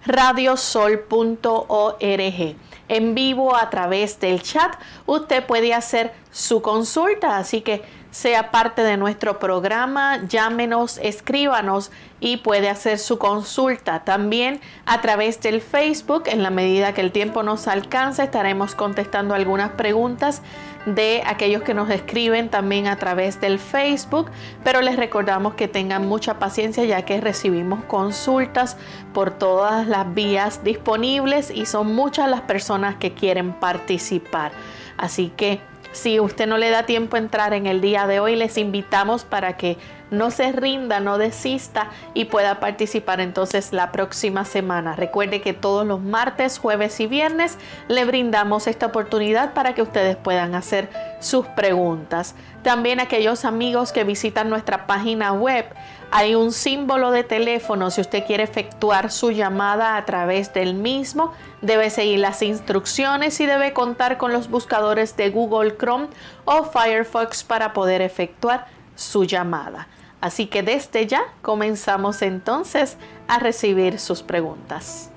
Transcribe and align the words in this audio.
radiosol.org. 0.03 2.55
En 2.91 3.15
vivo 3.15 3.55
a 3.55 3.69
través 3.69 4.19
del 4.19 4.43
chat 4.43 4.75
usted 5.05 5.45
puede 5.45 5.73
hacer 5.73 6.11
su 6.29 6.61
consulta, 6.61 7.37
así 7.37 7.61
que 7.61 7.83
sea 8.11 8.51
parte 8.51 8.83
de 8.83 8.97
nuestro 8.97 9.39
programa, 9.39 10.19
llámenos, 10.27 10.97
escríbanos 11.01 11.89
y 12.19 12.35
puede 12.35 12.67
hacer 12.67 12.99
su 12.99 13.17
consulta. 13.17 14.03
También 14.03 14.59
a 14.85 14.99
través 14.99 15.39
del 15.39 15.61
Facebook, 15.61 16.23
en 16.25 16.43
la 16.43 16.49
medida 16.49 16.93
que 16.93 16.99
el 16.99 17.13
tiempo 17.13 17.43
nos 17.43 17.69
alcance, 17.69 18.23
estaremos 18.23 18.75
contestando 18.75 19.35
algunas 19.35 19.71
preguntas 19.71 20.41
de 20.85 21.21
aquellos 21.25 21.63
que 21.63 21.73
nos 21.73 21.89
escriben 21.89 22.49
también 22.49 22.87
a 22.87 22.95
través 22.95 23.39
del 23.39 23.59
Facebook, 23.59 24.31
pero 24.63 24.81
les 24.81 24.95
recordamos 24.95 25.53
que 25.53 25.67
tengan 25.67 26.07
mucha 26.07 26.39
paciencia 26.39 26.83
ya 26.85 27.03
que 27.03 27.21
recibimos 27.21 27.83
consultas 27.85 28.77
por 29.13 29.31
todas 29.31 29.87
las 29.87 30.13
vías 30.13 30.63
disponibles 30.63 31.51
y 31.51 31.65
son 31.65 31.93
muchas 31.93 32.29
las 32.29 32.41
personas 32.41 32.95
que 32.95 33.13
quieren 33.13 33.53
participar. 33.53 34.51
Así 34.97 35.31
que 35.35 35.59
si 35.91 36.19
usted 36.19 36.47
no 36.47 36.57
le 36.57 36.69
da 36.69 36.85
tiempo 36.85 37.15
a 37.15 37.19
entrar 37.19 37.53
en 37.53 37.67
el 37.67 37.81
día 37.81 38.07
de 38.07 38.19
hoy, 38.19 38.35
les 38.35 38.57
invitamos 38.57 39.25
para 39.25 39.57
que 39.57 39.77
no 40.11 40.29
se 40.29 40.51
rinda, 40.51 40.99
no 40.99 41.17
desista 41.17 41.89
y 42.13 42.25
pueda 42.25 42.59
participar 42.59 43.19
entonces 43.21 43.73
la 43.73 43.91
próxima 43.91 44.45
semana. 44.45 44.95
Recuerde 44.95 45.41
que 45.41 45.53
todos 45.53 45.87
los 45.87 46.01
martes, 46.01 46.59
jueves 46.59 46.99
y 46.99 47.07
viernes 47.07 47.57
le 47.87 48.05
brindamos 48.05 48.67
esta 48.67 48.87
oportunidad 48.87 49.53
para 49.53 49.73
que 49.73 49.81
ustedes 49.81 50.17
puedan 50.17 50.53
hacer 50.53 50.89
sus 51.19 51.47
preguntas. 51.47 52.35
También 52.61 52.99
aquellos 52.99 53.45
amigos 53.45 53.91
que 53.91 54.03
visitan 54.03 54.49
nuestra 54.49 54.85
página 54.85 55.33
web, 55.33 55.65
hay 56.13 56.35
un 56.35 56.51
símbolo 56.51 57.11
de 57.11 57.23
teléfono 57.23 57.89
si 57.89 58.01
usted 58.01 58.25
quiere 58.25 58.43
efectuar 58.43 59.11
su 59.11 59.31
llamada 59.31 59.95
a 59.95 60.05
través 60.05 60.53
del 60.53 60.73
mismo. 60.73 61.31
Debe 61.61 61.89
seguir 61.89 62.19
las 62.19 62.41
instrucciones 62.41 63.39
y 63.39 63.45
debe 63.45 63.71
contar 63.71 64.17
con 64.17 64.33
los 64.33 64.49
buscadores 64.49 65.15
de 65.15 65.29
Google 65.29 65.77
Chrome 65.77 66.09
o 66.43 66.65
Firefox 66.65 67.45
para 67.45 67.71
poder 67.71 68.01
efectuar 68.01 68.67
su 68.93 69.23
llamada. 69.23 69.87
Así 70.21 70.45
que 70.45 70.63
desde 70.63 71.07
ya 71.07 71.23
comenzamos 71.41 72.21
entonces 72.21 72.97
a 73.27 73.39
recibir 73.39 73.99
sus 73.99 74.21
preguntas. 74.21 75.09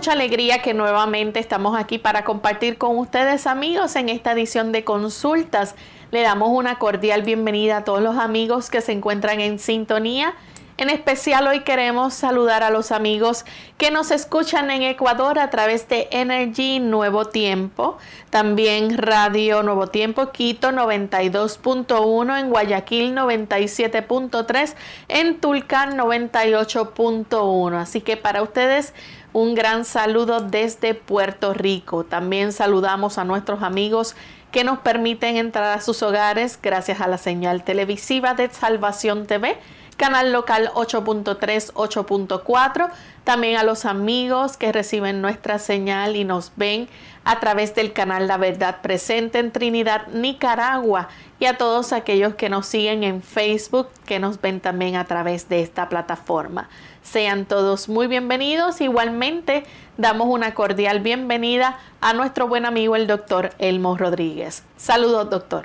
Mucha 0.00 0.12
alegría 0.12 0.62
que 0.62 0.72
nuevamente 0.72 1.40
estamos 1.40 1.78
aquí 1.78 1.98
para 1.98 2.24
compartir 2.24 2.78
con 2.78 2.96
ustedes 2.96 3.46
amigos 3.46 3.96
en 3.96 4.08
esta 4.08 4.32
edición 4.32 4.72
de 4.72 4.82
consultas. 4.82 5.74
Le 6.10 6.22
damos 6.22 6.48
una 6.48 6.78
cordial 6.78 7.20
bienvenida 7.20 7.76
a 7.76 7.84
todos 7.84 8.00
los 8.00 8.16
amigos 8.16 8.70
que 8.70 8.80
se 8.80 8.92
encuentran 8.92 9.40
en 9.40 9.58
sintonía. 9.58 10.32
En 10.78 10.88
especial 10.88 11.46
hoy 11.46 11.60
queremos 11.60 12.14
saludar 12.14 12.62
a 12.62 12.70
los 12.70 12.90
amigos 12.92 13.44
que 13.76 13.90
nos 13.90 14.10
escuchan 14.10 14.70
en 14.70 14.80
Ecuador 14.80 15.38
a 15.38 15.50
través 15.50 15.86
de 15.90 16.08
Energy 16.10 16.78
Nuevo 16.80 17.26
Tiempo, 17.26 17.98
también 18.30 18.96
Radio 18.96 19.62
Nuevo 19.62 19.88
Tiempo 19.88 20.32
Quito 20.32 20.70
92.1, 20.70 22.40
en 22.40 22.48
Guayaquil 22.48 23.14
97.3, 23.14 24.74
en 25.08 25.38
Tulcán 25.38 25.98
98.1. 25.98 27.76
Así 27.76 28.00
que 28.00 28.16
para 28.16 28.42
ustedes 28.42 28.94
un 29.32 29.54
gran 29.54 29.84
saludo 29.84 30.40
desde 30.40 30.94
Puerto 30.94 31.54
Rico. 31.54 32.04
También 32.04 32.52
saludamos 32.52 33.18
a 33.18 33.24
nuestros 33.24 33.62
amigos 33.62 34.16
que 34.50 34.64
nos 34.64 34.78
permiten 34.80 35.36
entrar 35.36 35.78
a 35.78 35.80
sus 35.80 36.02
hogares 36.02 36.58
gracias 36.60 37.00
a 37.00 37.08
la 37.08 37.18
señal 37.18 37.62
televisiva 37.64 38.34
de 38.34 38.50
Salvación 38.50 39.26
TV 39.26 39.58
canal 40.00 40.32
local 40.32 40.70
8.3, 40.72 41.74
8.4, 41.74 42.88
también 43.22 43.58
a 43.58 43.64
los 43.64 43.84
amigos 43.84 44.56
que 44.56 44.72
reciben 44.72 45.20
nuestra 45.20 45.58
señal 45.58 46.16
y 46.16 46.24
nos 46.24 46.52
ven 46.56 46.88
a 47.24 47.38
través 47.38 47.74
del 47.74 47.92
canal 47.92 48.26
La 48.26 48.38
Verdad 48.38 48.80
Presente 48.80 49.38
en 49.38 49.52
Trinidad, 49.52 50.06
Nicaragua, 50.06 51.08
y 51.38 51.44
a 51.44 51.58
todos 51.58 51.92
aquellos 51.92 52.34
que 52.34 52.48
nos 52.48 52.64
siguen 52.64 53.04
en 53.04 53.22
Facebook, 53.22 53.88
que 54.06 54.18
nos 54.18 54.40
ven 54.40 54.60
también 54.60 54.96
a 54.96 55.04
través 55.04 55.50
de 55.50 55.60
esta 55.60 55.90
plataforma. 55.90 56.70
Sean 57.10 57.44
todos 57.44 57.88
muy 57.88 58.06
bienvenidos. 58.06 58.80
Igualmente, 58.80 59.64
damos 59.96 60.28
una 60.28 60.54
cordial 60.54 61.00
bienvenida 61.00 61.80
a 62.00 62.12
nuestro 62.12 62.46
buen 62.46 62.64
amigo 62.64 62.94
el 62.94 63.08
doctor 63.08 63.50
Elmo 63.58 63.98
Rodríguez. 63.98 64.62
Saludos, 64.76 65.28
doctor. 65.28 65.64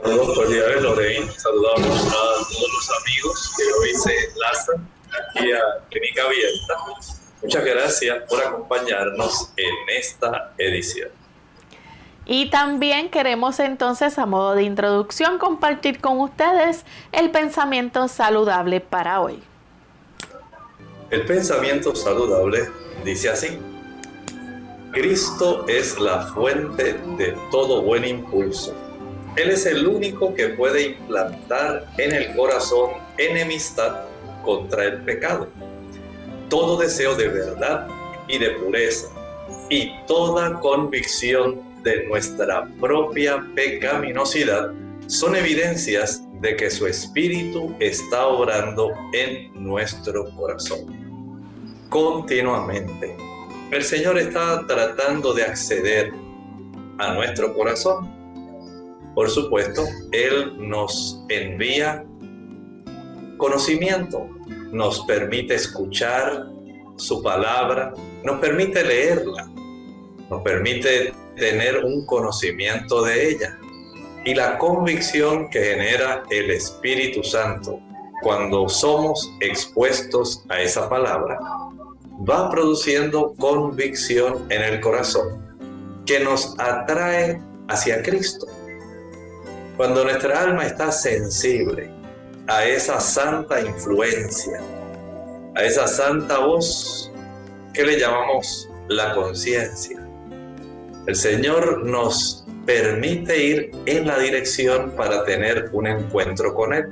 Saludos 0.00 0.38
cordiales, 0.38 0.80
Lorraine. 0.80 1.28
Saludamos 1.32 2.06
a 2.06 2.10
todos 2.12 2.68
los 2.72 2.90
amigos 3.02 3.52
que 3.56 3.64
hoy 3.82 3.94
se 3.96 4.30
enlazan 4.30 4.88
aquí 5.10 5.50
a 5.50 5.88
Clínica 5.90 6.22
Abierta. 6.22 6.76
Muchas 7.42 7.64
gracias 7.64 8.22
por 8.28 8.40
acompañarnos 8.40 9.50
en 9.56 9.74
esta 9.98 10.52
edición. 10.56 11.08
Y 12.26 12.48
también 12.50 13.10
queremos 13.10 13.58
entonces, 13.58 14.20
a 14.20 14.26
modo 14.26 14.54
de 14.54 14.62
introducción, 14.62 15.38
compartir 15.38 16.00
con 16.00 16.20
ustedes 16.20 16.84
el 17.10 17.32
pensamiento 17.32 18.06
saludable 18.06 18.80
para 18.80 19.20
hoy. 19.20 19.42
El 21.10 21.24
pensamiento 21.24 21.96
saludable 21.96 22.68
dice 23.02 23.30
así. 23.30 23.58
Cristo 24.92 25.66
es 25.66 25.98
la 25.98 26.26
fuente 26.34 27.00
de 27.16 27.34
todo 27.50 27.80
buen 27.80 28.04
impulso. 28.04 28.74
Él 29.36 29.48
es 29.48 29.64
el 29.64 29.86
único 29.86 30.34
que 30.34 30.50
puede 30.50 30.88
implantar 30.88 31.86
en 31.96 32.12
el 32.12 32.36
corazón 32.36 32.90
enemistad 33.16 34.04
contra 34.44 34.84
el 34.84 35.00
pecado. 35.02 35.48
Todo 36.50 36.76
deseo 36.76 37.14
de 37.14 37.28
verdad 37.28 37.88
y 38.28 38.36
de 38.38 38.50
pureza 38.50 39.08
y 39.70 39.92
toda 40.06 40.60
convicción 40.60 41.62
de 41.84 42.06
nuestra 42.06 42.68
propia 42.80 43.46
pecaminosidad 43.54 44.72
son 45.06 45.36
evidencias 45.36 46.22
de 46.40 46.56
que 46.56 46.70
su 46.70 46.86
espíritu 46.86 47.74
está 47.80 48.26
obrando 48.26 48.92
en 49.12 49.52
nuestro 49.54 50.24
corazón 50.36 51.08
continuamente. 51.88 53.16
El 53.70 53.82
Señor 53.82 54.18
está 54.18 54.66
tratando 54.66 55.32
de 55.32 55.42
acceder 55.42 56.12
a 56.98 57.14
nuestro 57.14 57.54
corazón. 57.54 58.08
Por 59.14 59.28
supuesto, 59.30 59.84
Él 60.12 60.54
nos 60.58 61.24
envía 61.28 62.04
conocimiento, 63.36 64.28
nos 64.72 65.00
permite 65.06 65.54
escuchar 65.54 66.46
su 66.96 67.22
palabra, 67.22 67.92
nos 68.24 68.38
permite 68.40 68.82
leerla, 68.84 69.48
nos 70.30 70.42
permite 70.42 71.12
tener 71.36 71.84
un 71.84 72.04
conocimiento 72.06 73.02
de 73.02 73.30
ella. 73.30 73.58
Y 74.24 74.34
la 74.34 74.58
convicción 74.58 75.48
que 75.50 75.62
genera 75.62 76.22
el 76.30 76.50
Espíritu 76.50 77.22
Santo 77.22 77.80
cuando 78.22 78.68
somos 78.68 79.32
expuestos 79.40 80.44
a 80.48 80.60
esa 80.60 80.88
palabra 80.88 81.38
va 82.28 82.50
produciendo 82.50 83.34
convicción 83.38 84.44
en 84.50 84.62
el 84.62 84.80
corazón 84.80 85.48
que 86.04 86.18
nos 86.20 86.54
atrae 86.58 87.40
hacia 87.68 88.02
Cristo. 88.02 88.46
Cuando 89.76 90.02
nuestra 90.02 90.42
alma 90.42 90.64
está 90.66 90.90
sensible 90.90 91.90
a 92.48 92.64
esa 92.64 92.98
santa 92.98 93.60
influencia, 93.60 94.60
a 95.54 95.62
esa 95.62 95.86
santa 95.86 96.38
voz 96.40 97.12
que 97.74 97.84
le 97.84 98.00
llamamos 98.00 98.68
la 98.88 99.14
conciencia, 99.14 100.04
el 101.06 101.14
Señor 101.14 101.84
nos 101.84 102.47
permite 102.68 103.34
ir 103.34 103.70
en 103.86 104.06
la 104.06 104.18
dirección 104.18 104.90
para 104.90 105.24
tener 105.24 105.70
un 105.72 105.86
encuentro 105.86 106.54
con 106.54 106.74
Él. 106.74 106.84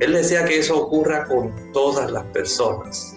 Él 0.00 0.14
desea 0.14 0.46
que 0.46 0.58
eso 0.58 0.78
ocurra 0.78 1.26
con 1.26 1.54
todas 1.74 2.10
las 2.10 2.24
personas. 2.32 3.14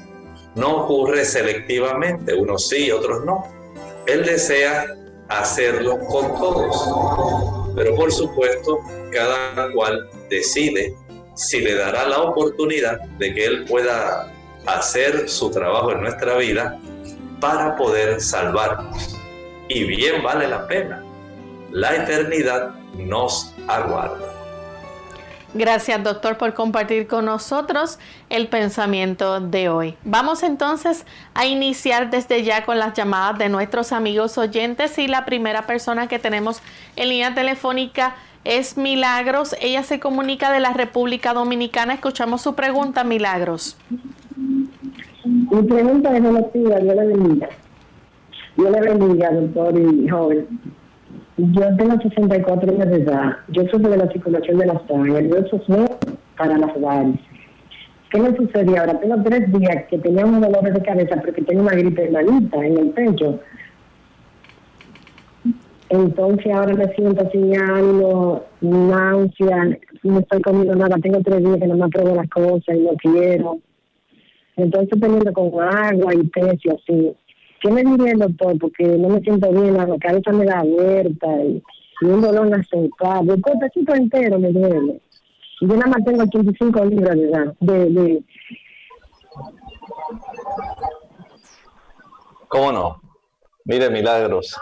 No 0.56 0.84
ocurre 0.84 1.24
selectivamente, 1.24 2.34
unos 2.34 2.68
sí, 2.68 2.92
otros 2.92 3.24
no. 3.24 3.48
Él 4.08 4.26
desea 4.26 4.94
hacerlo 5.30 6.00
con 6.00 6.36
todos. 6.36 7.74
Pero 7.78 7.96
por 7.96 8.12
supuesto, 8.12 8.80
cada 9.14 9.72
cual 9.72 10.10
decide 10.30 10.94
si 11.36 11.62
le 11.62 11.76
dará 11.76 12.10
la 12.10 12.24
oportunidad 12.24 13.00
de 13.20 13.34
que 13.34 13.46
Él 13.46 13.64
pueda 13.64 14.34
hacer 14.66 15.30
su 15.30 15.50
trabajo 15.50 15.94
en 15.94 16.02
nuestra 16.02 16.36
vida 16.36 16.78
para 17.40 17.78
poder 17.78 18.20
salvarnos. 18.20 19.18
Y 19.70 19.86
bien 19.86 20.22
vale 20.22 20.50
la 20.50 20.68
pena. 20.68 21.03
La 21.74 21.96
eternidad 21.96 22.76
nos 23.00 23.52
aguarda. 23.68 24.32
Gracias, 25.56 26.04
doctor, 26.04 26.38
por 26.38 26.54
compartir 26.54 27.08
con 27.08 27.26
nosotros 27.26 27.98
el 28.30 28.48
pensamiento 28.48 29.40
de 29.40 29.70
hoy. 29.70 29.96
Vamos 30.04 30.44
entonces 30.44 31.04
a 31.34 31.48
iniciar 31.48 32.12
desde 32.12 32.44
ya 32.44 32.64
con 32.64 32.78
las 32.78 32.94
llamadas 32.94 33.40
de 33.40 33.50
nuestros 33.50 33.92
amigos 33.92 34.38
oyentes 34.38 35.00
y 35.00 35.08
la 35.08 35.26
primera 35.26 35.64
persona 35.64 36.08
que 36.08 36.20
tenemos 36.20 36.62
en 36.96 37.10
línea 37.10 37.34
telefónica 37.34 38.18
es 38.44 38.78
Milagros. 38.78 39.56
Ella 39.60 39.82
se 39.82 40.00
comunica 40.00 40.52
de 40.52 40.60
la 40.60 40.74
República 40.74 41.34
Dominicana. 41.34 41.96
Escuchamos 41.96 42.44
su 42.44 42.54
pregunta, 42.54 43.04
Milagros. 43.04 43.78
Mi 45.26 45.64
pregunta 45.64 46.16
es 46.16 46.24
relativa, 46.24 46.78
Dios 46.78 46.96
le 46.96 47.08
bendiga. 47.08 47.50
Dios 48.58 48.70
le 48.70 48.80
bendiga, 48.80 49.32
doctor 49.32 49.76
y 49.76 50.08
joven. 50.08 50.48
Yo 51.38 51.76
tengo 51.78 52.00
64 52.00 52.72
años 52.72 52.90
de 52.90 52.98
edad. 52.98 53.38
Yo 53.50 53.64
sufro 53.64 53.90
de 53.90 53.98
la 53.98 54.12
circulación 54.12 54.60
de 54.60 54.66
la 54.68 54.82
sangre. 54.88 55.30
Yo 55.30 55.46
sufro 55.48 55.86
para 56.38 56.58
las 56.58 56.80
varices. 56.80 57.34
¿Qué 58.12 58.22
me 58.22 58.36
sucedió 58.36 58.80
ahora? 58.80 59.00
Tengo 59.00 59.24
tres 59.24 59.52
días 59.52 59.86
que 59.90 59.98
tenía 59.98 60.24
unos 60.24 60.42
dolores 60.42 60.76
de 60.76 60.82
cabeza 60.84 61.16
porque 61.20 61.42
tengo 61.42 61.64
una 61.64 61.72
gripe 61.72 62.12
malita 62.12 62.64
en 62.64 62.78
el 62.78 62.90
pecho. 62.92 63.40
Entonces 65.90 66.54
ahora 66.54 66.76
me 66.76 66.94
siento 66.94 67.28
sin 67.32 67.60
ánimo, 67.60 68.44
náusea, 68.62 69.78
no 70.04 70.20
estoy 70.20 70.42
comiendo 70.44 70.76
nada. 70.76 70.96
Tengo 71.02 71.22
tres 71.22 71.44
días 71.44 71.58
que 71.58 71.68
no 71.68 71.76
me 71.76 71.86
apruebo 71.86 72.16
las 72.16 72.30
cosas 72.30 72.76
y 72.76 72.82
no 72.82 72.92
quiero. 72.98 73.58
Entonces 74.58 75.00
teniendo 75.00 75.34
con 75.34 75.48
agua 75.60 76.14
y 76.14 76.28
té 76.28 76.42
así. 76.52 77.16
¿Qué 77.64 77.72
me 77.72 77.82
diría 77.82 78.12
el 78.12 78.20
doctor? 78.20 78.60
Porque 78.60 78.84
no 78.84 79.08
me 79.08 79.22
siento 79.22 79.50
bien, 79.50 79.78
la 79.78 79.88
cabeza 79.98 80.34
me 80.34 80.44
da 80.44 80.60
abierta 80.60 81.28
y, 81.42 81.64
un 82.02 82.22
dolor 82.22 82.48
en 82.48 82.54
el 82.54 83.42
cortecito 83.42 83.96
entero 83.96 84.38
me 84.38 84.52
duele. 84.52 85.02
Yo 85.62 85.68
nada 85.68 85.88
más 85.88 86.04
tengo 86.04 86.24
85 86.24 86.86
libras 86.86 87.16
de 87.16 87.24
edad. 87.24 87.56
De, 87.62 88.24
¿Cómo 92.50 92.72
no? 92.74 93.02
Mire, 93.64 93.90
milagros. 93.90 94.60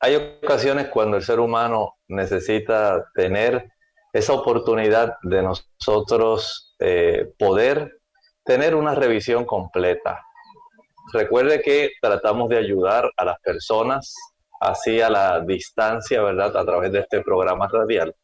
Hay 0.00 0.16
ocasiones 0.16 0.88
cuando 0.88 1.18
el 1.18 1.22
ser 1.22 1.38
humano 1.38 1.96
necesita 2.08 3.04
tener 3.14 3.70
esa 4.14 4.32
oportunidad 4.32 5.16
de 5.22 5.42
nosotros 5.42 6.74
eh, 6.80 7.34
poder 7.38 8.00
tener 8.42 8.74
una 8.74 8.94
revisión 8.94 9.44
completa 9.44 10.24
Recuerde 11.12 11.60
que 11.60 11.90
tratamos 12.00 12.48
de 12.48 12.58
ayudar 12.58 13.10
a 13.16 13.24
las 13.24 13.38
personas 13.40 14.14
así 14.60 15.00
a 15.00 15.10
la 15.10 15.40
distancia, 15.40 16.22
¿verdad? 16.22 16.56
A 16.56 16.64
través 16.64 16.92
de 16.92 17.00
este 17.00 17.20
programa 17.20 17.68
radial. 17.68 18.14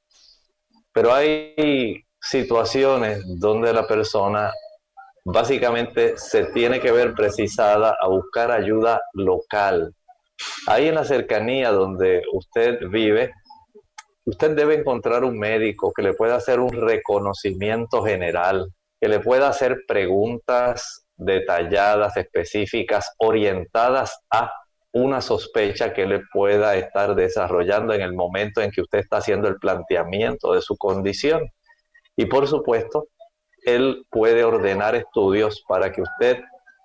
Pero 0.93 1.13
hay 1.13 2.03
situaciones 2.21 3.23
donde 3.39 3.73
la 3.73 3.87
persona 3.87 4.53
básicamente 5.25 6.17
se 6.17 6.47
tiene 6.47 6.81
que 6.81 6.93
ver 6.93 7.13
precisada 7.15 7.97
a 8.01 8.09
buscar 8.09 8.51
ayuda 8.51 9.03
local. 9.13 9.95
Ahí 10.67 10.89
en 10.89 10.95
la 10.95 11.05
cercanía 11.05 11.71
donde 11.71 12.23
usted 12.33 12.79
vive, 12.89 13.33
usted 14.25 14.57
debe 14.57 14.77
encontrar 14.77 15.25
un 15.25 15.39
médico 15.39 15.93
que 15.93 16.03
le 16.03 16.15
pueda 16.15 16.37
hacer 16.37 16.61
un 16.61 16.73
reconocimiento 16.73 18.03
general, 18.03 18.73
que 19.01 19.09
le 19.09 19.21
pueda 19.21 19.49
hacer 19.49 19.83
preguntas 19.87 21.08
detalladas, 21.19 22.17
específicas, 22.17 23.13
orientadas 23.19 24.19
a 24.31 24.51
una 24.93 25.21
sospecha 25.21 25.93
que 25.93 26.07
le 26.07 26.21
pueda 26.33 26.77
estar 26.77 27.15
desarrollando 27.15 27.93
en 27.93 28.01
el 28.01 28.15
momento 28.15 28.63
en 28.63 28.71
que 28.71 28.81
usted 28.81 29.01
está 29.01 29.19
haciendo 29.19 29.49
el 29.49 29.57
planteamiento 29.57 30.55
de 30.55 30.63
su 30.63 30.77
condición. 30.77 31.51
Y 32.17 32.27
por 32.27 32.47
supuesto, 32.47 33.09
él 33.65 34.05
puede 34.11 34.45
ordenar 34.45 34.95
estudios 34.95 35.63
para 35.69 35.93
que 35.93 36.03
usted 36.03 36.41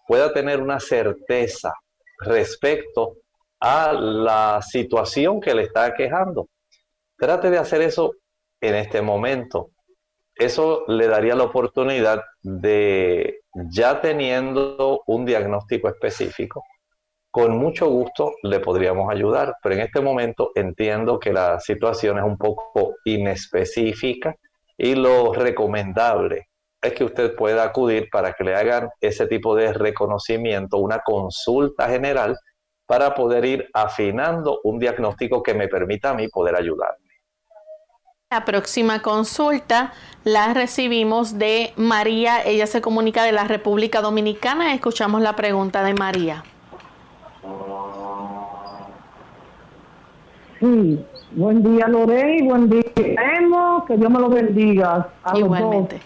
pueda 0.07 0.33
tener 0.33 0.61
una 0.61 0.79
certeza 0.79 1.73
respecto 2.19 3.17
a 3.59 3.93
la 3.93 4.61
situación 4.61 5.39
que 5.39 5.53
le 5.53 5.63
está 5.63 5.93
quejando. 5.93 6.49
Trate 7.17 7.49
de 7.49 7.57
hacer 7.57 7.81
eso 7.81 8.11
en 8.59 8.75
este 8.75 9.01
momento. 9.01 9.69
Eso 10.35 10.83
le 10.87 11.07
daría 11.07 11.35
la 11.35 11.43
oportunidad 11.43 12.23
de, 12.41 13.41
ya 13.53 14.01
teniendo 14.01 15.01
un 15.07 15.25
diagnóstico 15.25 15.89
específico, 15.89 16.63
con 17.31 17.57
mucho 17.57 17.87
gusto 17.87 18.33
le 18.43 18.59
podríamos 18.59 19.11
ayudar, 19.11 19.55
pero 19.61 19.75
en 19.75 19.81
este 19.81 20.01
momento 20.01 20.51
entiendo 20.55 21.19
que 21.19 21.33
la 21.33 21.59
situación 21.59 22.17
es 22.19 22.23
un 22.23 22.37
poco 22.37 22.95
inespecífica 23.05 24.35
y 24.77 24.95
lo 24.95 25.33
recomendable 25.33 26.49
es 26.81 26.93
que 26.93 27.03
usted 27.03 27.35
pueda 27.35 27.63
acudir 27.63 28.09
para 28.11 28.33
que 28.33 28.43
le 28.43 28.55
hagan 28.55 28.89
ese 28.99 29.25
tipo 29.27 29.55
de 29.55 29.73
reconocimiento, 29.73 30.77
una 30.77 30.99
consulta 30.99 31.89
general 31.89 32.37
para 32.85 33.15
poder 33.15 33.45
ir 33.45 33.69
afinando 33.73 34.59
un 34.63 34.77
diagnóstico 34.77 35.41
que 35.41 35.53
me 35.53 35.67
permita 35.67 36.09
a 36.09 36.13
mí 36.13 36.27
poder 36.27 36.55
ayudarle. 36.55 37.02
La 38.33 38.45
próxima 38.45 38.99
consulta 39.03 39.93
la 40.23 40.55
recibimos 40.55 41.37
de 41.37 41.71
María. 41.77 42.41
Ella 42.43 42.65
se 42.65 42.81
comunica 42.81 43.23
de 43.23 43.31
la 43.31 43.43
República 43.43 44.01
Dominicana. 44.01 44.73
Escuchamos 44.73 45.21
la 45.21 45.35
pregunta 45.35 45.83
de 45.83 45.93
María. 45.93 46.43
Sí, 50.59 51.05
buen 51.33 51.61
día 51.61 51.87
Lorey, 51.87 52.41
buen 52.41 52.71
día 52.71 52.81
Emo, 53.37 53.85
que 53.85 53.97
Dios 53.97 54.09
me 54.09 54.19
lo 54.19 54.29
bendiga. 54.29 55.09
Igualmente. 55.35 56.01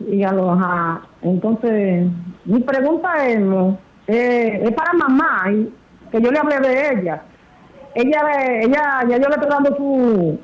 Y 0.00 0.24
a 0.24 0.32
los, 0.32 0.58
entonces, 1.22 2.10
mi 2.46 2.58
pregunta 2.62 3.28
es, 3.28 3.38
eh, 4.08 4.60
es 4.64 4.72
para 4.72 4.92
mamá, 4.94 5.44
que 6.10 6.20
yo 6.20 6.32
le 6.32 6.38
hablé 6.40 6.58
de 6.58 6.94
ella 6.94 7.22
ella, 7.94 8.20
ella, 8.60 9.04
ya 9.08 9.16
yo 9.18 9.28
le 9.28 9.34
estoy 9.34 9.48
dando 9.48 9.76
su, 9.76 10.38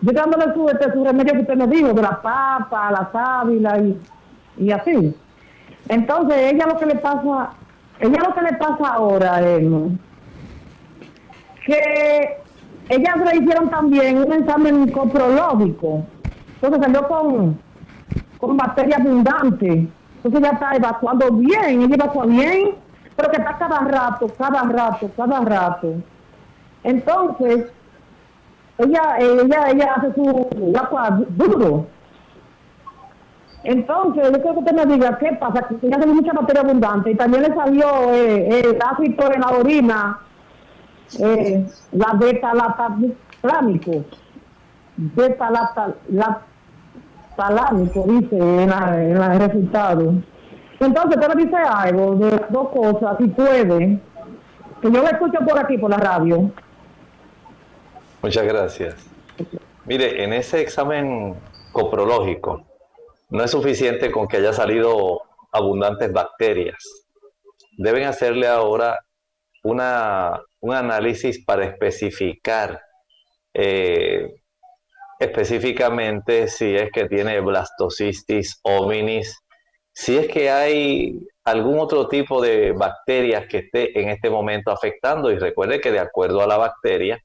yo 0.00 0.10
estoy 0.10 0.14
dándole 0.14 0.54
su, 0.54 0.68
este, 0.68 0.92
su 0.92 1.04
remedio 1.04 1.32
que 1.34 1.40
usted 1.40 1.56
me 1.56 1.66
dijo, 1.66 1.92
de 1.92 2.02
la 2.02 2.20
papa, 2.22 2.90
la 2.90 3.08
sábila 3.12 3.78
y, 3.78 4.00
y 4.58 4.72
así. 4.72 5.14
Entonces, 5.88 6.52
ella 6.52 6.66
lo 6.66 6.76
que 6.76 6.86
le 6.86 6.96
pasa, 6.96 7.50
ella 8.00 8.18
lo 8.26 8.34
que 8.34 8.42
le 8.42 8.52
pasa 8.54 8.94
ahora 8.94 9.40
es 9.40 9.62
que 11.64 12.42
ellas 12.88 13.16
le 13.16 13.36
hicieron 13.38 13.70
también 13.70 14.18
un 14.18 14.32
examen 14.32 14.90
coprológico. 14.90 16.04
Entonces 16.60 16.80
salió 16.82 17.08
con, 17.08 17.58
con 18.38 18.56
bacteria 18.56 18.96
abundante. 18.96 19.88
Entonces 20.16 20.40
ella 20.40 20.50
está 20.52 20.76
evacuando 20.76 21.30
bien, 21.32 21.82
ella 21.82 21.94
evacúa 21.94 22.26
bien, 22.26 22.74
pero 23.16 23.30
que 23.30 23.38
está 23.38 23.56
cada 23.58 23.80
rato, 23.80 24.26
cada 24.36 24.62
rato, 24.62 25.10
cada 25.16 25.40
rato. 25.40 25.94
Entonces, 26.84 27.66
ella, 28.78 29.16
ella, 29.18 29.70
ella 29.70 29.94
hace 29.94 30.14
su 30.14 30.48
agua 30.78 31.20
duro. 31.30 31.86
Entonces, 33.64 34.24
yo 34.24 34.40
creo 34.40 34.54
que 34.54 34.60
usted 34.60 34.72
me 34.72 34.86
diga 34.86 35.18
qué 35.18 35.32
pasa, 35.34 35.68
que 35.68 35.86
ella 35.86 35.98
tiene 35.98 36.14
mucha 36.14 36.32
materia 36.32 36.62
abundante 36.62 37.12
y 37.12 37.14
también 37.14 37.44
le 37.44 37.54
salió 37.54 38.12
eh, 38.12 38.60
el 38.60 38.78
ácido 38.82 39.32
en 39.32 39.40
la 39.40 39.50
orina, 39.50 40.18
eh, 41.20 41.64
la 41.92 42.12
beta 42.14 42.52
lactalámico, 42.54 44.04
beta 44.96 45.50
lactalámico, 46.08 48.04
dice 48.08 48.36
en, 48.36 48.68
la, 48.68 49.00
en 49.00 49.16
el 49.16 49.38
resultado. 49.38 50.12
Entonces, 50.80 51.16
usted 51.16 51.34
me 51.34 51.44
dice 51.44 51.56
algo 51.56 52.16
de 52.16 52.44
dos 52.50 52.68
cosas, 52.70 53.16
si 53.18 53.28
puede, 53.28 54.00
que 54.80 54.90
yo 54.90 55.02
lo 55.02 55.08
escucho 55.08 55.38
por 55.46 55.56
aquí, 55.56 55.78
por 55.78 55.90
la 55.90 55.98
radio. 55.98 56.50
Muchas 58.22 58.44
gracias. 58.44 58.94
Mire, 59.84 60.22
en 60.22 60.32
ese 60.32 60.60
examen 60.60 61.34
coprológico 61.72 62.64
no 63.30 63.42
es 63.42 63.50
suficiente 63.50 64.12
con 64.12 64.28
que 64.28 64.36
haya 64.36 64.52
salido 64.52 65.22
abundantes 65.50 66.12
bacterias. 66.12 66.76
Deben 67.76 68.04
hacerle 68.04 68.46
ahora 68.46 69.00
una, 69.64 70.40
un 70.60 70.72
análisis 70.72 71.44
para 71.44 71.64
especificar 71.64 72.80
eh, 73.54 74.30
específicamente 75.18 76.46
si 76.46 76.76
es 76.76 76.92
que 76.92 77.06
tiene 77.06 77.40
blastocisis 77.40 78.60
hominis, 78.62 79.36
si 79.92 80.16
es 80.16 80.28
que 80.28 80.48
hay 80.48 81.18
algún 81.42 81.80
otro 81.80 82.06
tipo 82.06 82.40
de 82.40 82.70
bacterias 82.70 83.46
que 83.48 83.58
esté 83.58 84.00
en 84.00 84.10
este 84.10 84.30
momento 84.30 84.70
afectando. 84.70 85.32
Y 85.32 85.38
recuerde 85.38 85.80
que 85.80 85.90
de 85.90 85.98
acuerdo 85.98 86.40
a 86.40 86.46
la 86.46 86.56
bacteria, 86.56 87.20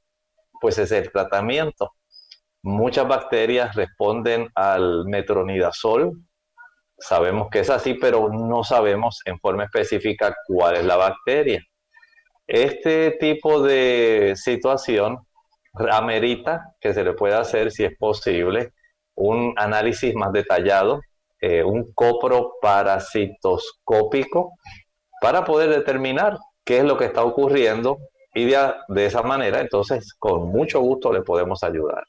pues 0.68 0.80
es 0.80 0.92
el 0.92 1.10
tratamiento. 1.14 1.94
Muchas 2.62 3.08
bacterias 3.08 3.74
responden 3.74 4.50
al 4.54 5.06
metronidazol. 5.06 6.20
Sabemos 7.00 7.48
que 7.50 7.60
es 7.60 7.70
así, 7.70 7.94
pero 7.94 8.28
no 8.28 8.66
sabemos 8.66 9.22
en 9.24 9.40
forma 9.40 9.64
específica 9.64 10.36
cuál 10.46 10.76
es 10.76 10.84
la 10.84 10.98
bacteria. 10.98 11.64
Este 12.46 13.12
tipo 13.12 13.62
de 13.62 14.34
situación 14.36 15.20
amerita 15.90 16.76
que 16.82 16.94
se 16.94 17.06
le 17.06 17.14
pueda 17.14 17.40
hacer, 17.40 17.72
si 17.72 17.86
es 17.86 17.98
posible, 17.98 18.74
un 19.16 19.54
análisis 19.56 20.14
más 20.16 20.34
detallado, 20.34 21.00
eh, 21.40 21.64
un 21.64 21.94
coproparasitoscópico, 21.94 24.52
para 25.22 25.46
poder 25.46 25.70
determinar 25.70 26.38
qué 26.66 26.80
es 26.80 26.84
lo 26.84 26.98
que 26.98 27.06
está 27.06 27.24
ocurriendo 27.24 28.00
y 28.38 28.46
de, 28.46 29.06
esa 29.06 29.24
manera, 29.24 29.60
entonces, 29.62 30.14
con 30.14 30.50
mucho 30.50 30.80
gusto 30.80 31.12
le 31.12 31.22
podemos 31.22 31.64
ayudar. 31.64 32.06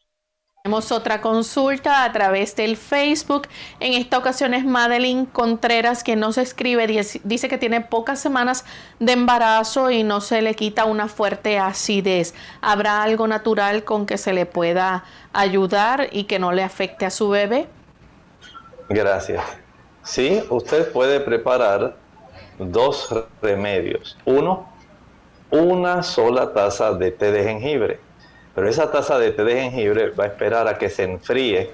Tenemos 0.63 0.93
otra 0.93 1.23
consulta 1.23 2.05
a 2.05 2.13
través 2.13 2.55
del 2.55 2.77
Facebook. 2.77 3.49
En 3.81 3.95
esta 3.95 4.19
ocasión 4.19 4.53
es 4.53 4.67
Madeline 4.67 5.25
Contreras 5.25 6.05
que 6.05 6.17
nos 6.17 6.37
escribe, 6.37 6.87
dice 7.25 7.49
que 7.49 7.57
tiene 7.57 7.81
pocas 7.81 8.21
semanas 8.21 8.67
de 8.99 9.13
embarazo 9.13 9.91
y 9.91 10.03
no 10.03 10.21
se 10.21 10.43
le 10.43 10.55
quita 10.55 10.85
una 10.85 11.09
fuerte 11.09 11.59
acidez. 11.59 12.35
¿Habrá 12.61 13.03
algo 13.03 13.27
natural 13.27 13.85
con 13.85 14.05
que 14.05 14.19
se 14.19 14.35
le 14.35 14.45
pueda 14.45 15.05
ayudar 15.33 16.09
y 16.13 16.25
que 16.25 16.39
no 16.39 16.53
le 16.53 16.63
afecte 16.63 17.07
a 17.07 17.11
su 17.11 17.31
bebé? 17.31 17.69
Gracias. 18.91 19.43
Sí, 20.03 20.43
usted 20.51 20.93
puede 20.93 21.21
preparar 21.21 21.97
dos 22.59 23.09
remedios. 23.41 24.19
Uno, 24.27 24.69
una 25.50 26.02
sola 26.02 26.52
taza 26.52 26.93
de 26.95 27.11
té 27.11 27.33
de 27.33 27.45
jengibre. 27.45 28.00
Pero 28.55 28.69
esa 28.69 28.90
taza 28.90 29.19
de 29.19 29.33
té 29.33 29.45
de 29.45 29.61
jengibre 29.61 30.11
va 30.11 30.25
a 30.25 30.26
esperar 30.28 30.69
a 30.69 30.78
que 30.78 30.90
se 30.90 31.05
enfríe 31.05 31.71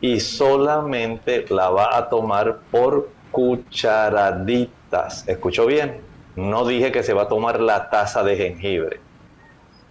y 0.00 0.20
solamente 0.20 1.44
la 1.48 1.70
va 1.70 1.96
a 1.96 2.08
tomar 2.08 2.58
por 2.70 3.10
cucharaditas. 3.30 5.26
¿Escuchó 5.28 5.66
bien? 5.66 6.00
No 6.36 6.64
dije 6.64 6.92
que 6.92 7.02
se 7.02 7.14
va 7.14 7.22
a 7.22 7.28
tomar 7.28 7.60
la 7.60 7.90
taza 7.90 8.22
de 8.22 8.36
jengibre. 8.36 9.00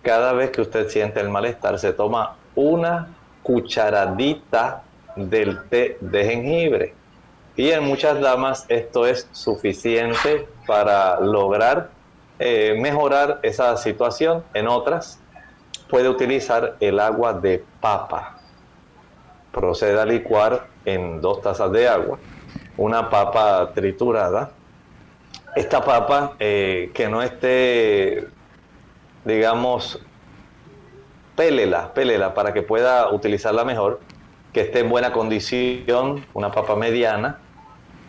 Cada 0.01 0.31
vez 0.33 0.51
que 0.51 0.61
usted 0.61 0.87
siente 0.87 1.19
el 1.19 1.29
malestar, 1.29 1.77
se 1.79 1.91
toma 1.91 2.37
una 2.55 3.09
cucharadita 3.43 4.83
del 5.15 5.67
té 5.69 5.97
de 5.99 6.25
jengibre. 6.25 6.93
Y 7.57 7.71
en 7.71 7.83
muchas 7.83 8.21
damas 8.21 8.65
esto 8.69 9.05
es 9.07 9.27
suficiente 9.31 10.47
para 10.65 11.19
lograr 11.19 11.89
eh, 12.39 12.77
mejorar 12.79 13.39
esa 13.43 13.75
situación. 13.77 14.43
En 14.53 14.67
otras, 14.67 15.19
puede 15.89 16.09
utilizar 16.09 16.75
el 16.79 16.99
agua 16.99 17.33
de 17.33 17.63
papa. 17.81 18.39
Proceda 19.51 20.03
a 20.03 20.05
licuar 20.05 20.67
en 20.85 21.21
dos 21.21 21.41
tazas 21.41 21.71
de 21.71 21.87
agua 21.87 22.19
una 22.77 23.09
papa 23.09 23.71
triturada. 23.73 24.51
Esta 25.55 25.83
papa 25.83 26.35
eh, 26.39 26.91
que 26.93 27.09
no 27.09 27.23
esté, 27.23 28.27
digamos, 29.25 29.99
pélela, 31.35 31.93
pélela 31.93 32.33
para 32.33 32.53
que 32.53 32.61
pueda 32.61 33.11
utilizarla 33.11 33.65
mejor, 33.65 33.99
que 34.53 34.61
esté 34.61 34.79
en 34.79 34.89
buena 34.89 35.11
condición, 35.11 36.25
una 36.33 36.51
papa 36.51 36.75
mediana. 36.75 37.39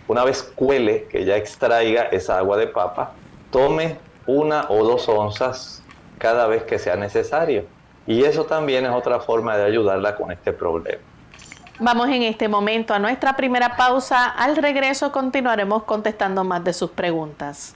Una 0.07 0.25
vez 0.25 0.43
cuele, 0.43 1.05
que 1.05 1.25
ya 1.25 1.37
extraiga 1.37 2.05
esa 2.05 2.39
agua 2.39 2.57
de 2.57 2.67
papa, 2.67 3.13
tome 3.51 3.99
una 4.29 4.67
o 4.69 4.85
dos 4.85 5.09
onzas 5.09 5.83
cada 6.19 6.47
vez 6.47 6.63
que 6.65 6.79
sea 6.79 6.97
necesario. 6.97 7.65
Y 8.07 8.25
eso 8.25 8.45
también 8.45 8.85
es 8.85 8.93
otra 8.93 9.21
forma 9.21 9.57
de 9.57 9.65
ayudarla 9.65 10.15
con 10.15 10.31
este 10.31 10.53
problema. 10.53 11.03
Vamos 11.81 12.09
en 12.09 12.23
este 12.23 12.47
momento 12.49 12.93
a 12.93 12.99
nuestra 12.99 13.37
primera 13.37 13.77
pausa. 13.77 14.27
Al 14.27 14.57
regreso 14.57 15.13
continuaremos 15.13 15.85
contestando 15.85 16.45
más 16.45 16.63
de 16.63 16.73
sus 16.73 16.91
preguntas. 16.91 17.75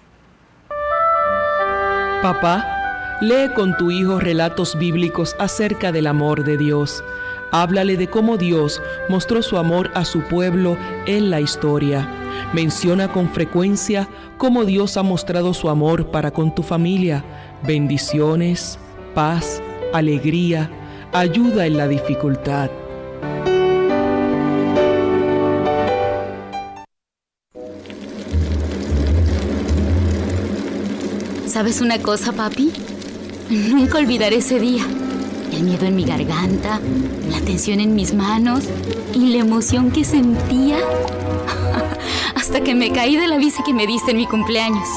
Papá, 2.20 3.18
lee 3.20 3.50
con 3.54 3.76
tu 3.76 3.90
hijo 3.90 4.20
relatos 4.20 4.76
bíblicos 4.78 5.34
acerca 5.38 5.90
del 5.90 6.06
amor 6.06 6.44
de 6.44 6.58
Dios. 6.58 7.02
Háblale 7.54 7.98
de 7.98 8.08
cómo 8.08 8.38
Dios 8.38 8.80
mostró 9.10 9.42
su 9.42 9.58
amor 9.58 9.90
a 9.94 10.06
su 10.06 10.22
pueblo 10.22 10.78
en 11.04 11.30
la 11.30 11.38
historia. 11.38 12.08
Menciona 12.54 13.12
con 13.12 13.28
frecuencia 13.28 14.08
cómo 14.38 14.64
Dios 14.64 14.96
ha 14.96 15.02
mostrado 15.02 15.52
su 15.52 15.68
amor 15.68 16.10
para 16.10 16.30
con 16.30 16.54
tu 16.54 16.62
familia. 16.62 17.22
Bendiciones, 17.62 18.78
paz, 19.14 19.62
alegría, 19.92 20.70
ayuda 21.12 21.66
en 21.66 21.76
la 21.76 21.88
dificultad. 21.88 22.70
¿Sabes 31.46 31.82
una 31.82 31.98
cosa, 32.00 32.32
papi? 32.32 32.72
Nunca 33.50 33.98
olvidaré 33.98 34.36
ese 34.36 34.58
día. 34.58 34.86
El 35.52 35.64
miedo 35.64 35.84
en 35.84 35.94
mi 35.94 36.04
garganta, 36.04 36.80
la 37.30 37.40
tensión 37.40 37.78
en 37.80 37.94
mis 37.94 38.14
manos 38.14 38.64
y 39.14 39.32
la 39.32 39.38
emoción 39.38 39.90
que 39.90 40.02
sentía 40.02 40.78
hasta 42.34 42.62
que 42.62 42.74
me 42.74 42.90
caí 42.90 43.16
de 43.16 43.28
la 43.28 43.36
bici 43.36 43.62
que 43.62 43.74
me 43.74 43.86
diste 43.86 44.12
en 44.12 44.16
mi 44.16 44.26
cumpleaños. 44.26 44.88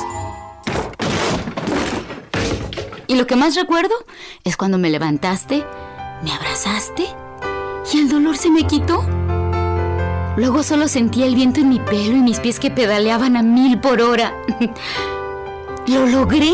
Y 3.07 3.15
lo 3.15 3.27
que 3.27 3.35
más 3.35 3.55
recuerdo 3.55 3.93
es 4.45 4.55
cuando 4.55 4.77
me 4.77 4.89
levantaste, 4.89 5.65
me 6.23 6.31
abrazaste 6.31 7.05
y 7.93 7.99
el 7.99 8.09
dolor 8.09 8.37
se 8.37 8.49
me 8.49 8.65
quitó. 8.65 9.05
Luego 10.37 10.63
solo 10.63 10.87
sentía 10.87 11.25
el 11.25 11.35
viento 11.35 11.59
en 11.59 11.69
mi 11.69 11.79
pelo 11.79 12.15
y 12.15 12.21
mis 12.21 12.39
pies 12.39 12.59
que 12.59 12.71
pedaleaban 12.71 13.35
a 13.35 13.43
mil 13.43 13.79
por 13.79 14.01
hora. 14.01 14.33
¡Lo 15.87 16.07
logré! 16.07 16.53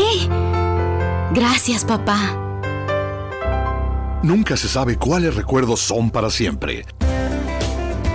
Gracias, 1.32 1.84
papá. 1.84 2.41
Nunca 4.22 4.56
se 4.56 4.68
sabe 4.68 4.96
cuáles 4.96 5.34
recuerdos 5.34 5.80
son 5.80 6.08
para 6.08 6.30
siempre. 6.30 6.86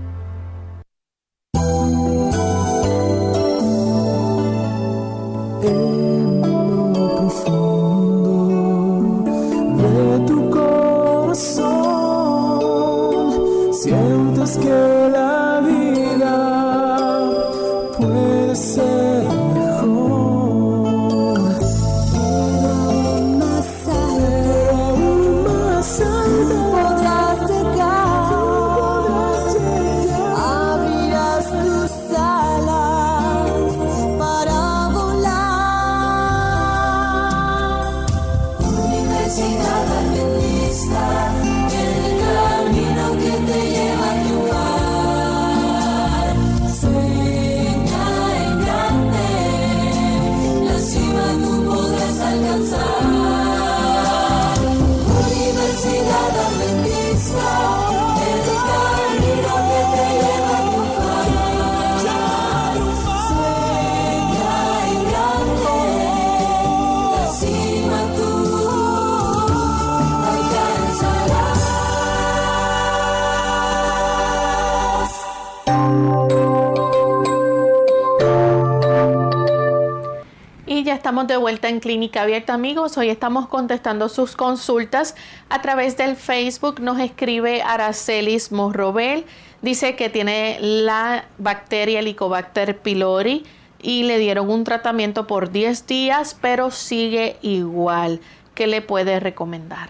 Vuelta 81.43 81.67
en 81.67 81.81
Clínica 81.81 82.21
Abierta, 82.21 82.53
amigos. 82.53 82.97
Hoy 82.97 83.09
estamos 83.09 83.49
contestando 83.49 84.07
sus 84.07 84.37
consultas 84.37 85.13
a 85.49 85.61
través 85.61 85.97
del 85.97 86.15
Facebook. 86.15 86.79
Nos 86.79 87.01
escribe 87.01 87.61
Aracelis 87.61 88.53
Morrobel. 88.53 89.25
Dice 89.61 89.97
que 89.97 90.07
tiene 90.07 90.57
la 90.61 91.25
bacteria 91.39 91.99
Helicobacter 91.99 92.77
pylori 92.77 93.43
y 93.81 94.03
le 94.03 94.19
dieron 94.19 94.49
un 94.49 94.63
tratamiento 94.63 95.27
por 95.27 95.51
10 95.51 95.85
días, 95.85 96.37
pero 96.39 96.71
sigue 96.71 97.35
igual. 97.41 98.21
¿Qué 98.55 98.65
le 98.65 98.81
puede 98.81 99.19
recomendar? 99.19 99.89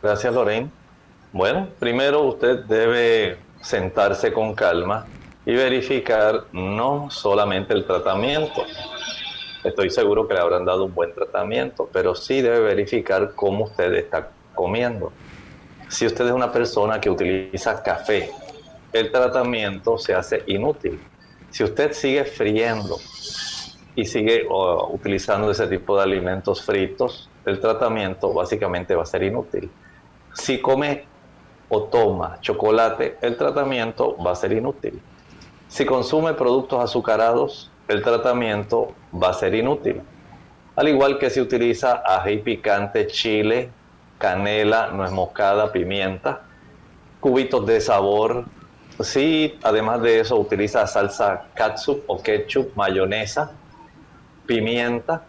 Gracias, 0.00 0.32
Lorraine. 0.32 0.70
Bueno, 1.32 1.66
primero 1.80 2.22
usted 2.22 2.60
debe 2.66 3.36
sentarse 3.62 4.32
con 4.32 4.54
calma 4.54 5.06
y 5.44 5.54
verificar 5.54 6.44
no 6.52 7.10
solamente 7.10 7.74
el 7.74 7.84
tratamiento, 7.84 8.62
estoy 9.64 9.90
seguro 9.90 10.26
que 10.26 10.34
le 10.34 10.40
habrán 10.40 10.64
dado 10.64 10.84
un 10.84 10.94
buen 10.94 11.14
tratamiento, 11.14 11.88
pero 11.92 12.14
sí 12.14 12.40
debe 12.40 12.60
verificar 12.60 13.34
cómo 13.34 13.64
usted 13.64 13.92
está 13.94 14.30
comiendo. 14.54 15.12
Si 15.88 16.06
usted 16.06 16.26
es 16.26 16.32
una 16.32 16.52
persona 16.52 17.00
que 17.00 17.10
utiliza 17.10 17.82
café, 17.82 18.30
el 18.92 19.10
tratamiento 19.10 19.98
se 19.98 20.14
hace 20.14 20.42
inútil. 20.46 21.00
Si 21.50 21.64
usted 21.64 21.92
sigue 21.92 22.24
friendo 22.24 22.96
y 23.94 24.04
sigue 24.04 24.46
utilizando 24.90 25.50
ese 25.50 25.66
tipo 25.66 25.96
de 25.96 26.02
alimentos 26.02 26.62
fritos, 26.62 27.30
el 27.44 27.58
tratamiento 27.60 28.32
básicamente 28.32 28.94
va 28.94 29.02
a 29.02 29.06
ser 29.06 29.22
inútil. 29.22 29.70
Si 30.34 30.60
come 30.60 31.08
o 31.68 31.84
toma 31.84 32.38
chocolate, 32.40 33.16
el 33.22 33.36
tratamiento 33.36 34.16
va 34.22 34.32
a 34.32 34.36
ser 34.36 34.52
inútil. 34.52 35.00
Si 35.66 35.84
consume 35.84 36.34
productos 36.34 36.82
azucarados, 36.82 37.70
el 37.88 38.02
tratamiento 38.02 38.94
va 39.12 39.30
a 39.30 39.34
ser 39.34 39.54
inútil. 39.54 40.02
Al 40.76 40.88
igual 40.88 41.18
que 41.18 41.30
si 41.30 41.40
utiliza 41.40 42.02
ají 42.06 42.38
picante, 42.38 43.06
chile, 43.08 43.70
canela, 44.18 44.88
nuez 44.88 45.10
moscada, 45.10 45.72
pimienta, 45.72 46.42
cubitos 47.20 47.66
de 47.66 47.80
sabor. 47.80 48.44
Si 49.00 49.58
además 49.62 50.02
de 50.02 50.20
eso 50.20 50.36
utiliza 50.36 50.86
salsa 50.86 51.46
katsup 51.54 52.04
o 52.06 52.22
ketchup, 52.22 52.76
mayonesa, 52.76 53.52
pimienta, 54.46 55.22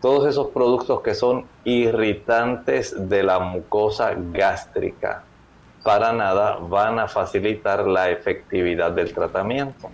todos 0.00 0.26
esos 0.26 0.48
productos 0.48 1.02
que 1.02 1.14
son 1.14 1.46
irritantes 1.64 3.08
de 3.08 3.22
la 3.22 3.38
mucosa 3.38 4.14
gástrica, 4.16 5.22
para 5.82 6.12
nada 6.12 6.56
van 6.56 6.98
a 6.98 7.08
facilitar 7.08 7.86
la 7.86 8.10
efectividad 8.10 8.92
del 8.92 9.12
tratamiento. 9.12 9.90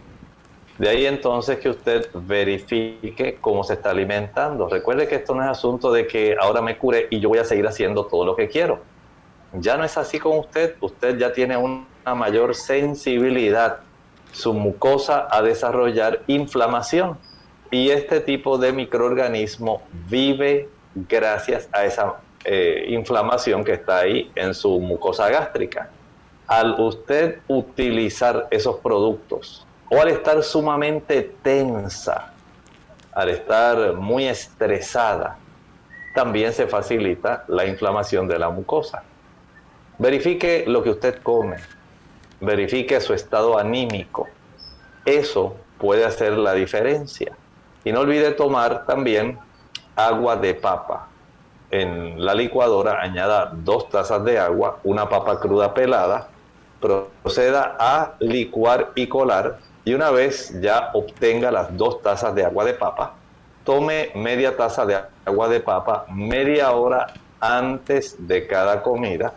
De 0.79 0.91
ahí 0.91 1.07
entonces 1.07 1.59
que 1.59 1.71
usted 1.71 2.11
verifique 2.13 3.39
cómo 3.41 3.65
se 3.65 3.75
está 3.75 3.91
alimentando. 3.91 4.69
Recuerde 4.69 5.09
que 5.09 5.15
esto 5.15 5.35
no 5.35 5.43
es 5.43 5.49
asunto 5.49 5.91
de 5.91 6.07
que 6.07 6.37
ahora 6.39 6.61
me 6.61 6.77
cure 6.77 7.07
y 7.11 7.19
yo 7.19 7.31
voy 7.31 7.39
a 7.39 7.45
seguir 7.45 7.67
haciendo 7.67 8.05
todo 8.05 8.27
lo 8.27 8.37
que 8.37 8.49
quiero. 8.49 8.81
Ya 9.55 9.79
no 9.79 9.85
es 9.85 9.97
así 9.97 10.19
con 10.19 10.39
usted. 10.39 10.77
Usted 10.81 11.17
ya 11.17 11.33
tiene 11.33 11.57
una 11.57 12.15
mayor 12.15 12.55
sensibilidad. 12.55 13.79
Su 14.33 14.53
mucosa 14.53 15.29
a 15.31 15.41
desarrollar 15.41 16.23
inflamación. 16.27 17.17
Y 17.71 17.89
este 17.89 18.21
tipo 18.21 18.59
de 18.59 18.73
microorganismo 18.73 19.83
vive 20.11 20.69
gracias 20.95 21.71
a 21.73 21.87
esa 21.87 22.17
eh, 22.45 22.85
inflamación 22.89 23.65
que 23.65 23.73
está 23.73 24.01
ahí 24.01 24.31
en 24.35 24.53
su 24.53 24.79
mucosa 24.79 25.31
gástrica. 25.31 25.89
Al 26.47 26.79
usted 26.79 27.41
utilizar 27.49 28.47
esos 28.51 28.77
productos 28.77 29.66
o 29.91 30.01
al 30.01 30.09
estar 30.09 30.43
sumamente 30.43 31.23
tensa, 31.43 32.33
al 33.13 33.29
estar 33.29 33.95
muy 33.95 34.27
estresada, 34.27 35.39
también 36.15 36.53
se 36.53 36.67
facilita 36.67 37.45
la 37.49 37.67
inflamación 37.67 38.27
de 38.27 38.39
la 38.39 38.51
mucosa. 38.51 39.03
Verifique 39.99 40.65
lo 40.67 40.83
que 40.83 40.91
usted 40.91 41.23
come, 41.23 41.57
verifique 42.41 43.01
su 43.01 43.15
estado 43.15 43.59
anímico. 43.59 44.29
Eso 45.05 45.57
puede 45.79 46.05
hacer 46.05 46.33
la 46.33 46.55
diferencia. 46.55 47.33
Y 47.85 47.93
no 47.93 48.01
olvide 48.01 48.33
tomar 48.33 48.87
también 48.87 49.39
agua 49.95 50.37
de 50.37 50.55
papa. 50.55 51.09
En 51.71 52.25
la 52.25 52.35
licuadora 52.35 53.01
añada 53.01 53.53
dos 53.55 53.89
tazas 53.89 54.25
de 54.25 54.39
agua, 54.39 54.79
una 54.85 55.09
papa 55.09 55.39
cruda 55.39 55.73
pelada, 55.75 56.29
proceda 56.81 57.77
a 57.79 58.15
licuar 58.21 58.93
y 58.95 59.07
colar 59.07 59.59
y 59.87 59.95
una 59.95 60.11
vez 60.11 60.53
ya 60.61 60.91
obtenga 60.95 61.53
las 61.53 61.75
dos 61.77 62.03
tazas 62.03 62.35
de 62.35 62.45
agua 62.45 62.65
de 62.65 62.75
papa, 62.75 63.15
tome 63.65 64.11
media 64.17 64.57
taza 64.57 64.85
de 64.85 64.99
agua 65.25 65.49
de 65.49 65.61
papa 65.61 66.07
media 66.13 66.73
hora 66.73 67.07
antes 67.39 68.17
de 68.19 68.49
cada 68.49 68.83
comida 68.83 69.33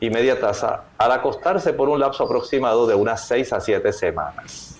y 0.00 0.08
media 0.08 0.40
taza 0.40 0.84
al 0.96 1.12
acostarse 1.12 1.74
por 1.74 1.90
un 1.90 2.00
lapso 2.00 2.24
aproximado 2.24 2.86
de 2.86 2.94
unas 2.94 3.28
6 3.28 3.52
a 3.52 3.60
7 3.60 3.92
semanas. 3.92 4.78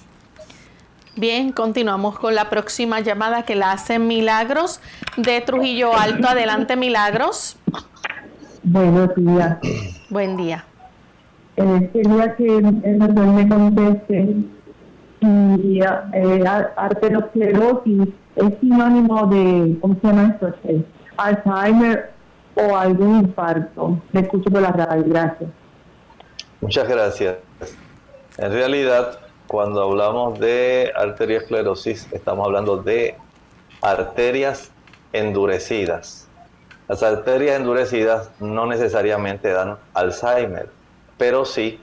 Bien, 1.17 1.53
continuamos 1.53 2.19
con 2.19 2.35
la 2.35 2.49
próxima 2.49 3.01
llamada 3.01 3.43
que 3.43 3.57
la 3.57 3.73
hace 3.73 3.99
Milagros 3.99 4.81
de 5.19 5.43
Trujillo 5.43 5.95
Alto. 5.95 6.29
Adelante, 6.29 6.77
Milagros. 6.77 7.59
Buenos 8.63 9.15
días. 9.15 9.59
Buen 10.09 10.39
día. 10.39 10.65
Eh, 11.57 11.91
quería 11.93 12.35
que 12.37 12.47
el 12.47 12.99
doctor 12.99 13.27
me 13.27 13.49
conteste 13.49 14.54
si 15.25 15.81
eh, 15.81 16.45
arteriosclerosis 16.77 18.09
es 18.37 18.59
sinónimo 18.61 19.27
de, 19.27 19.77
¿cómo 19.81 19.97
se 20.01 20.07
llama 20.07 20.33
esto? 20.33 20.55
Eh, 20.65 20.85
Alzheimer 21.17 22.11
o 22.55 22.77
algún 22.77 23.21
infarto. 23.21 24.01
Le 24.13 24.21
escucho 24.21 24.51
por 24.51 24.63
la 24.63 24.73
radio, 24.73 25.05
gracias. 25.07 25.51
Muchas 26.61 26.89
gracias. 26.89 27.37
En 28.39 28.53
realidad, 28.53 29.19
cuando 29.47 29.83
hablamos 29.83 30.39
de 30.41 30.93
arteriosclerosis, 30.97 32.09
estamos 32.13 32.47
hablando 32.47 32.79
de 32.79 33.17
arterias 33.83 34.73
endurecidas. 35.13 36.29
Las 36.89 37.03
arterias 37.03 37.57
endurecidas 37.57 38.31
no 38.41 38.67
necesariamente 38.67 39.51
dan 39.51 39.77
Alzheimer, 39.95 40.69
pero 41.17 41.45
sí 41.45 41.81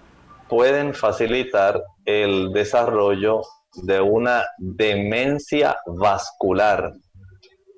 pueden 0.51 0.93
facilitar 0.93 1.81
el 2.03 2.51
desarrollo 2.51 3.39
de 3.83 4.01
una 4.01 4.43
demencia 4.57 5.77
vascular. 5.85 6.91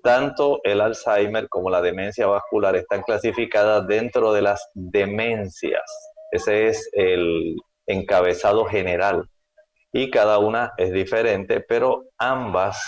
Tanto 0.01 0.59
el 0.63 0.81
Alzheimer 0.81 1.47
como 1.49 1.69
la 1.69 1.83
demencia 1.83 2.25
vascular 2.25 2.75
están 2.75 3.03
clasificadas 3.03 3.85
dentro 3.85 4.33
de 4.33 4.41
las 4.41 4.71
demencias. 4.73 5.83
Ese 6.31 6.65
es 6.69 6.89
el 6.93 7.57
encabezado 7.85 8.65
general. 8.65 9.29
Y 9.91 10.09
cada 10.09 10.39
una 10.39 10.73
es 10.77 10.91
diferente, 10.91 11.59
pero 11.61 12.05
ambas 12.17 12.83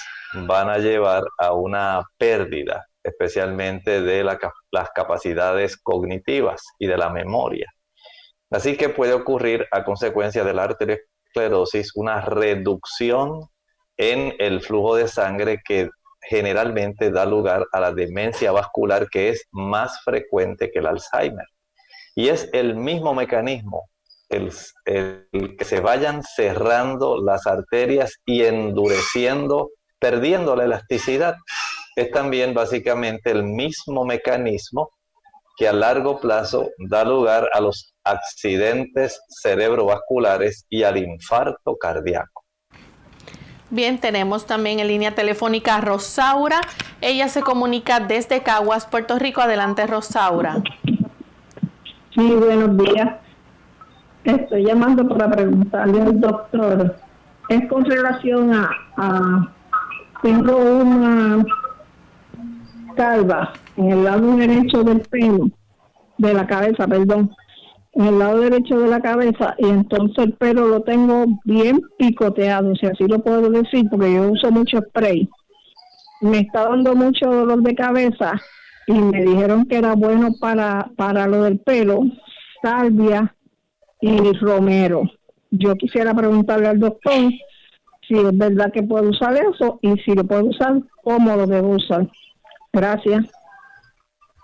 van 0.47 0.67
a 0.71 0.79
llevar 0.79 1.25
a 1.37 1.53
una 1.53 2.01
pérdida, 2.17 2.87
especialmente 3.03 4.01
de 4.01 4.23
las 4.23 4.89
capacidades 4.95 5.77
cognitivas 5.77 6.63
y 6.79 6.87
de 6.87 6.97
la 6.97 7.11
memoria. 7.11 7.67
Así 8.51 8.77
que 8.77 8.89
puede 8.89 9.13
ocurrir 9.13 9.67
a 9.71 9.83
consecuencia 9.83 10.43
de 10.43 10.53
la 10.53 10.63
arteriosclerosis 10.63 11.91
una 11.95 12.21
reducción 12.21 13.49
en 13.97 14.35
el 14.39 14.61
flujo 14.61 14.95
de 14.95 15.07
sangre 15.07 15.61
que 15.65 15.89
generalmente 16.21 17.11
da 17.11 17.25
lugar 17.25 17.65
a 17.71 17.79
la 17.79 17.91
demencia 17.91 18.51
vascular 18.51 19.09
que 19.09 19.29
es 19.29 19.47
más 19.51 20.01
frecuente 20.03 20.71
que 20.71 20.79
el 20.79 20.87
Alzheimer. 20.87 21.45
Y 22.15 22.29
es 22.29 22.49
el 22.53 22.75
mismo 22.75 23.13
mecanismo, 23.13 23.89
el, 24.29 24.51
que 24.85 25.65
se 25.65 25.81
vayan 25.81 26.23
cerrando 26.23 27.21
las 27.21 27.45
arterias 27.45 28.13
y 28.25 28.43
endureciendo, 28.43 29.71
perdiendo 29.99 30.55
la 30.55 30.63
elasticidad. 30.63 31.35
Es 31.95 32.11
también 32.11 32.53
básicamente 32.53 33.31
el 33.31 33.43
mismo 33.43 34.05
mecanismo 34.05 34.91
que 35.57 35.67
a 35.67 35.73
largo 35.73 36.19
plazo 36.19 36.69
da 36.89 37.03
lugar 37.03 37.49
a 37.53 37.61
los 37.61 37.94
accidentes 38.05 39.19
cerebrovasculares 39.27 40.65
y 40.69 40.83
al 40.83 40.97
infarto 40.97 41.75
cardíaco. 41.75 42.43
Bien, 43.71 43.99
tenemos 43.99 44.45
también 44.45 44.79
en 44.79 44.87
línea 44.87 45.15
telefónica 45.15 45.75
a 45.75 45.81
Rosaura. 45.81 46.61
Ella 47.01 47.27
se 47.27 47.41
comunica 47.41 47.99
desde 47.99 48.43
Caguas, 48.43 48.85
Puerto 48.85 49.17
Rico. 49.17 49.41
Adelante, 49.41 49.85
Rosaura. 49.87 50.61
Sí, 52.13 52.31
buenos 52.31 52.77
días. 52.77 53.15
Estoy 54.23 54.65
llamando 54.65 55.07
para 55.07 55.29
preguntarle 55.29 56.01
al 56.01 56.21
doctor. 56.21 56.95
Es 57.49 57.67
con 57.67 57.85
relación 57.85 58.53
a, 58.53 58.69
a 58.97 59.51
tengo 60.21 60.55
una 60.57 61.45
calva 62.95 63.53
en 63.77 63.91
el 63.91 64.03
lado 64.03 64.35
derecho 64.37 64.83
del 64.83 65.01
pelo, 65.01 65.49
de 66.17 66.33
la 66.33 66.47
cabeza, 66.47 66.87
perdón, 66.87 67.35
en 67.95 68.05
el 68.05 68.19
lado 68.19 68.41
derecho 68.41 68.77
de 68.77 68.89
la 68.89 68.99
cabeza 68.99 69.55
y 69.57 69.67
entonces 69.67 70.25
el 70.25 70.33
pelo 70.33 70.67
lo 70.67 70.81
tengo 70.81 71.25
bien 71.45 71.81
picoteado, 71.97 72.75
si 72.75 72.85
así 72.87 73.05
lo 73.07 73.19
puedo 73.19 73.49
decir, 73.49 73.85
porque 73.89 74.13
yo 74.13 74.31
uso 74.31 74.51
mucho 74.51 74.79
spray. 74.89 75.29
Me 76.21 76.39
está 76.39 76.65
dando 76.67 76.93
mucho 76.95 77.29
dolor 77.29 77.61
de 77.61 77.73
cabeza 77.73 78.33
y 78.87 78.93
me 78.93 79.23
dijeron 79.23 79.65
que 79.65 79.77
era 79.77 79.95
bueno 79.95 80.29
para, 80.39 80.91
para 80.97 81.25
lo 81.25 81.43
del 81.43 81.59
pelo, 81.59 82.01
salvia 82.61 83.33
y 84.01 84.33
romero. 84.33 85.03
Yo 85.51 85.75
quisiera 85.75 86.13
preguntarle 86.13 86.67
al 86.67 86.79
doctor 86.79 87.31
si 88.07 88.13
es 88.13 88.37
verdad 88.37 88.71
que 88.73 88.83
puedo 88.83 89.09
usar 89.09 89.35
eso 89.35 89.79
y 89.81 89.93
si 90.01 90.13
lo 90.13 90.25
puedo 90.25 90.45
usar, 90.45 90.81
cómo 91.01 91.35
lo 91.35 91.47
debo 91.47 91.69
usar. 91.69 92.07
Gracias. 92.73 93.25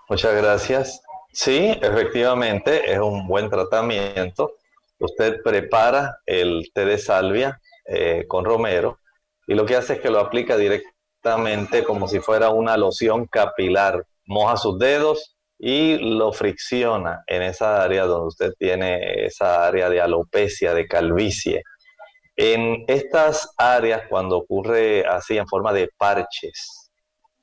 Muchas 0.08 0.34
gracias. 0.34 1.02
Sí, 1.32 1.78
efectivamente, 1.80 2.92
es 2.92 2.98
un 2.98 3.26
buen 3.26 3.48
tratamiento. 3.48 4.56
Usted 4.98 5.40
prepara 5.42 6.18
el 6.26 6.70
té 6.74 6.84
de 6.84 6.98
salvia 6.98 7.58
eh, 7.86 8.26
con 8.28 8.44
romero 8.44 8.98
y 9.46 9.54
lo 9.54 9.64
que 9.64 9.76
hace 9.76 9.94
es 9.94 10.00
que 10.00 10.10
lo 10.10 10.20
aplica 10.20 10.58
directamente 10.58 11.84
como 11.84 12.06
si 12.06 12.20
fuera 12.20 12.50
una 12.50 12.76
loción 12.76 13.26
capilar. 13.26 14.04
Moja 14.26 14.58
sus 14.58 14.78
dedos 14.78 15.36
y 15.58 15.96
lo 15.96 16.32
fricciona 16.32 17.24
en 17.26 17.42
esa 17.42 17.82
área 17.82 18.04
donde 18.04 18.28
usted 18.28 18.52
tiene 18.58 19.24
esa 19.24 19.66
área 19.66 19.88
de 19.88 20.02
alopecia, 20.02 20.74
de 20.74 20.86
calvicie. 20.86 21.62
En 22.36 22.84
estas 22.88 23.54
áreas, 23.56 24.02
cuando 24.08 24.36
ocurre 24.36 25.06
así 25.06 25.38
en 25.38 25.46
forma 25.46 25.72
de 25.72 25.88
parches, 25.96 26.90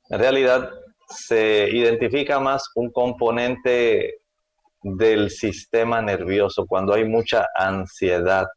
en 0.09 0.19
realidad 0.19 0.69
se 1.09 1.69
identifica 1.71 2.39
más 2.39 2.69
un 2.75 2.91
componente 2.91 4.19
del 4.81 5.29
sistema 5.29 6.01
nervioso 6.01 6.65
cuando 6.67 6.93
hay 6.93 7.05
mucha 7.05 7.47
ansiedad, 7.55 8.47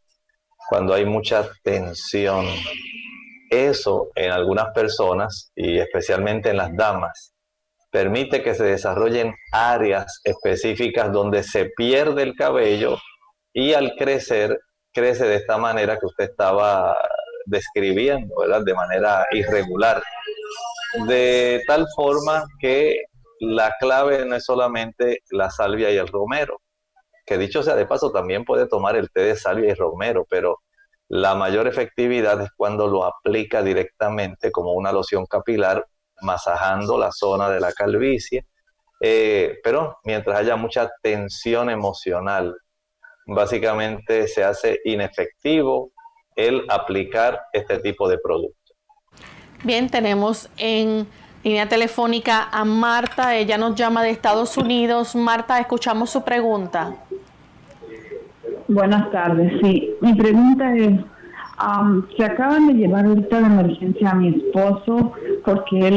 cuando 0.68 0.94
hay 0.94 1.04
mucha 1.04 1.48
tensión. 1.62 2.46
Eso 3.50 4.10
en 4.14 4.30
algunas 4.30 4.72
personas 4.72 5.52
y 5.54 5.78
especialmente 5.78 6.50
en 6.50 6.56
las 6.58 6.74
damas 6.76 7.34
permite 7.90 8.42
que 8.42 8.54
se 8.54 8.64
desarrollen 8.64 9.34
áreas 9.52 10.20
específicas 10.24 11.12
donde 11.12 11.42
se 11.42 11.66
pierde 11.76 12.22
el 12.22 12.34
cabello 12.34 12.96
y 13.52 13.74
al 13.74 13.94
crecer 13.96 14.58
crece 14.94 15.26
de 15.26 15.36
esta 15.36 15.58
manera 15.58 15.98
que 15.98 16.06
usted 16.06 16.30
estaba 16.30 16.96
describiendo, 17.44 18.34
¿verdad? 18.40 18.62
De 18.64 18.72
manera 18.72 19.26
irregular 19.30 20.02
de 21.07 21.62
tal 21.66 21.87
forma 21.94 22.44
que 22.61 23.05
la 23.40 23.74
clave 23.81 24.24
no 24.24 24.37
es 24.37 24.44
solamente 24.44 25.20
la 25.31 25.50
salvia 25.50 25.90
y 25.90 25.96
el 25.96 26.09
romero, 26.09 26.61
que 27.26 27.38
dicho 27.38 27.62
sea 27.62 27.74
de 27.74 27.87
paso, 27.87 28.12
también 28.12 28.44
puede 28.44 28.66
tomar 28.66 28.96
el 28.96 29.11
té 29.11 29.22
de 29.22 29.37
salvia 29.37 29.70
y 29.70 29.74
romero, 29.74 30.26
pero 30.28 30.59
la 31.09 31.35
mayor 31.35 31.66
efectividad 31.66 32.40
es 32.40 32.50
cuando 32.57 32.87
lo 32.87 33.05
aplica 33.05 33.62
directamente 33.62 34.50
como 34.50 34.72
una 34.72 34.92
loción 34.92 35.26
capilar, 35.26 35.87
masajando 36.22 36.96
la 36.98 37.11
zona 37.12 37.50
de 37.50 37.61
la 37.61 37.72
calvicie. 37.72 38.46
Eh, 39.00 39.59
pero 39.62 39.98
mientras 40.05 40.38
haya 40.38 40.57
mucha 40.57 40.90
tensión 41.02 41.68
emocional, 41.68 42.57
básicamente 43.26 44.28
se 44.28 44.44
hace 44.44 44.81
inefectivo 44.85 45.92
el 46.37 46.64
aplicar 46.68 47.42
este 47.52 47.78
tipo 47.81 48.09
de 48.09 48.18
producto. 48.18 48.62
Bien, 49.64 49.88
tenemos 49.88 50.51
en 50.57 51.07
línea 51.44 51.68
telefónica 51.68 52.48
a 52.51 52.64
Marta. 52.64 53.37
Ella 53.37 53.57
nos 53.59 53.77
llama 53.77 54.03
de 54.03 54.11
Estados 54.11 54.57
Unidos. 54.57 55.14
Marta, 55.14 55.61
escuchamos 55.61 56.11
su 56.11 56.25
pregunta. 56.25 56.96
Buenas 58.66 59.09
tardes. 59.12 59.53
Sí, 59.62 59.94
mi 60.01 60.14
pregunta 60.14 60.75
es, 60.75 60.98
se 62.16 62.25
acaban 62.25 62.66
de 62.66 62.75
llevar 62.75 63.07
ahorita 63.07 63.38
de 63.38 63.46
emergencia 63.46 64.11
a 64.11 64.14
mi 64.14 64.31
esposo 64.31 65.12
porque 65.44 65.79
el 65.79 65.94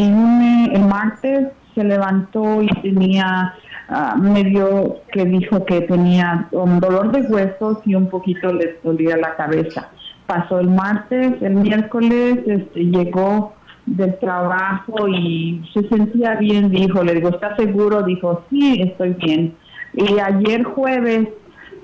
el 0.72 0.86
martes 0.86 1.48
se 1.74 1.84
levantó 1.84 2.62
y 2.62 2.68
tenía 2.84 3.56
uh, 3.90 4.20
medio 4.20 4.98
que 5.12 5.26
dijo 5.26 5.66
que 5.66 5.82
tenía 5.82 6.48
un 6.52 6.80
dolor 6.80 7.12
de 7.12 7.22
huesos 7.22 7.80
y 7.86 7.96
un 7.96 8.10
poquito 8.10 8.54
le 8.54 8.78
dolía 8.84 9.18
la 9.18 9.36
cabeza 9.36 9.90
pasó 10.26 10.60
el 10.60 10.70
martes, 10.70 11.42
el 11.42 11.56
miércoles 11.56 12.40
este, 12.46 12.86
llegó 12.86 13.54
del 13.86 14.18
trabajo 14.20 15.08
y 15.08 15.64
se 15.74 15.88
sentía 15.88 16.36
bien, 16.36 16.70
dijo, 16.70 17.04
le 17.04 17.14
digo, 17.14 17.30
¿está 17.30 17.56
seguro? 17.56 18.04
Dijo, 18.04 18.44
sí, 18.50 18.82
estoy 18.82 19.14
bien. 19.14 19.56
Y 19.94 20.20
ayer 20.20 20.64
jueves, 20.64 21.30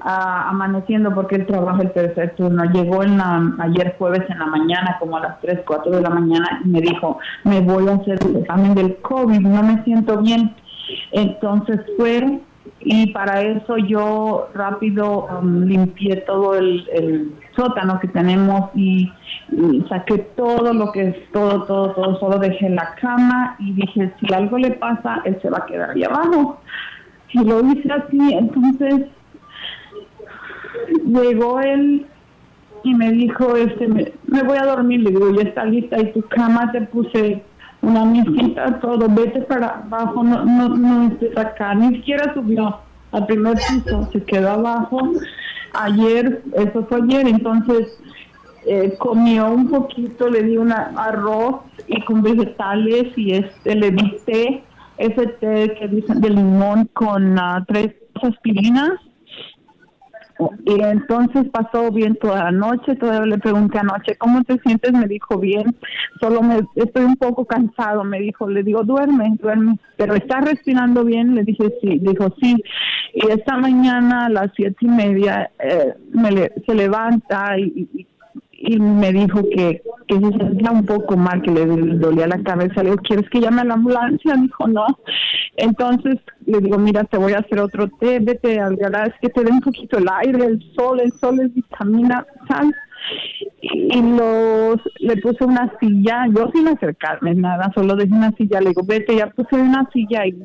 amaneciendo 0.04 1.13
porque 1.13 1.36
él 1.36 1.45
trabaja 1.45 1.84
el 1.84 1.93
tercer 1.93 2.36
turno, 2.36 2.63
llegó 2.65 3.04
en 3.04 3.17
la, 3.17 3.54
ayer 3.60 3.95
jueves 3.99 4.27
en 4.30 4.39
la 4.39 4.47
mañana, 4.47 4.97
como 4.99 5.17
a 5.17 5.21
las 5.21 5.41
3, 5.41 5.60
4 5.65 5.91
de 5.91 6.01
la 6.01 6.10
mañana, 6.10 6.62
y 6.65 6.69
me 6.69 6.82
dijo, 6.82 7.19
me 7.43 7.62
voy 7.62 7.88
a 7.88 7.93
hacer 7.93 8.17
el 8.25 8.38
examen 8.38 8.73
del 8.73 8.95
COVID, 8.97 9.39
no 9.39 9.62
me 9.62 9.84
siento 9.84 10.17
bien. 10.17 10.56
Entonces 11.12 11.80
fue 11.97 12.41
y 12.84 13.12
para 13.12 13.41
eso 13.41 13.78
yo 13.78 14.50
rápido 14.54 15.28
um, 15.28 15.63
limpié 15.63 16.17
todo 16.17 16.56
el, 16.56 17.34
sótano 17.56 18.00
que 18.00 18.08
tenemos 18.08 18.70
y, 18.76 19.12
saqué 19.89 20.20
todo 20.38 20.74
lo 20.74 20.91
que 20.94 21.10
es 21.10 21.32
todo, 21.34 21.63
todo, 21.63 21.91
todo, 21.91 22.20
solo 22.20 22.39
dejé 22.39 22.70
la 22.70 22.96
cama 22.96 23.58
y 23.60 23.74
dije, 23.74 24.13
si 24.20 24.34
algo 24.34 24.58
le 24.58 24.72
pasa, 24.72 25.22
él 25.26 25.38
se 25.41 25.50
va 25.50 25.58
a 25.58 25.65
quedar 25.65 25.89
ahí 25.89 26.04
abajo. 26.04 26.62
Y 27.34 27.44
lo 27.44 27.60
hice 27.60 27.91
así, 27.91 28.34
entonces 28.34 29.08
llegó 31.06 31.60
él 31.60 32.06
y 32.84 32.96
me 32.96 33.12
dijo, 33.12 33.56
este, 33.56 33.88
me, 33.88 34.44
voy 34.44 34.58
a 34.58 34.65
dormir, 34.65 35.02
le 35.02 35.12
digo, 35.12 35.32
ya 35.32 35.44
está 35.44 35.65
lista 35.65 36.00
y 36.00 36.13
tu 36.13 36.22
cama 36.24 36.72
te 36.72 36.82
puse 36.82 37.44
una 37.82 38.06
mesita, 38.06 38.80
todo, 38.80 39.08
vete 39.10 39.41
para 39.41 39.80
abajo, 39.80 40.24
no, 40.24 40.46
no, 40.46 40.70
no 40.70 41.08
estés 41.08 41.36
acá, 41.38 41.74
ni 41.74 41.96
siquiera 41.96 42.34
subió 42.34 42.80
al 43.12 43.26
primer 43.26 43.58
piso, 43.58 44.08
se 44.12 44.24
quedó 44.24 44.52
abajo. 44.52 45.12
Ayer, 45.74 46.44
eso 46.54 46.86
fue 46.88 47.02
ayer, 47.02 47.28
entonces 47.28 47.98
eh, 48.67 48.96
comió 49.00 49.50
un 49.50 49.70
poquito, 49.70 50.30
le 50.30 50.44
di 50.44 50.58
un 50.58 50.72
arroz 50.72 51.62
y 51.88 52.00
con 52.02 52.22
vegetales 52.22 53.17
y 53.17 53.34
este 53.34 53.76
le 53.76 53.91
di 53.91 54.17
té, 54.26 54.63
ese 54.98 55.28
té 55.28 55.76
que 55.80 55.88
dicen 55.88 56.22
de 56.22 56.30
limón 56.30 56.88
con 56.94 57.39
uh, 57.39 57.65
tres 57.67 57.94
aspirinas 58.22 58.91
y 60.65 60.82
entonces 60.82 61.47
pasó 61.51 61.91
bien 61.91 62.15
toda 62.15 62.45
la 62.45 62.51
noche, 62.51 62.95
todavía 62.95 63.25
le 63.25 63.38
pregunté 63.38 63.80
anoche, 63.80 64.15
¿cómo 64.17 64.43
te 64.43 64.60
sientes? 64.60 64.91
Me 64.93 65.08
dijo 65.08 65.38
bien, 65.38 65.75
solo 66.19 66.41
me 66.41 66.62
estoy 66.75 67.06
un 67.06 67.15
poco 67.15 67.45
cansado, 67.45 68.04
me 68.04 68.19
dijo, 68.19 68.49
le 68.49 68.63
digo, 68.63 68.84
duerme, 68.84 69.36
duerme, 69.39 69.77
pero 69.97 70.15
está 70.15 70.41
respirando 70.41 71.04
bien, 71.04 71.36
le 71.36 71.43
dije 71.43 71.73
sí, 71.82 71.99
dijo 71.99 72.34
sí, 72.41 72.56
y 73.13 73.27
esta 73.32 73.58
mañana 73.58 74.27
a 74.27 74.30
las 74.30 74.51
siete 74.56 74.77
y 74.82 74.88
media 74.88 75.51
eh, 75.60 75.93
me 76.13 76.51
se 76.65 76.73
levanta 76.73 77.58
y 77.58 78.08
me 78.80 79.12
dijo 79.12 79.41
que, 79.50 79.82
que 80.08 80.15
se 80.15 80.38
sentía 80.38 80.71
un 80.71 80.86
poco 80.86 81.17
mal, 81.17 81.41
que 81.41 81.52
le 81.52 81.65
dolía 81.65 82.28
la 82.28 82.41
cabeza. 82.43 82.84
Le 82.84 82.91
digo, 82.91 83.02
¿quieres 83.04 83.30
que 83.30 83.41
llame 83.41 83.62
a 83.62 83.65
la 83.65 83.74
ambulancia? 83.76 84.36
Dijo, 84.36 84.67
no. 84.67 84.86
Entonces 85.58 86.17
le 86.45 86.60
digo, 86.60 86.78
mira, 86.78 87.04
te 87.04 87.17
voy 87.17 87.34
a 87.34 87.39
hacer 87.39 87.60
otro 87.60 87.88
té, 88.00 88.19
vete 88.19 88.60
al 88.60 88.76
garage, 88.76 89.13
que 89.21 89.30
te 89.30 89.43
dé 89.43 89.52
un 89.52 89.62
poquito 89.62 89.97
el 89.97 90.08
aire, 90.24 90.45
el 90.45 90.62
sol, 90.76 91.00
el 91.00 91.12
sol 91.12 91.39
es 91.39 91.54
vitamina, 91.54 92.26
¿sabes? 92.47 92.76
Y 93.62 94.02
los, 94.02 94.80
le 95.00 95.17
puse 95.17 95.43
una 95.43 95.71
silla, 95.80 96.26
yo 96.36 96.50
sin 96.54 96.67
acercarme 96.67 97.36
nada, 97.36 97.71
solo 97.76 97.95
dejé 97.95 98.13
una 98.13 98.32
silla, 98.32 98.62
le 98.62 98.69
digo, 98.69 98.84
vete, 98.84 99.15
ya 99.15 99.28
puse 99.28 99.56
una 99.56 99.89
silla 99.91 100.26
y 100.26 100.36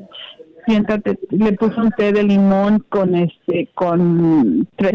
siéntate, 0.65 1.17
le 1.31 1.53
puse 1.53 1.79
un 1.79 1.91
té 1.91 2.11
de 2.11 2.23
limón 2.23 2.83
con 2.89 3.15
este, 3.15 3.69
con 3.73 4.67
tres 4.75 4.93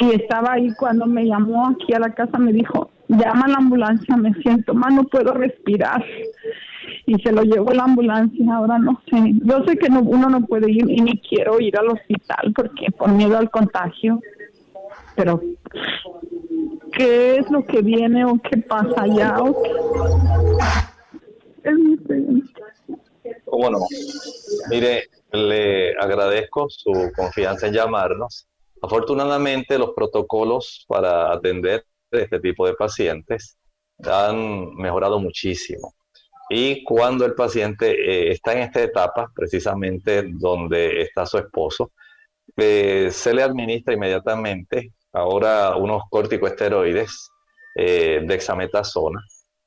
y 0.00 0.14
estaba 0.14 0.54
ahí 0.54 0.72
cuando 0.74 1.06
me 1.06 1.26
llamó 1.26 1.68
aquí 1.68 1.92
a 1.92 1.98
la 1.98 2.14
casa, 2.14 2.38
me 2.38 2.52
dijo, 2.52 2.90
llama 3.08 3.44
a 3.44 3.48
la 3.48 3.56
ambulancia, 3.58 4.16
me 4.16 4.32
siento 4.42 4.72
mal, 4.72 4.94
no 4.94 5.04
puedo 5.04 5.34
respirar. 5.34 6.02
Y 7.06 7.20
se 7.22 7.32
lo 7.32 7.42
llevó 7.42 7.72
la 7.72 7.84
ambulancia, 7.84 8.54
ahora 8.54 8.78
no 8.78 9.00
sé. 9.10 9.34
Yo 9.44 9.62
sé 9.66 9.76
que 9.76 9.90
no, 9.90 10.00
uno 10.00 10.30
no 10.30 10.46
puede 10.46 10.70
ir 10.70 10.88
y 10.88 11.00
ni 11.02 11.20
quiero 11.20 11.60
ir 11.60 11.76
al 11.76 11.88
hospital 11.88 12.52
porque 12.54 12.90
por 12.92 13.10
miedo 13.10 13.36
al 13.36 13.50
contagio. 13.50 14.20
Pero, 15.16 15.40
¿qué 16.92 17.36
es 17.36 17.50
lo 17.50 17.66
que 17.66 17.82
viene 17.82 18.24
o 18.24 18.38
qué 18.38 18.56
pasa 18.58 19.02
allá? 19.02 19.36
Es 21.62 21.74
mi 21.74 21.96
pregunta. 21.96 22.60
Bueno, 23.46 23.78
mire, 24.70 25.04
le 25.32 25.94
agradezco 25.98 26.70
su 26.70 26.92
confianza 27.14 27.66
en 27.66 27.74
llamarnos 27.74 28.49
Afortunadamente, 28.82 29.78
los 29.78 29.92
protocolos 29.94 30.84
para 30.88 31.32
atender 31.32 31.84
este 32.10 32.40
tipo 32.40 32.66
de 32.66 32.74
pacientes 32.74 33.58
han 34.04 34.74
mejorado 34.74 35.18
muchísimo. 35.18 35.94
Y 36.48 36.82
cuando 36.82 37.24
el 37.24 37.34
paciente 37.34 37.90
eh, 37.90 38.32
está 38.32 38.54
en 38.54 38.60
esta 38.60 38.82
etapa, 38.82 39.30
precisamente 39.34 40.24
donde 40.26 41.02
está 41.02 41.24
su 41.24 41.38
esposo, 41.38 41.92
eh, 42.56 43.10
se 43.12 43.32
le 43.32 43.42
administra 43.42 43.94
inmediatamente 43.94 44.92
ahora 45.12 45.76
unos 45.76 46.02
corticosteroides 46.10 47.30
eh, 47.76 48.20
de 48.26 48.34
exametasona 48.34 49.20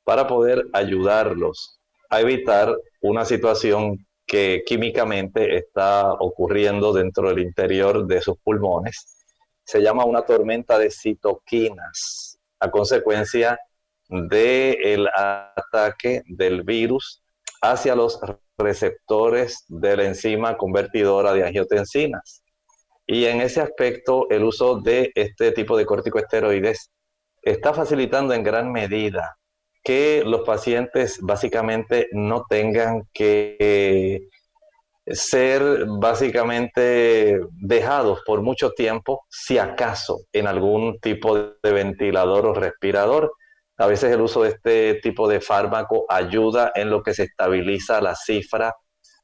para 0.03 0.27
poder 0.27 0.65
ayudarlos 0.73 1.79
a 2.09 2.19
evitar 2.19 2.75
una 3.01 3.23
situación 3.23 4.05
que 4.33 4.63
químicamente 4.65 5.57
está 5.57 6.11
ocurriendo 6.11 6.91
dentro 6.91 7.29
del 7.29 7.37
interior 7.37 8.07
de 8.07 8.19
sus 8.19 8.35
pulmones. 8.39 9.23
Se 9.63 9.79
llama 9.79 10.05
una 10.05 10.23
tormenta 10.23 10.79
de 10.79 10.89
citoquinas 10.89 12.39
a 12.59 12.71
consecuencia 12.71 13.59
del 14.09 15.07
ataque 15.15 16.23
del 16.25 16.63
virus 16.63 17.21
hacia 17.61 17.93
los 17.93 18.19
receptores 18.57 19.65
de 19.67 19.97
la 19.97 20.05
enzima 20.05 20.57
convertidora 20.57 21.31
de 21.31 21.45
angiotensinas. 21.45 22.41
Y 23.05 23.25
en 23.25 23.39
ese 23.39 23.61
aspecto, 23.61 24.27
el 24.31 24.45
uso 24.45 24.81
de 24.81 25.11
este 25.13 25.51
tipo 25.51 25.77
de 25.77 25.85
corticosteroides 25.85 26.89
está 27.43 27.71
facilitando 27.71 28.33
en 28.33 28.41
gran 28.41 28.71
medida 28.71 29.37
que 29.83 30.23
los 30.25 30.41
pacientes 30.41 31.19
básicamente 31.21 32.07
no 32.13 32.45
tengan 32.47 33.03
que 33.13 34.29
ser 35.05 35.85
básicamente 35.99 37.41
dejados 37.51 38.21
por 38.25 38.41
mucho 38.41 38.71
tiempo, 38.71 39.25
si 39.29 39.57
acaso 39.57 40.21
en 40.31 40.47
algún 40.47 40.99
tipo 40.99 41.37
de 41.37 41.71
ventilador 41.71 42.45
o 42.45 42.53
respirador. 42.53 43.33
A 43.77 43.87
veces 43.87 44.13
el 44.13 44.21
uso 44.21 44.43
de 44.43 44.49
este 44.49 44.93
tipo 44.95 45.27
de 45.27 45.41
fármaco 45.41 46.05
ayuda 46.07 46.71
en 46.75 46.89
lo 46.89 47.03
que 47.03 47.13
se 47.13 47.23
estabiliza 47.23 47.99
la 48.01 48.15
cifra 48.15 48.73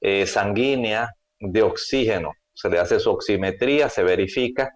eh, 0.02 0.26
sanguínea 0.26 1.10
de 1.40 1.62
oxígeno. 1.62 2.34
Se 2.54 2.70
le 2.70 2.80
hace 2.80 3.00
su 3.00 3.12
oximetría, 3.12 3.88
se 3.88 4.04
verifica 4.04 4.70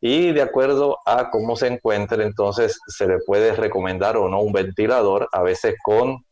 y 0.00 0.32
de 0.32 0.42
acuerdo 0.42 0.98
a 1.04 1.30
cómo 1.30 1.56
se 1.56 1.66
encuentre, 1.66 2.24
entonces 2.24 2.78
se 2.86 3.06
le 3.06 3.18
puede 3.18 3.52
recomendar 3.52 4.16
o 4.16 4.28
no 4.28 4.40
un 4.40 4.52
ventilador, 4.52 5.28
a 5.32 5.42
veces 5.42 5.74
con 5.82 6.24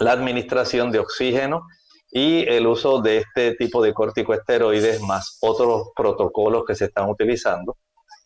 la 0.00 0.12
administración 0.12 0.90
de 0.90 1.00
oxígeno 1.00 1.66
y 2.10 2.48
el 2.48 2.66
uso 2.66 3.00
de 3.02 3.18
este 3.18 3.54
tipo 3.56 3.82
de 3.82 3.92
corticoesteroides 3.92 5.00
más 5.02 5.38
otros 5.40 5.90
protocolos 5.94 6.64
que 6.64 6.74
se 6.74 6.86
están 6.86 7.08
utilizando. 7.10 7.76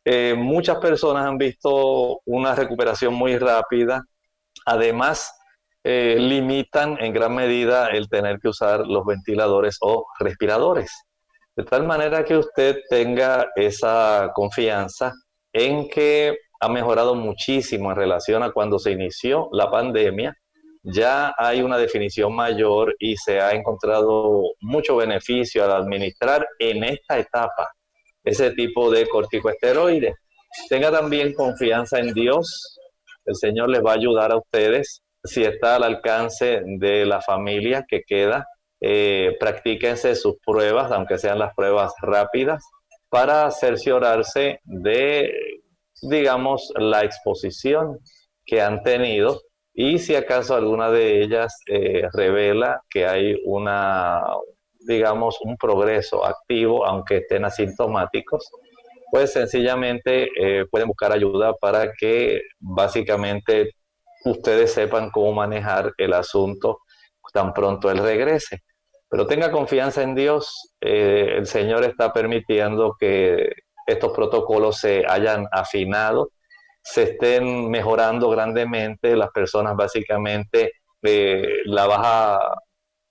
Eh, 0.05 0.35
muchas 0.37 0.79
personas 0.79 1.27
han 1.27 1.39
visto 1.39 2.21
una 2.25 2.55
recuperación 2.55 3.15
muy 3.15 3.37
rápida, 3.37 4.05
además 4.65 5.33
eh, 5.85 6.17
limitan 6.19 6.97
en 7.01 7.13
gran 7.13 7.35
medida 7.35 7.89
el 7.89 8.09
tener 8.09 8.39
que 8.39 8.49
usar 8.49 8.87
los 8.87 9.05
ventiladores 9.05 9.79
o 9.81 10.07
respiradores. 10.19 10.91
De 11.59 11.65
tal 11.65 11.85
manera 11.85 12.25
que 12.25 12.37
usted 12.37 12.83
tenga 12.89 13.51
esa 13.57 14.31
confianza 14.33 15.13
en 15.53 15.89
que 15.89 16.37
ha 16.61 16.69
mejorado 16.69 17.17
muchísimo 17.17 17.91
en 17.91 17.97
relación 17.97 18.45
a 18.45 18.53
cuando 18.53 18.79
se 18.79 18.93
inició 18.93 19.49
la 19.51 19.69
pandemia. 19.69 20.37
Ya 20.85 21.35
hay 21.37 21.63
una 21.63 21.77
definición 21.77 22.33
mayor 22.33 22.95
y 23.01 23.17
se 23.17 23.41
ha 23.41 23.51
encontrado 23.51 24.53
mucho 24.61 24.95
beneficio 24.99 25.65
al 25.65 25.73
administrar 25.73 26.47
en 26.61 26.85
esta 26.85 27.19
etapa 27.19 27.73
ese 28.23 28.53
tipo 28.53 28.89
de 28.93 29.09
corticoesteroides. 29.09 30.15
Tenga 30.69 30.93
también 30.93 31.35
confianza 31.35 31.99
en 31.99 32.15
Dios. 32.15 32.79
El 33.25 33.35
Señor 33.35 33.69
les 33.69 33.85
va 33.85 33.91
a 33.91 33.97
ayudar 33.97 34.31
a 34.31 34.37
ustedes 34.37 35.03
si 35.25 35.43
está 35.43 35.75
al 35.75 35.83
alcance 35.83 36.63
de 36.65 37.05
la 37.05 37.21
familia 37.21 37.85
que 37.89 38.03
queda 38.07 38.47
eh, 38.81 39.37
practíquense 39.41 40.15
sus 40.15 40.37
pruebas, 40.45 40.93
aunque 40.93 41.19
sean 41.19 41.39
las 41.39 41.55
pruebas 41.55 41.93
rápidas, 42.01 42.65
para 43.09 43.51
cerciorarse 43.51 44.61
de, 44.65 45.33
digamos, 46.03 46.73
la 46.77 47.05
exposición 47.05 47.99
que 48.45 48.61
han 48.61 48.83
tenido 48.83 49.41
y 49.75 49.99
si 49.99 50.15
acaso 50.15 50.55
alguna 50.55 50.91
de 50.91 51.23
ellas 51.23 51.63
eh, 51.67 52.03
revela 52.13 52.83
que 52.91 53.07
hay 53.07 53.41
una, 53.45 54.23
digamos, 54.81 55.39
un 55.43 55.57
progreso 55.57 56.25
activo, 56.25 56.85
aunque 56.85 57.19
estén 57.19 57.45
asintomáticos, 57.45 58.51
pues 59.11 59.33
sencillamente 59.33 60.29
eh, 60.37 60.67
pueden 60.71 60.89
buscar 60.89 61.13
ayuda 61.13 61.55
para 61.55 61.93
que 61.93 62.41
básicamente 62.59 63.71
ustedes 64.25 64.73
sepan 64.73 65.11
cómo 65.11 65.33
manejar 65.33 65.93
el 65.97 66.13
asunto 66.13 66.81
tan 67.33 67.53
pronto 67.53 67.91
él 67.91 67.99
regrese. 67.99 68.63
Pero 69.09 69.27
tenga 69.27 69.51
confianza 69.51 70.03
en 70.03 70.15
Dios, 70.15 70.75
eh, 70.81 71.35
el 71.37 71.47
Señor 71.47 71.85
está 71.85 72.13
permitiendo 72.13 72.97
que 72.99 73.53
estos 73.87 74.13
protocolos 74.13 74.79
se 74.79 75.05
hayan 75.09 75.47
afinado, 75.51 76.31
se 76.83 77.05
estén 77.05 77.71
mejorando 77.71 78.29
grandemente, 78.29 79.17
las 79.17 79.31
personas 79.31 79.77
básicamente 79.77 80.73
eh, 81.03 81.61
la 81.65 81.87
baja 81.87 82.41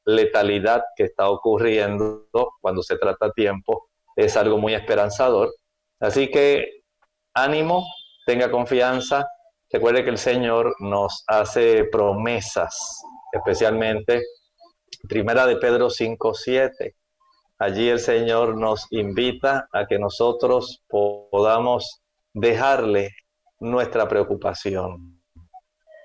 letalidad 0.05 0.83
que 0.95 1.05
está 1.05 1.29
ocurriendo 1.29 2.27
cuando 2.62 2.83
se 2.83 2.97
trata 2.97 3.27
a 3.27 3.31
tiempo 3.31 3.89
es 4.15 4.36
algo 4.38 4.57
muy 4.57 4.73
esperanzador. 4.73 5.53
Así 5.99 6.29
que 6.29 6.81
ánimo, 7.33 7.86
tenga 8.25 8.51
confianza. 8.51 9.27
Recuerde 9.71 10.03
que 10.03 10.12
el 10.12 10.17
Señor 10.17 10.75
nos 10.79 11.23
hace 11.27 11.86
promesas, 11.86 13.03
especialmente 13.31 14.21
Primera 15.07 15.45
de 15.45 15.57
Pedro 15.57 15.89
5, 15.89 16.33
7. 16.33 16.95
Allí 17.60 17.89
el 17.89 17.99
Señor 17.99 18.55
nos 18.57 18.88
invita 18.91 19.67
a 19.71 19.86
que 19.88 19.97
nosotros 19.99 20.83
podamos 20.88 22.01
dejarle 22.33 23.12
nuestra 23.60 24.07
preocupación. 24.07 25.21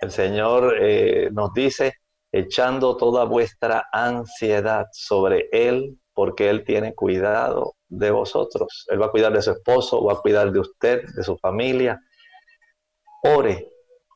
El 0.00 0.11
Señor 0.11 0.76
eh, 0.81 1.31
nos 1.33 1.52
dice, 1.52 1.94
echando 2.33 2.96
toda 2.96 3.24
vuestra 3.24 3.88
ansiedad 3.92 4.87
sobre 4.92 5.48
Él, 5.52 5.98
porque 6.14 6.48
Él 6.50 6.64
tiene 6.64 6.94
cuidado 6.94 7.74
de 7.88 8.11
vosotros. 8.11 8.87
Él 8.88 9.00
va 9.00 9.07
a 9.07 9.11
cuidar 9.11 9.33
de 9.33 9.42
su 9.42 9.52
esposo, 9.52 10.05
va 10.05 10.14
a 10.14 10.20
cuidar 10.20 10.50
de 10.52 10.61
usted, 10.61 11.05
de 11.14 11.22
su 11.22 11.37
familia. 11.38 12.00
Ore, 13.22 13.68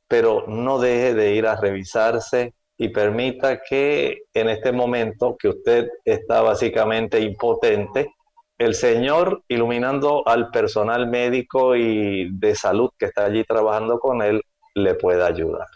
pero 0.09 0.47
no 0.47 0.79
deje 0.79 1.15
de 1.15 1.35
ir 1.35 1.47
a 1.47 1.57
revisarse 1.57 2.56
y 2.79 2.89
permita 2.89 3.63
que 3.63 4.23
en 4.35 4.49
este 4.49 4.73
momento 4.73 5.37
que 5.39 5.49
usted 5.49 5.89
está 6.05 6.43
básicamente 6.43 7.21
impotente, 7.21 8.15
el 8.59 8.75
Señor 8.75 9.43
iluminando 9.49 10.27
al 10.27 10.51
personal 10.51 11.09
médico 11.09 11.77
y 11.77 12.31
de 12.39 12.55
salud 12.55 12.91
que 12.99 13.07
está 13.07 13.27
allí 13.27 13.45
trabajando 13.45 13.99
con 13.99 14.23
él, 14.23 14.43
le 14.75 14.95
pueda 14.95 15.27
ayudar. 15.27 15.67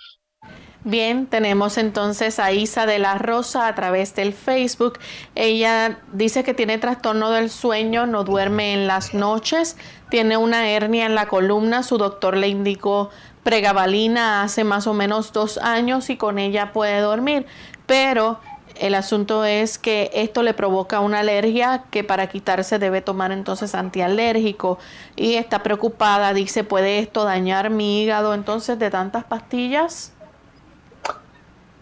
Bien, 0.82 1.26
tenemos 1.26 1.76
entonces 1.76 2.38
a 2.38 2.52
Isa 2.52 2.86
de 2.86 2.98
la 2.98 3.18
Rosa 3.18 3.66
a 3.66 3.74
través 3.74 4.14
del 4.14 4.32
Facebook. 4.32 4.98
Ella 5.34 6.00
dice 6.12 6.42
que 6.42 6.54
tiene 6.54 6.78
trastorno 6.78 7.30
del 7.30 7.50
sueño, 7.50 8.06
no 8.06 8.24
duerme 8.24 8.72
en 8.72 8.86
las 8.86 9.12
noches, 9.12 9.76
tiene 10.08 10.38
una 10.38 10.70
hernia 10.70 11.04
en 11.04 11.14
la 11.14 11.26
columna, 11.26 11.82
su 11.82 11.98
doctor 11.98 12.34
le 12.34 12.48
indicó 12.48 13.10
pregabalina 13.42 14.42
hace 14.42 14.64
más 14.64 14.86
o 14.86 14.94
menos 14.94 15.32
dos 15.32 15.58
años 15.58 16.10
y 16.10 16.16
con 16.16 16.38
ella 16.38 16.72
puede 16.72 17.00
dormir, 17.00 17.46
pero 17.86 18.38
el 18.80 18.94
asunto 18.94 19.44
es 19.44 19.78
que 19.78 20.10
esto 20.14 20.42
le 20.42 20.54
provoca 20.54 21.00
una 21.00 21.20
alergia 21.20 21.84
que 21.90 22.02
para 22.02 22.28
quitarse 22.28 22.78
debe 22.78 23.02
tomar 23.02 23.30
entonces 23.30 23.74
antialérgico 23.74 24.78
y 25.16 25.34
está 25.34 25.62
preocupada, 25.62 26.32
dice, 26.32 26.64
¿puede 26.64 26.98
esto 26.98 27.24
dañar 27.24 27.68
mi 27.70 28.02
hígado 28.02 28.32
entonces 28.32 28.78
de 28.78 28.90
tantas 28.90 29.24
pastillas? 29.24 30.12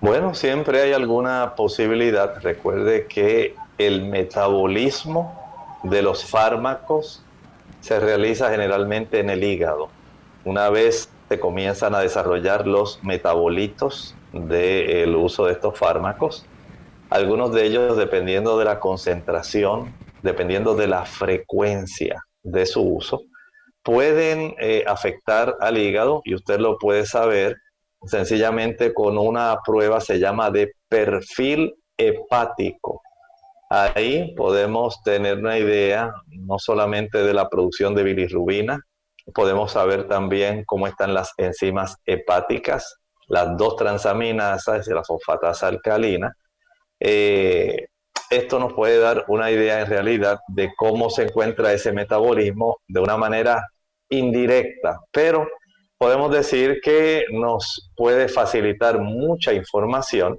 Bueno, 0.01 0.35
siempre 0.35 0.83
hay 0.83 0.93
alguna 0.93 1.55
posibilidad. 1.57 2.41
Recuerde 2.41 3.07
que 3.07 3.57
el 3.79 4.05
metabolismo 4.05 5.37
de 5.83 6.03
los 6.03 6.25
fármacos 6.25 7.23
se 7.81 7.99
realiza 8.01 8.51
generalmente 8.51 9.21
en 9.21 9.31
el 9.31 9.43
hígado. 9.43 9.89
Una 10.45 10.69
vez 10.69 11.09
se 11.29 11.39
comienzan 11.39 11.95
a 11.95 12.01
desarrollar 12.01 12.67
los 12.67 13.03
metabolitos 13.05 14.15
del 14.33 15.15
uso 15.15 15.47
de 15.47 15.53
estos 15.53 15.79
fármacos, 15.79 16.47
algunos 17.11 17.53
de 17.53 17.65
ellos 17.65 17.97
dependiendo 17.97 18.59
de 18.59 18.65
la 18.65 18.81
concentración, 18.81 19.95
dependiendo 20.23 20.75
de 20.75 20.87
la 20.87 21.05
frecuencia 21.05 22.25
de 22.43 22.67
su 22.67 22.83
uso, 22.83 23.23
pueden 23.83 24.55
eh, 24.61 24.85
afectar 24.87 25.57
al 25.61 25.79
hígado 25.79 26.21
y 26.25 26.35
usted 26.35 26.59
lo 26.59 26.79
puede 26.79 27.07
saber 27.07 27.57
sencillamente 28.05 28.93
con 28.95 29.19
una 29.19 29.59
prueba, 29.65 30.01
se 30.01 30.19
llama 30.19 30.51
de 30.51 30.73
perfil 30.89 31.75
hepático. 31.97 33.03
Ahí 33.71 34.35
podemos 34.35 35.03
tener 35.03 35.39
una 35.39 35.59
idea 35.59 36.13
no 36.29 36.59
solamente 36.59 37.23
de 37.23 37.35
la 37.35 37.49
producción 37.49 37.95
de 37.95 38.03
bilirrubina, 38.03 38.81
podemos 39.35 39.73
saber 39.73 40.09
también 40.09 40.65
cómo 40.65 40.87
están 40.87 41.15
las 41.15 41.33
enzimas 41.37 41.97
hepáticas, 42.05 42.99
las 43.29 43.57
dos 43.57 43.77
transaminasas 43.77 44.87
y 44.89 44.91
la 44.93 45.05
fosfatasa 45.05 45.69
alcalina. 45.69 46.35
Eh, 47.01 47.87
esto 48.31 48.59
nos 48.59 48.75
puede 48.75 48.99
dar 48.99 49.25
una 49.29 49.51
idea 49.51 49.81
en 49.81 49.87
realidad 49.87 50.39
de 50.49 50.71
cómo 50.77 51.09
se 51.11 51.25
encuentra 51.25 51.73
ese 51.73 51.93
metabolismo 51.93 52.79
de 52.87 53.01
una 53.01 53.17
manera 53.17 53.65
indirecta, 54.11 55.01
pero 55.11 55.49
podemos 55.97 56.31
decir 56.31 56.81
que 56.83 57.25
nos 57.31 57.91
puede 57.97 58.29
facilitar 58.29 58.99
mucha 59.01 59.53
información. 59.53 60.39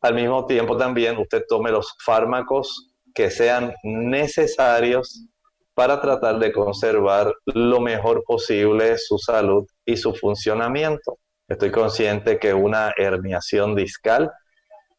Al 0.00 0.14
mismo 0.14 0.46
tiempo 0.46 0.76
también 0.76 1.16
usted 1.18 1.44
tome 1.48 1.70
los 1.70 1.94
fármacos 2.04 2.90
que 3.14 3.30
sean 3.30 3.72
necesarios 3.82 5.26
para 5.74 6.00
tratar 6.00 6.38
de 6.38 6.52
conservar 6.52 7.34
lo 7.46 7.80
mejor 7.80 8.22
posible 8.24 8.96
su 8.98 9.18
salud 9.18 9.66
y 9.84 9.96
su 9.96 10.14
funcionamiento. 10.14 11.18
Estoy 11.48 11.70
consciente 11.70 12.38
que 12.38 12.54
una 12.54 12.94
herniación 12.96 13.74
discal 13.74 14.30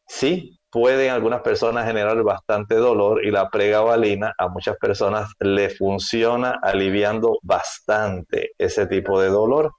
sí 0.06 0.58
puede 0.70 1.06
en 1.06 1.12
algunas 1.12 1.40
personas 1.40 1.86
generar 1.86 2.22
bastante 2.22 2.74
dolor 2.74 3.24
y 3.24 3.30
la 3.30 3.48
pregabalina 3.48 4.34
a 4.38 4.48
muchas 4.48 4.76
personas 4.76 5.30
le 5.40 5.70
funciona 5.70 6.58
aliviando 6.62 7.38
bastante 7.42 8.50
ese 8.58 8.86
tipo 8.86 9.20
de 9.20 9.28
dolor. 9.28 9.72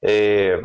Eh, 0.00 0.60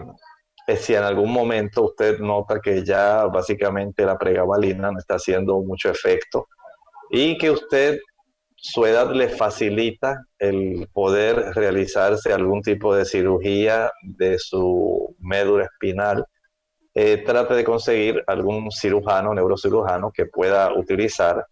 si 0.76 0.96
en 0.96 1.04
algún 1.04 1.32
momento 1.32 1.84
usted 1.84 2.20
nota 2.20 2.60
que 2.60 2.84
ya 2.84 3.26
básicamente 3.26 4.04
la 4.04 4.18
pregabalina 4.18 4.92
no 4.92 5.00
está 5.00 5.16
haciendo 5.16 5.62
mucho 5.62 5.90
efecto 5.90 6.48
y 7.10 7.38
que 7.38 7.52
usted 7.52 8.00
su 8.60 8.86
edad 8.86 9.12
le 9.14 9.30
facilita 9.30 10.26
el 10.40 10.90
poder 10.92 11.54
realizarse 11.54 12.34
algún 12.34 12.62
tipo 12.64 12.96
de 12.96 13.06
cirugía 13.06 13.92
de 14.02 14.40
su 14.40 15.16
médula 15.20 15.66
espinal, 15.66 16.26
eh, 16.94 17.24
trate 17.24 17.54
de 17.54 17.64
conseguir 17.64 18.24
algún 18.26 18.72
cirujano, 18.72 19.34
neurocirujano 19.34 20.12
que 20.12 20.26
pueda 20.26 20.74
utilizar 20.74 21.46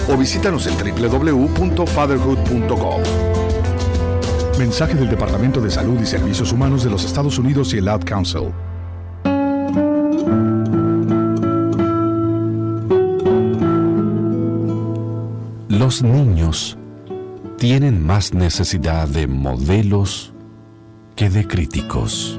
o 0.09 0.17
visítanos 0.17 0.67
en 0.67 0.77
www.fatherhood.com. 0.77 3.03
Mensaje 4.59 4.95
del 4.95 5.09
Departamento 5.09 5.61
de 5.61 5.71
Salud 5.71 6.01
y 6.01 6.07
Servicios 6.07 6.53
Humanos 6.53 6.83
de 6.83 6.91
los 6.91 7.05
Estados 7.05 7.39
Unidos 7.39 7.73
y 7.73 7.79
el 7.79 7.89
Ad 7.89 8.03
Council. 8.03 8.53
Los 15.69 16.03
niños 16.03 16.77
tienen 17.59 18.05
más 18.05 18.35
necesidad 18.35 19.09
de 19.09 19.27
modelos 19.27 20.35
que 21.17 21.31
de 21.31 21.47
críticos. 21.47 22.39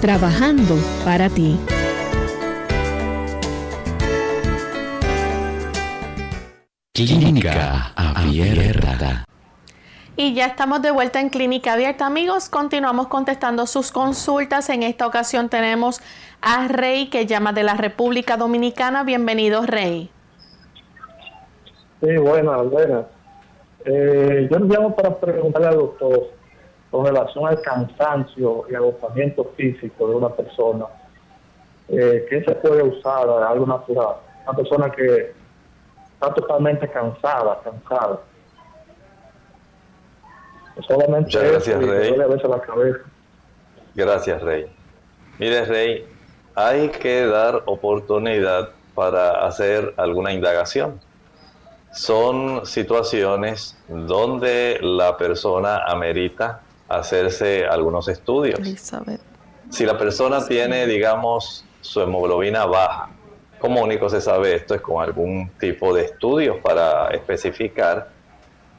trabajando 0.00 0.76
para 1.04 1.28
ti. 1.28 1.58
Clínica 6.94 7.92
Abierta. 7.94 9.24
Y 10.16 10.34
ya 10.34 10.46
estamos 10.46 10.82
de 10.82 10.90
vuelta 10.90 11.20
en 11.20 11.28
Clínica 11.28 11.74
Abierta, 11.74 12.06
amigos. 12.06 12.48
Continuamos 12.48 13.08
contestando 13.08 13.66
sus 13.66 13.92
consultas. 13.92 14.68
En 14.70 14.82
esta 14.82 15.06
ocasión 15.06 15.48
tenemos 15.48 16.00
a 16.40 16.68
Rey 16.68 17.08
que 17.08 17.26
llama 17.26 17.52
de 17.52 17.62
la 17.62 17.74
República 17.74 18.36
Dominicana. 18.36 19.04
Bienvenido, 19.04 19.62
Rey. 19.62 20.10
Sí, 22.02 22.16
buenas, 22.16 22.68
buenas. 22.70 23.04
Eh, 23.84 24.48
yo 24.50 24.58
le 24.58 24.66
llamo 24.66 24.94
para 24.94 25.18
preguntarle 25.18 25.68
al 25.68 25.76
doctor 25.76 26.39
con 26.90 27.06
relación 27.06 27.46
al 27.46 27.60
cansancio 27.62 28.64
y 28.68 28.74
agotamiento 28.74 29.44
físico 29.56 30.08
de 30.08 30.14
una 30.16 30.28
persona. 30.30 30.86
Eh, 31.88 32.26
¿Qué 32.28 32.44
se 32.44 32.54
puede 32.56 32.82
usar? 32.82 33.28
Algo 33.28 33.66
natural. 33.66 34.16
Una 34.46 34.56
persona 34.56 34.90
que 34.90 35.32
está 36.14 36.34
totalmente 36.34 36.88
cansada, 36.88 37.60
cansada. 37.62 38.20
Solamente 40.86 41.20
Muchas 41.20 41.42
gracias, 41.42 41.86
Rey. 41.86 42.16
la 42.16 42.60
cabeza. 42.60 42.98
Gracias, 43.94 44.42
Rey. 44.42 44.66
Mire, 45.38 45.64
Rey, 45.66 46.06
hay 46.54 46.88
que 46.88 47.26
dar 47.26 47.62
oportunidad 47.66 48.70
para 48.94 49.46
hacer 49.46 49.94
alguna 49.96 50.32
indagación. 50.32 51.00
Son 51.92 52.64
situaciones 52.66 53.76
donde 53.88 54.78
la 54.80 55.16
persona 55.16 55.84
amerita 55.86 56.60
hacerse 56.90 57.64
algunos 57.64 58.08
estudios. 58.08 58.58
Si 59.70 59.86
la 59.86 59.96
persona 59.96 60.44
tiene, 60.44 60.86
digamos, 60.86 61.64
su 61.80 62.00
hemoglobina 62.00 62.66
baja, 62.66 63.08
como 63.58 63.82
único 63.82 64.08
se 64.08 64.20
sabe 64.20 64.54
esto 64.54 64.74
es 64.74 64.80
con 64.80 65.02
algún 65.02 65.50
tipo 65.60 65.94
de 65.94 66.04
estudios 66.06 66.58
para 66.58 67.08
especificar 67.10 68.08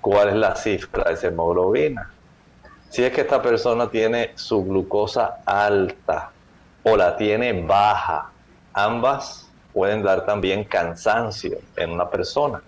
cuál 0.01 0.29
es 0.29 0.35
la 0.35 0.55
cifra 0.55 1.05
de 1.05 1.13
esa 1.13 1.27
hemoglobina. 1.27 2.11
Si 2.89 3.03
es 3.03 3.13
que 3.13 3.21
esta 3.21 3.41
persona 3.41 3.89
tiene 3.89 4.31
su 4.35 4.65
glucosa 4.65 5.37
alta 5.45 6.31
o 6.83 6.97
la 6.97 7.15
tiene 7.15 7.53
baja, 7.61 8.31
ambas 8.73 9.49
pueden 9.71 10.03
dar 10.03 10.25
también 10.25 10.65
cansancio 10.65 11.59
en 11.77 11.91
una 11.91 12.09
persona. 12.09 12.61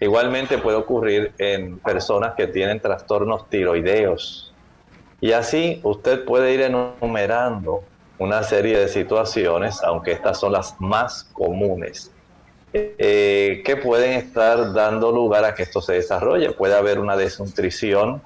Igualmente 0.00 0.58
puede 0.58 0.76
ocurrir 0.76 1.32
en 1.38 1.78
personas 1.80 2.34
que 2.36 2.46
tienen 2.46 2.78
trastornos 2.78 3.50
tiroideos. 3.50 4.54
Y 5.20 5.32
así 5.32 5.80
usted 5.82 6.24
puede 6.24 6.54
ir 6.54 6.60
enumerando 6.60 7.82
una 8.18 8.42
serie 8.42 8.78
de 8.78 8.88
situaciones, 8.88 9.82
aunque 9.82 10.12
estas 10.12 10.38
son 10.38 10.52
las 10.52 10.80
más 10.80 11.24
comunes, 11.32 12.12
eh, 12.72 13.62
que 13.64 13.76
pueden 13.76 14.12
estar 14.12 14.72
dando 14.72 15.10
lugar 15.10 15.44
a 15.44 15.54
que 15.54 15.62
esto 15.62 15.80
se 15.80 15.94
desarrolle. 15.94 16.52
Puede 16.52 16.76
haber 16.76 16.98
una 16.98 17.16
desnutrición, 17.16 18.22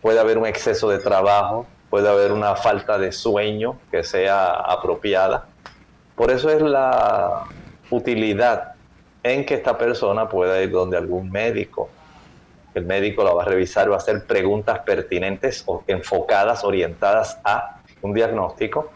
puede 0.00 0.18
haber 0.18 0.38
un 0.38 0.46
exceso 0.46 0.88
de 0.88 0.98
trabajo, 0.98 1.66
puede 1.90 2.08
haber 2.08 2.32
una 2.32 2.56
falta 2.56 2.98
de 2.98 3.12
sueño 3.12 3.78
que 3.90 4.02
sea 4.02 4.52
apropiada. 4.52 5.46
Por 6.16 6.30
eso 6.30 6.50
es 6.50 6.62
la 6.62 7.44
utilidad 7.90 8.74
en 9.22 9.44
que 9.44 9.54
esta 9.54 9.76
persona 9.76 10.28
pueda 10.28 10.60
ir 10.62 10.70
donde 10.70 10.96
algún 10.96 11.30
médico. 11.30 11.90
El 12.74 12.86
médico 12.86 13.22
la 13.24 13.32
va 13.32 13.42
a 13.42 13.46
revisar, 13.46 13.90
va 13.90 13.94
a 13.94 13.98
hacer 13.98 14.26
preguntas 14.26 14.80
pertinentes 14.80 15.62
o 15.66 15.84
enfocadas, 15.86 16.64
orientadas 16.64 17.38
a 17.44 17.82
un 18.00 18.14
diagnóstico. 18.14 18.90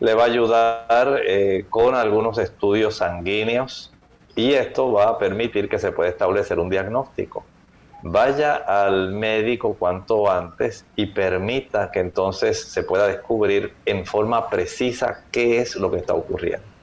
Le 0.00 0.14
va 0.14 0.24
a 0.24 0.26
ayudar 0.26 1.20
eh, 1.26 1.66
con 1.68 1.94
algunos 1.94 2.38
estudios 2.38 2.96
sanguíneos, 2.96 3.92
y 4.36 4.52
esto 4.52 4.92
va 4.92 5.08
a 5.08 5.18
permitir 5.18 5.68
que 5.68 5.78
se 5.78 5.90
pueda 5.90 6.10
establecer 6.10 6.60
un 6.60 6.68
diagnóstico. 6.68 7.44
Vaya 8.02 8.54
al 8.54 9.12
médico 9.12 9.74
cuanto 9.74 10.30
antes 10.30 10.84
y 10.94 11.06
permita 11.06 11.90
que 11.90 12.00
entonces 12.00 12.70
se 12.70 12.82
pueda 12.82 13.08
descubrir 13.08 13.72
en 13.86 14.04
forma 14.04 14.48
precisa 14.50 15.24
qué 15.32 15.58
es 15.58 15.74
lo 15.76 15.90
que 15.90 15.96
está 15.96 16.14
ocurriendo. 16.14 16.75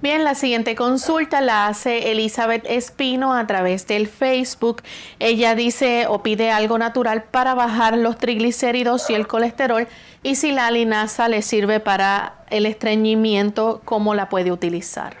Bien, 0.00 0.22
la 0.22 0.36
siguiente 0.36 0.76
consulta 0.76 1.40
la 1.40 1.66
hace 1.66 2.12
Elizabeth 2.12 2.64
Espino 2.68 3.34
a 3.34 3.48
través 3.48 3.88
del 3.88 4.06
Facebook. 4.06 4.82
Ella 5.18 5.56
dice 5.56 6.06
o 6.06 6.22
pide 6.22 6.52
algo 6.52 6.78
natural 6.78 7.24
para 7.24 7.54
bajar 7.54 7.98
los 7.98 8.16
triglicéridos 8.16 9.10
y 9.10 9.14
el 9.14 9.26
colesterol 9.26 9.88
y 10.22 10.36
si 10.36 10.52
la 10.52 10.70
linaza 10.70 11.28
le 11.28 11.42
sirve 11.42 11.80
para 11.80 12.44
el 12.48 12.66
estreñimiento, 12.66 13.80
¿cómo 13.84 14.14
la 14.14 14.28
puede 14.28 14.52
utilizar? 14.52 15.16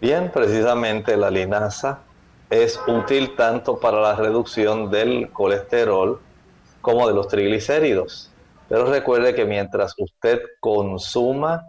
Bien, 0.00 0.30
precisamente 0.32 1.14
la 1.18 1.30
linaza 1.30 1.98
es 2.48 2.80
útil 2.86 3.36
tanto 3.36 3.78
para 3.78 4.00
la 4.00 4.14
reducción 4.14 4.90
del 4.90 5.30
colesterol 5.30 6.22
como 6.80 7.06
de 7.06 7.12
los 7.12 7.28
triglicéridos. 7.28 8.30
Pero 8.70 8.86
recuerde 8.86 9.34
que 9.34 9.44
mientras 9.44 9.94
usted 9.98 10.40
consuma 10.58 11.68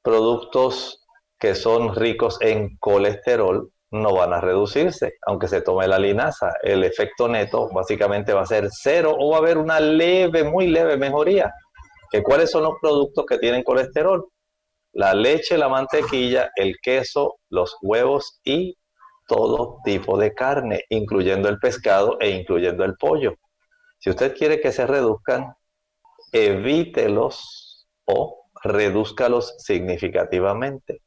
productos 0.00 1.03
que 1.38 1.54
son 1.54 1.94
ricos 1.94 2.38
en 2.40 2.76
colesterol, 2.78 3.70
no 3.90 4.14
van 4.14 4.32
a 4.32 4.40
reducirse, 4.40 5.14
aunque 5.26 5.48
se 5.48 5.60
tome 5.60 5.86
la 5.86 5.98
linaza. 5.98 6.52
El 6.62 6.84
efecto 6.84 7.28
neto 7.28 7.68
básicamente 7.72 8.32
va 8.32 8.42
a 8.42 8.46
ser 8.46 8.68
cero 8.70 9.14
o 9.18 9.30
va 9.30 9.36
a 9.36 9.40
haber 9.40 9.58
una 9.58 9.78
leve, 9.80 10.44
muy 10.44 10.66
leve 10.66 10.96
mejoría. 10.96 11.52
¿Que 12.10 12.22
¿Cuáles 12.22 12.50
son 12.50 12.64
los 12.64 12.74
productos 12.80 13.24
que 13.26 13.38
tienen 13.38 13.62
colesterol? 13.62 14.26
la 14.94 15.12
leche, 15.12 15.58
la 15.58 15.68
mantequilla, 15.68 16.50
el 16.54 16.76
queso, 16.80 17.40
los 17.50 17.76
huevos 17.82 18.40
y 18.44 18.76
todo 19.26 19.78
tipo 19.84 20.16
de 20.18 20.32
carne, 20.34 20.84
incluyendo 20.88 21.48
el 21.48 21.58
pescado 21.58 22.18
e 22.20 22.30
incluyendo 22.30 22.84
el 22.84 22.94
pollo. 22.94 23.34
Si 23.98 24.10
usted 24.10 24.36
quiere 24.36 24.60
que 24.60 24.70
se 24.70 24.86
reduzcan, 24.86 25.54
evítelos 26.32 27.86
o 28.04 28.46
redúzcalos 28.62 29.54
significativamente. 29.58 31.02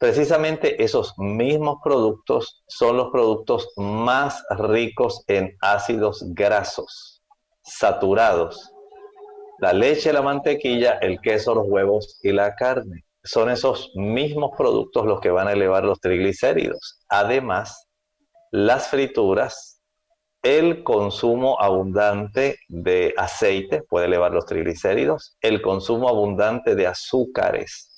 Precisamente 0.00 0.82
esos 0.82 1.12
mismos 1.18 1.76
productos 1.84 2.64
son 2.68 2.96
los 2.96 3.10
productos 3.10 3.70
más 3.76 4.42
ricos 4.48 5.22
en 5.26 5.54
ácidos 5.60 6.24
grasos, 6.28 7.22
saturados. 7.62 8.72
La 9.58 9.74
leche, 9.74 10.10
la 10.14 10.22
mantequilla, 10.22 10.92
el 11.02 11.20
queso, 11.20 11.54
los 11.54 11.66
huevos 11.68 12.18
y 12.22 12.32
la 12.32 12.54
carne 12.54 13.04
son 13.22 13.50
esos 13.50 13.92
mismos 13.94 14.52
productos 14.56 15.04
los 15.04 15.20
que 15.20 15.30
van 15.30 15.48
a 15.48 15.52
elevar 15.52 15.84
los 15.84 16.00
triglicéridos. 16.00 17.04
Además, 17.10 17.86
las 18.52 18.88
frituras, 18.88 19.82
el 20.42 20.82
consumo 20.82 21.60
abundante 21.60 22.56
de 22.68 23.12
aceite 23.18 23.82
puede 23.82 24.06
elevar 24.06 24.32
los 24.32 24.46
triglicéridos, 24.46 25.36
el 25.42 25.60
consumo 25.60 26.08
abundante 26.08 26.74
de 26.74 26.86
azúcares 26.86 27.89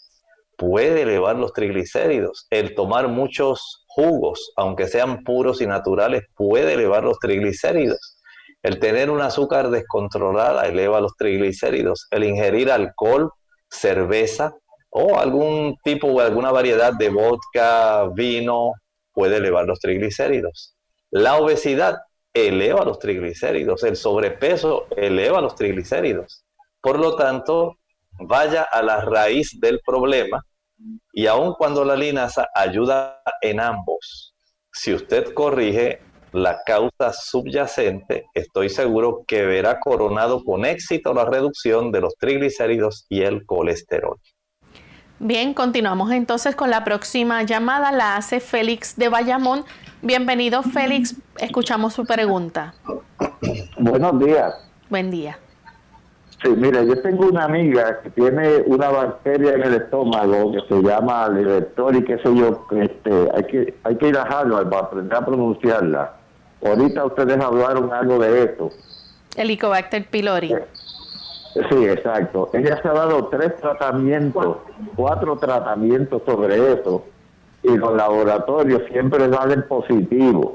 puede 0.62 1.02
elevar 1.02 1.34
los 1.34 1.52
triglicéridos, 1.52 2.46
el 2.50 2.76
tomar 2.76 3.08
muchos 3.08 3.84
jugos, 3.88 4.52
aunque 4.56 4.86
sean 4.86 5.24
puros 5.24 5.60
y 5.60 5.66
naturales, 5.66 6.22
puede 6.36 6.74
elevar 6.74 7.02
los 7.02 7.18
triglicéridos. 7.18 8.20
El 8.62 8.78
tener 8.78 9.10
un 9.10 9.20
azúcar 9.20 9.70
descontrolada 9.70 10.68
eleva 10.68 11.00
los 11.00 11.16
triglicéridos. 11.16 12.06
El 12.12 12.22
ingerir 12.22 12.70
alcohol, 12.70 13.32
cerveza, 13.68 14.54
o 14.90 15.18
algún 15.18 15.78
tipo 15.82 16.06
o 16.06 16.20
alguna 16.20 16.52
variedad 16.52 16.92
de 16.92 17.08
vodka, 17.08 18.08
vino, 18.14 18.70
puede 19.12 19.38
elevar 19.38 19.66
los 19.66 19.80
triglicéridos. 19.80 20.76
La 21.10 21.38
obesidad 21.38 21.98
eleva 22.32 22.84
los 22.84 23.00
triglicéridos, 23.00 23.82
el 23.82 23.96
sobrepeso 23.96 24.86
eleva 24.96 25.40
los 25.40 25.56
triglicéridos. 25.56 26.44
Por 26.80 27.00
lo 27.00 27.16
tanto, 27.16 27.78
vaya 28.12 28.62
a 28.62 28.80
la 28.80 29.00
raíz 29.00 29.58
del 29.60 29.80
problema 29.84 30.44
y 31.12 31.26
aun 31.26 31.54
cuando 31.54 31.84
la 31.84 31.96
linaza 31.96 32.48
ayuda 32.54 33.22
en 33.40 33.60
ambos, 33.60 34.34
si 34.72 34.94
usted 34.94 35.34
corrige 35.34 36.00
la 36.32 36.60
causa 36.64 37.12
subyacente, 37.12 38.24
estoy 38.34 38.70
seguro 38.70 39.24
que 39.26 39.44
verá 39.44 39.78
coronado 39.80 40.42
con 40.42 40.64
éxito 40.64 41.12
la 41.12 41.26
reducción 41.26 41.92
de 41.92 42.00
los 42.00 42.14
triglicéridos 42.16 43.04
y 43.08 43.22
el 43.22 43.44
colesterol. 43.44 44.18
Bien, 45.18 45.54
continuamos 45.54 46.10
entonces 46.10 46.56
con 46.56 46.70
la 46.70 46.82
próxima 46.82 47.42
llamada. 47.44 47.92
La 47.92 48.16
hace 48.16 48.40
Félix 48.40 48.96
de 48.96 49.08
Bayamón. 49.08 49.64
Bienvenido, 50.00 50.62
Félix. 50.62 51.14
Escuchamos 51.38 51.94
su 51.94 52.04
pregunta. 52.04 52.74
Buenos 53.78 54.18
días. 54.18 54.52
Buen 54.88 55.12
día. 55.12 55.38
Sí, 56.42 56.48
mire, 56.56 56.84
yo 56.86 57.00
tengo 57.02 57.26
una 57.26 57.44
amiga 57.44 58.00
que 58.02 58.10
tiene 58.10 58.64
una 58.66 58.88
bacteria 58.88 59.52
en 59.52 59.62
el 59.62 59.74
estómago 59.74 60.52
que 60.52 60.60
se 60.68 60.82
llama 60.82 61.28
Livertor 61.28 61.94
y 61.94 62.04
qué 62.04 62.18
sé 62.18 62.34
yo, 62.34 62.66
este, 62.72 63.28
hay 63.32 63.44
que 63.44 63.74
hay 63.84 63.96
que 63.96 64.08
ir 64.08 64.16
a 64.16 64.22
Harvard 64.22 64.68
para 64.68 64.86
aprender 64.86 65.16
a 65.16 65.24
pronunciarla. 65.24 66.14
Ahorita 66.64 67.04
ustedes 67.04 67.38
hablaron 67.38 67.92
algo 67.92 68.18
de 68.18 68.42
esto. 68.42 68.70
Helicobacter 69.36 70.04
pylori. 70.08 70.54
Sí, 71.70 71.84
exacto. 71.86 72.50
Ella 72.54 72.80
se 72.82 72.88
ha 72.88 72.92
dado 72.92 73.28
tres 73.28 73.54
tratamientos, 73.56 74.56
cuatro 74.96 75.36
tratamientos 75.36 76.22
sobre 76.26 76.72
eso 76.72 77.04
y 77.62 77.76
los 77.76 77.94
laboratorios 77.94 78.82
siempre 78.90 79.30
salen 79.30 79.62
positivos. 79.68 80.54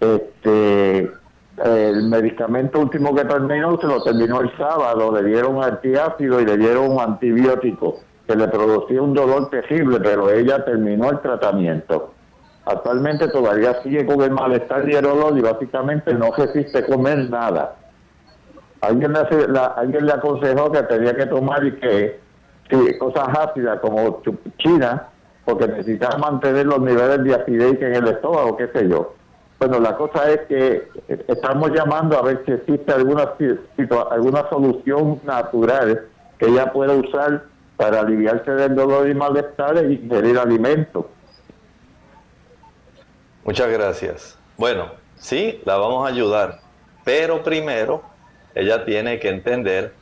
Este, 0.00 1.10
el 1.64 2.08
medicamento 2.08 2.80
último 2.80 3.14
que 3.14 3.24
terminó 3.24 3.78
se 3.80 3.86
lo 3.86 4.02
terminó 4.02 4.40
el 4.40 4.56
sábado, 4.56 5.12
le 5.12 5.28
dieron 5.28 5.62
antiácido 5.62 6.40
y 6.40 6.46
le 6.46 6.56
dieron 6.56 6.92
un 6.92 7.00
antibiótico 7.00 8.00
que 8.26 8.36
le 8.36 8.48
producía 8.48 9.02
un 9.02 9.14
dolor 9.14 9.50
terrible, 9.50 10.00
pero 10.00 10.30
ella 10.30 10.64
terminó 10.64 11.10
el 11.10 11.20
tratamiento. 11.20 12.12
Actualmente 12.64 13.28
todavía 13.28 13.82
sigue 13.82 14.06
con 14.06 14.22
el 14.22 14.30
malestar 14.30 14.88
y 14.88 14.94
el 14.94 15.02
dolor 15.02 15.36
y 15.36 15.40
básicamente 15.40 16.14
no 16.14 16.30
resiste 16.30 16.86
comer 16.86 17.28
nada 17.28 17.76
alguien 18.82 19.12
le, 19.12 19.58
alguien 19.76 20.06
le 20.06 20.12
aconsejó 20.12 20.70
que 20.70 20.82
tenía 20.82 21.14
que 21.14 21.26
tomar 21.26 21.64
y 21.64 21.72
que 21.76 22.20
cosas 22.98 23.28
ácidas 23.38 23.80
como 23.80 24.22
china, 24.58 25.08
porque 25.44 25.68
necesitaba 25.68 26.18
mantener 26.18 26.66
los 26.66 26.80
niveles 26.80 27.22
de 27.24 27.34
acidez 27.34 27.80
en 27.80 27.94
el 27.94 28.08
estómago, 28.08 28.56
qué 28.56 28.68
sé 28.68 28.88
yo. 28.88 29.14
Bueno, 29.62 29.78
la 29.78 29.96
cosa 29.96 30.28
es 30.28 30.40
que 30.48 30.88
estamos 31.28 31.70
llamando 31.70 32.18
a 32.18 32.22
ver 32.22 32.42
si 32.44 32.50
existe 32.50 32.92
alguna, 32.92 33.32
alguna 34.10 34.48
solución 34.50 35.20
natural 35.22 36.08
que 36.36 36.46
ella 36.46 36.72
pueda 36.72 36.94
usar 36.94 37.44
para 37.76 38.00
aliviarse 38.00 38.50
del 38.50 38.74
dolor 38.74 39.08
y 39.08 39.14
malestar 39.14 39.78
e 39.78 39.92
ingerir 39.92 40.36
alimentos. 40.36 41.04
Muchas 43.44 43.70
gracias. 43.70 44.36
Bueno, 44.56 44.90
sí, 45.14 45.60
la 45.64 45.76
vamos 45.76 46.08
a 46.08 46.12
ayudar, 46.12 46.58
pero 47.04 47.44
primero 47.44 48.02
ella 48.56 48.84
tiene 48.84 49.20
que 49.20 49.28
entender 49.28 49.94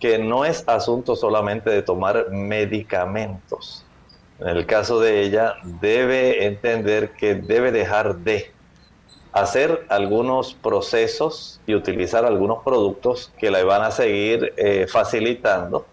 que 0.00 0.18
no 0.18 0.44
es 0.44 0.68
asunto 0.68 1.14
solamente 1.14 1.70
de 1.70 1.82
tomar 1.82 2.30
medicamentos. 2.32 3.86
En 4.40 4.48
el 4.48 4.66
caso 4.66 4.98
de 4.98 5.22
ella, 5.22 5.54
debe 5.80 6.46
entender 6.46 7.10
que 7.12 7.36
debe 7.36 7.70
dejar 7.70 8.16
de 8.16 8.53
hacer 9.34 9.84
algunos 9.88 10.54
procesos 10.54 11.60
y 11.66 11.74
utilizar 11.74 12.24
algunos 12.24 12.62
productos 12.62 13.32
que 13.38 13.50
le 13.50 13.64
van 13.64 13.82
a 13.82 13.90
seguir 13.90 14.54
eh, 14.56 14.86
facilitando 14.88 15.86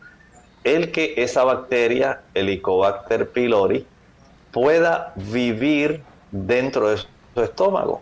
el 0.63 0.91
que 0.91 1.15
esa 1.17 1.43
bacteria, 1.43 2.21
el 2.33 2.47
Helicobacter 2.47 3.31
pylori, 3.31 3.85
pueda 4.51 5.13
vivir 5.15 6.03
dentro 6.31 6.89
de 6.89 6.97
su 6.97 7.07
estómago. 7.41 8.01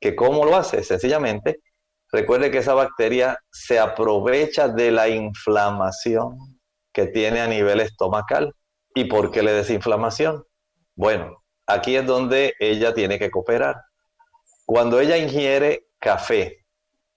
¿Que 0.00 0.14
¿Cómo 0.14 0.44
lo 0.44 0.56
hace? 0.56 0.82
Sencillamente 0.84 1.60
Recuerde 2.12 2.50
que 2.50 2.58
esa 2.58 2.74
bacteria 2.74 3.38
se 3.52 3.78
aprovecha 3.78 4.66
de 4.68 4.90
la 4.90 5.08
inflamación 5.08 6.36
que 6.92 7.06
tiene 7.06 7.40
a 7.40 7.46
nivel 7.46 7.80
estomacal. 7.80 8.52
¿Y 8.94 9.04
por 9.04 9.30
qué 9.30 9.42
le 9.42 9.52
desinflamación? 9.52 10.42
Bueno, 10.96 11.40
aquí 11.68 11.94
es 11.94 12.04
donde 12.04 12.54
ella 12.58 12.92
tiene 12.94 13.18
que 13.20 13.30
cooperar. 13.30 13.76
Cuando 14.70 15.00
ella 15.00 15.16
ingiere 15.16 15.88
café, 15.98 16.64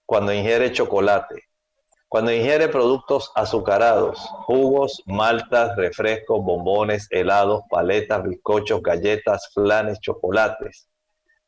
cuando 0.04 0.32
ingiere 0.32 0.72
chocolate, 0.72 1.44
cuando 2.08 2.32
ingiere 2.32 2.66
productos 2.66 3.30
azucarados, 3.36 4.18
jugos, 4.44 5.00
maltas, 5.06 5.76
refrescos, 5.76 6.42
bombones, 6.44 7.06
helados, 7.10 7.62
paletas, 7.70 8.24
bizcochos, 8.24 8.82
galletas, 8.82 9.52
flanes, 9.54 10.00
chocolates, 10.00 10.88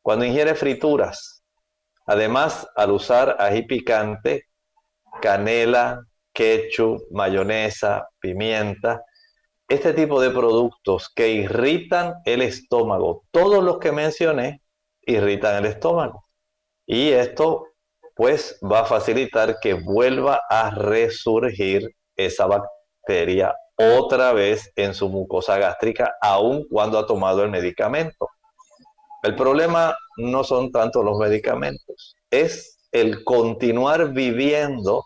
cuando 0.01 0.23
ingiere 0.23 0.55
frituras, 0.55 1.43
Además, 2.05 2.65
al 2.77 2.91
usar 2.91 3.35
ají 3.37 3.63
picante, 3.63 4.45
canela, 5.21 6.05
ketchup, 6.31 7.01
mayonesa, 7.11 8.07
pimienta, 8.21 9.03
este 9.67 9.93
tipo 9.93 10.21
de 10.21 10.29
productos 10.29 11.11
que 11.13 11.27
irritan 11.27 12.13
el 12.23 12.43
estómago, 12.43 13.25
todos 13.29 13.61
los 13.61 13.79
que 13.79 13.91
mencioné 13.91 14.61
irritan 15.07 15.55
el 15.55 15.65
estómago. 15.65 16.23
Y 16.85 17.09
esto 17.11 17.65
pues 18.15 18.59
va 18.63 18.81
a 18.81 18.85
facilitar 18.85 19.59
que 19.59 19.73
vuelva 19.73 20.41
a 20.49 20.71
resurgir 20.71 21.89
esa 22.15 22.47
bacteria 22.47 23.55
otra 23.77 24.33
vez 24.33 24.71
en 24.75 24.93
su 24.93 25.07
mucosa 25.07 25.57
gástrica, 25.59 26.15
aun 26.21 26.65
cuando 26.67 26.97
ha 26.97 27.05
tomado 27.05 27.43
el 27.43 27.51
medicamento. 27.51 28.27
El 29.21 29.35
problema 29.35 29.95
no 30.17 30.43
son 30.43 30.71
tanto 30.71 31.03
los 31.03 31.17
medicamentos, 31.17 32.15
es 32.31 32.79
el 32.91 33.23
continuar 33.23 34.13
viviendo 34.13 35.03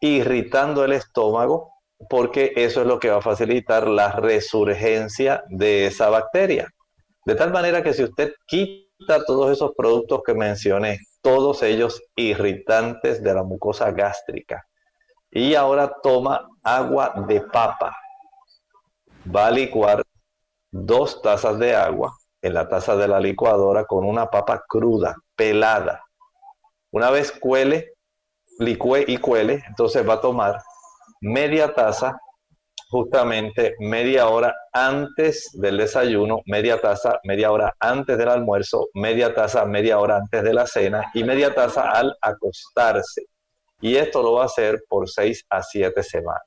irritando 0.00 0.84
el 0.84 0.92
estómago 0.92 1.72
porque 2.08 2.52
eso 2.56 2.82
es 2.82 2.86
lo 2.86 2.98
que 2.98 3.10
va 3.10 3.18
a 3.18 3.22
facilitar 3.22 3.88
la 3.88 4.12
resurgencia 4.12 5.42
de 5.48 5.86
esa 5.86 6.10
bacteria. 6.10 6.68
De 7.24 7.34
tal 7.34 7.52
manera 7.52 7.82
que 7.82 7.94
si 7.94 8.04
usted 8.04 8.34
quita 8.46 8.85
todos 9.26 9.52
esos 9.52 9.72
productos 9.76 10.22
que 10.24 10.34
mencioné, 10.34 11.00
todos 11.20 11.62
ellos 11.62 12.02
irritantes 12.14 13.22
de 13.22 13.34
la 13.34 13.42
mucosa 13.42 13.90
gástrica, 13.90 14.66
y 15.30 15.54
ahora 15.54 15.92
toma 16.02 16.48
agua 16.62 17.12
de 17.26 17.40
papa, 17.40 17.96
va 19.34 19.48
a 19.48 19.50
licuar 19.50 20.02
dos 20.70 21.20
tazas 21.20 21.58
de 21.58 21.74
agua 21.74 22.16
en 22.42 22.54
la 22.54 22.68
taza 22.68 22.96
de 22.96 23.08
la 23.08 23.20
licuadora 23.20 23.84
con 23.84 24.04
una 24.04 24.30
papa 24.30 24.62
cruda, 24.68 25.16
pelada. 25.34 26.02
Una 26.90 27.10
vez 27.10 27.32
cuele, 27.32 27.94
licue 28.58 29.04
y 29.06 29.18
cuele, 29.18 29.62
entonces 29.68 30.08
va 30.08 30.14
a 30.14 30.20
tomar 30.20 30.62
media 31.20 31.74
taza, 31.74 32.18
justamente 32.88 33.74
media 33.80 34.28
hora 34.28 34.54
antes 34.72 35.50
del 35.54 35.76
desayuno, 35.78 36.40
media 36.46 36.80
taza, 36.80 37.18
media 37.24 37.50
hora 37.50 37.74
antes 37.80 38.16
del 38.16 38.28
almuerzo, 38.28 38.86
media 38.94 39.34
taza, 39.34 39.64
media 39.64 39.98
hora 39.98 40.18
antes 40.18 40.42
de 40.42 40.54
la 40.54 40.66
cena 40.66 41.10
y 41.14 41.24
media 41.24 41.54
taza 41.54 41.90
al 41.90 42.14
acostarse. 42.20 43.22
Y 43.80 43.96
esto 43.96 44.22
lo 44.22 44.34
va 44.34 44.42
a 44.42 44.46
hacer 44.46 44.82
por 44.88 45.08
seis 45.08 45.44
a 45.50 45.62
siete 45.62 46.02
semanas. 46.02 46.42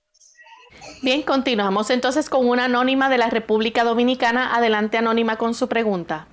Bien, 1.01 1.21
continuamos 1.21 1.89
entonces 1.89 2.29
con 2.29 2.47
una 2.47 2.65
anónima 2.65 3.09
de 3.09 3.17
la 3.17 3.29
República 3.29 3.83
Dominicana. 3.83 4.55
Adelante, 4.55 4.97
anónima, 4.97 5.37
con 5.37 5.53
su 5.53 5.67
pregunta. 5.67 6.27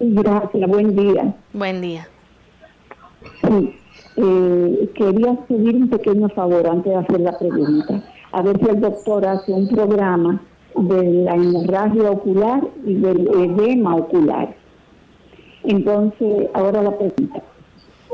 Gracias, 0.00 0.68
buen 0.68 0.94
día. 0.94 1.34
Buen 1.52 1.80
día. 1.80 2.08
Sí, 3.42 3.80
eh, 4.16 4.90
quería 4.94 5.34
pedir 5.48 5.76
un 5.76 5.88
pequeño 5.88 6.28
favor 6.30 6.66
antes 6.66 6.92
de 6.92 6.98
hacer 6.98 7.20
la 7.20 7.38
pregunta. 7.38 8.13
A 8.34 8.42
ver 8.42 8.58
si 8.58 8.68
el 8.68 8.80
doctor 8.80 9.24
hace 9.26 9.52
un 9.52 9.68
programa 9.68 10.42
de 10.74 11.04
la 11.22 11.36
hemorragia 11.36 12.10
ocular 12.10 12.66
y 12.84 12.94
del 12.94 13.28
edema 13.28 13.94
ocular. 13.94 14.56
Entonces, 15.62 16.48
ahora 16.52 16.82
la 16.82 16.98
pregunta. 16.98 17.42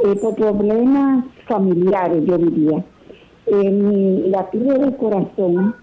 Eh, 0.04 0.16
por 0.20 0.34
problemas 0.34 1.24
familiares, 1.48 2.22
yo 2.26 2.36
diría, 2.36 2.84
en 3.46 4.30
latido 4.30 4.74
del 4.74 4.94
corazón 4.98 5.74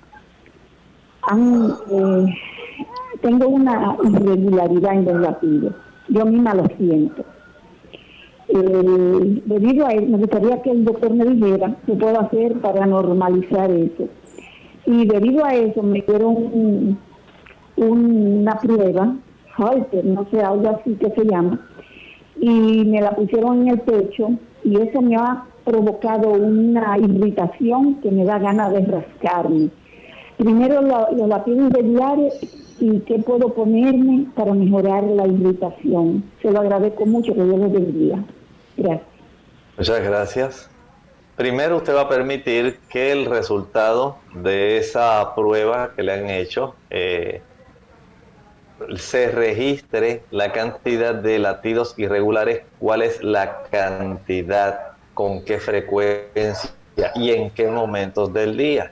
eh, 1.91 2.25
tengo 3.21 3.47
una 3.47 3.97
irregularidad 4.03 4.93
en 4.93 5.05
los 5.05 5.19
latidos. 5.19 5.73
Yo 6.09 6.27
misma 6.27 6.53
lo 6.53 6.67
siento. 6.77 7.25
Eh, 8.49 9.41
debido 9.45 9.87
a 9.87 9.93
él, 9.93 10.09
me 10.09 10.17
gustaría 10.19 10.61
que 10.61 10.69
el 10.69 10.85
doctor 10.85 11.11
me 11.11 11.25
dijera 11.25 11.75
qué 11.87 11.93
puedo 11.93 12.19
hacer 12.19 12.53
para 12.61 12.85
normalizar 12.85 13.71
eso. 13.71 14.07
Y 14.87 15.05
debido 15.05 15.43
a 15.43 15.53
eso 15.53 15.83
me 15.83 16.01
dieron 16.01 16.97
una 17.75 18.55
prueba, 18.57 19.15
Halter, 19.57 20.05
no 20.05 20.25
sé, 20.31 20.41
algo 20.41 20.69
así 20.69 20.95
que 20.95 21.11
se 21.11 21.25
llama, 21.25 21.59
y 22.39 22.85
me 22.85 23.01
la 23.01 23.11
pusieron 23.11 23.63
en 23.63 23.67
el 23.67 23.79
pecho 23.81 24.29
y 24.63 24.77
eso 24.79 25.01
me 25.01 25.17
ha 25.17 25.43
provocado 25.65 26.29
una 26.29 26.97
irritación 26.97 27.95
que 27.95 28.11
me 28.11 28.23
da 28.23 28.39
ganas 28.39 28.71
de 28.71 28.85
rascarme. 28.85 29.69
Primero 30.37 30.81
lo, 30.81 31.27
la 31.27 31.43
piden 31.43 31.69
de 31.69 31.83
diario 31.83 32.29
y 32.79 32.99
qué 33.01 33.19
puedo 33.19 33.53
ponerme 33.53 34.27
para 34.35 34.53
mejorar 34.53 35.03
la 35.03 35.27
irritación. 35.27 36.23
Se 36.41 36.49
lo 36.49 36.61
agradezco 36.61 37.05
mucho, 37.05 37.33
que 37.33 37.43
Dios 37.43 37.59
lo 37.59 37.69
bendiga. 37.69 38.23
Gracias. 38.77 39.07
Muchas 39.77 40.01
gracias. 40.01 40.76
Primero 41.37 41.77
usted 41.77 41.95
va 41.95 42.01
a 42.01 42.09
permitir 42.09 42.79
que 42.89 43.11
el 43.11 43.27
resultado 43.27 44.17
de 44.33 44.77
esa 44.77 45.35
prueba 45.35 45.91
que 45.95 46.01
le 46.01 46.13
han 46.13 46.31
hecho 46.31 46.75
eh, 46.89 47.43
se 48.95 49.29
registre 49.29 50.23
la 50.31 50.51
cantidad 50.51 51.13
de 51.13 51.37
latidos 51.37 51.93
irregulares, 51.97 52.63
cuál 52.79 53.03
es 53.03 53.23
la 53.23 53.61
cantidad, 53.69 54.93
con 55.13 55.45
qué 55.45 55.59
frecuencia 55.59 56.71
y 57.13 57.29
en 57.29 57.51
qué 57.51 57.67
momentos 57.67 58.33
del 58.33 58.57
día. 58.57 58.91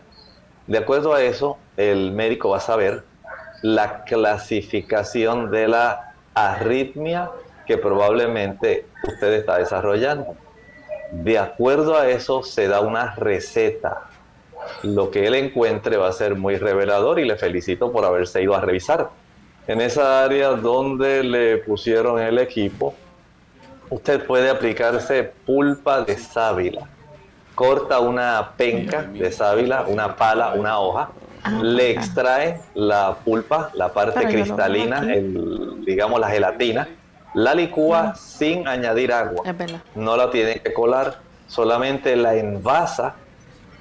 De 0.67 0.77
acuerdo 0.77 1.15
a 1.15 1.23
eso, 1.23 1.57
el 1.77 2.11
médico 2.11 2.49
va 2.49 2.57
a 2.57 2.61
saber 2.61 3.05
la 3.63 4.03
clasificación 4.03 5.49
de 5.49 5.67
la 5.67 6.13
arritmia 6.35 7.31
que 7.65 7.79
probablemente 7.79 8.85
usted 9.03 9.33
está 9.33 9.57
desarrollando. 9.57 10.35
De 11.12 11.38
acuerdo 11.38 11.97
a 11.97 12.10
eso 12.10 12.43
se 12.43 12.68
da 12.68 12.82
una 12.82 13.16
receta. 13.16 14.01
Lo 14.84 15.12
que 15.12 15.28
él 15.28 15.36
encuentre 15.36 15.97
va 15.97 16.10
a 16.10 16.12
ser 16.12 16.36
muy 16.36 16.58
revelador 16.58 17.20
y 17.20 17.26
le 17.26 17.38
felicito 17.38 17.91
por 17.91 18.06
haberse 18.06 18.41
ido 18.41 18.56
a 18.56 18.62
revisar. 18.62 19.10
En 19.68 19.82
esa 19.82 20.24
área 20.24 20.49
donde 20.49 21.24
le 21.24 21.58
pusieron 21.58 22.20
el 22.20 22.38
equipo, 22.38 22.93
usted 23.89 24.26
puede 24.26 24.49
aplicarse 24.49 25.32
pulpa 25.45 26.01
de 26.01 26.18
sábila. 26.18 26.88
Corta 27.56 27.99
una 27.99 28.53
penca 28.58 29.03
de 29.03 29.32
sábila, 29.32 29.86
una 29.88 30.16
pala, 30.16 30.53
una 30.53 30.80
hoja, 30.80 31.10
le 31.62 31.91
extrae 31.91 32.60
la 32.74 33.16
pulpa, 33.24 33.72
la 33.74 33.93
parte 33.93 34.26
cristalina, 34.26 35.14
el, 35.14 35.84
digamos 35.86 36.20
la 36.20 36.30
gelatina, 36.30 36.88
la 37.36 37.53
licúa 37.53 38.15
sin 38.15 38.67
añadir 38.67 39.11
agua. 39.11 39.43
No 39.93 40.17
la 40.17 40.31
tiene 40.31 40.61
que 40.61 40.73
colar, 40.73 41.19
solamente 41.47 42.15
la 42.15 42.36
envasa 42.36 43.15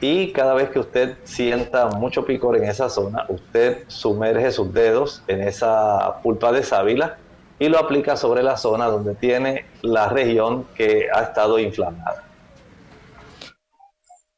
y 0.00 0.32
cada 0.32 0.54
vez 0.54 0.70
que 0.70 0.80
usted 0.80 1.16
sienta 1.24 1.86
mucho 1.86 2.26
picor 2.26 2.56
en 2.56 2.64
esa 2.64 2.90
zona, 2.90 3.24
usted 3.28 3.84
sumerge 3.86 4.50
sus 4.50 4.74
dedos 4.74 5.22
en 5.28 5.42
esa 5.42 6.20
pulpa 6.22 6.52
de 6.52 6.62
sábila 6.62 7.16
y 7.58 7.68
lo 7.68 7.78
aplica 7.78 8.16
sobre 8.16 8.42
la 8.42 8.56
zona 8.56 8.86
donde 8.86 9.14
tiene 9.14 9.64
la 9.82 10.08
región 10.08 10.66
que 10.74 11.06
ha 11.14 11.22
estado 11.22 11.58
inflamada. 11.58 12.24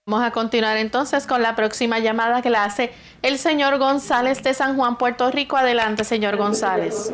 Vamos 0.09 0.25
a 0.25 0.31
continuar 0.31 0.77
entonces 0.77 1.27
con 1.27 1.43
la 1.43 1.57
próxima 1.57 1.99
llamada 1.99 2.43
que 2.43 2.51
la 2.51 2.65
hace 2.65 2.93
el 3.23 3.39
señor 3.39 3.79
González 3.79 4.41
de 4.45 4.55
San 4.55 4.77
Juan, 4.77 4.99
Puerto 4.99 5.33
Rico. 5.33 5.57
Adelante, 5.57 6.05
señor 6.05 6.37
González. 6.37 7.13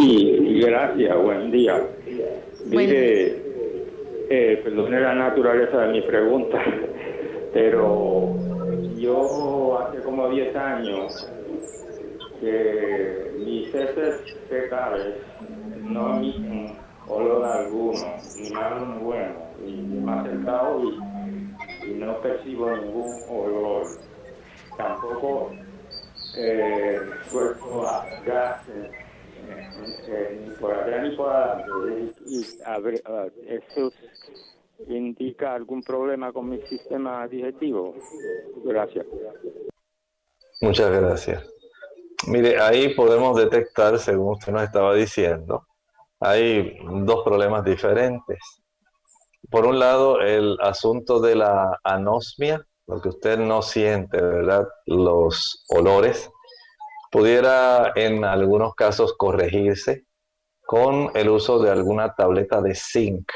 Sí, 0.00 0.60
gracias, 0.64 1.22
buen 1.22 1.50
día. 1.50 1.82
Mire, 2.66 3.42
eh, 4.30 4.60
perdone 4.64 5.00
la 5.00 5.14
naturaleza 5.14 5.82
de 5.82 5.92
mi 5.92 6.00
pregunta, 6.00 6.62
pero 7.52 8.34
yo 8.96 9.78
hace 9.78 9.98
como 10.02 10.30
10 10.30 10.56
años 10.56 11.28
que 12.40 13.32
mis 13.38 13.74
heces 13.74 14.34
fecales 14.48 15.16
no 15.82 16.16
emiten 16.16 16.74
olor 17.06 17.44
alguno, 17.44 18.16
ni 18.40 18.50
malo 18.50 18.86
ni 18.86 19.04
bueno, 19.04 19.34
y 19.66 19.72
me 19.72 20.10
he 20.10 20.14
acercado 20.14 20.84
y 20.84 21.12
y 21.86 21.94
no 21.94 22.16
percibo 22.18 22.70
ningún 22.76 23.12
olor. 23.28 23.86
Tampoco 24.76 25.50
eh, 26.36 26.98
suelto 27.30 27.84
gases 28.24 28.90
ni 29.42 30.50
por 30.56 30.74
atrás 30.74 31.02
ni 31.02 31.16
por 31.16 31.30
adelante. 31.30 32.12
Y, 32.26 32.40
¿Eso 33.48 33.92
indica 34.88 35.54
algún 35.54 35.82
problema 35.82 36.32
con 36.32 36.48
mi 36.48 36.60
sistema 36.62 37.26
digestivo? 37.28 37.94
Gracias. 38.64 39.06
Muchas 40.60 40.90
gracias. 40.90 41.50
Mire, 42.26 42.58
ahí 42.60 42.94
podemos 42.94 43.36
detectar, 43.36 43.98
según 43.98 44.34
usted 44.34 44.52
nos 44.52 44.62
estaba 44.62 44.94
diciendo, 44.94 45.66
hay 46.20 46.78
dos 47.04 47.24
problemas 47.24 47.64
diferentes 47.64 48.62
por 49.52 49.66
un 49.66 49.78
lado, 49.78 50.20
el 50.20 50.56
asunto 50.62 51.20
de 51.20 51.34
la 51.36 51.78
anosmia, 51.84 52.66
lo 52.86 53.02
que 53.02 53.10
usted 53.10 53.38
no 53.38 53.60
siente, 53.60 54.18
¿verdad? 54.18 54.66
Los 54.86 55.66
olores, 55.68 56.30
pudiera 57.12 57.92
en 57.94 58.24
algunos 58.24 58.74
casos 58.74 59.14
corregirse 59.18 60.06
con 60.64 61.10
el 61.14 61.28
uso 61.28 61.62
de 61.62 61.70
alguna 61.70 62.14
tableta 62.14 62.62
de 62.62 62.74
zinc. 62.74 63.30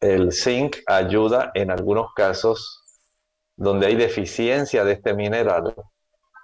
El 0.00 0.32
zinc 0.32 0.78
ayuda 0.86 1.50
en 1.52 1.70
algunos 1.70 2.14
casos 2.14 2.82
donde 3.54 3.88
hay 3.88 3.96
deficiencia 3.96 4.82
de 4.82 4.92
este 4.92 5.12
mineral 5.12 5.74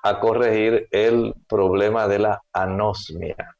a 0.03 0.21
corregir 0.21 0.89
el 0.91 1.33
problema 1.49 2.07
de 2.07 2.19
la 2.19 2.43
anosmia. 2.53 3.57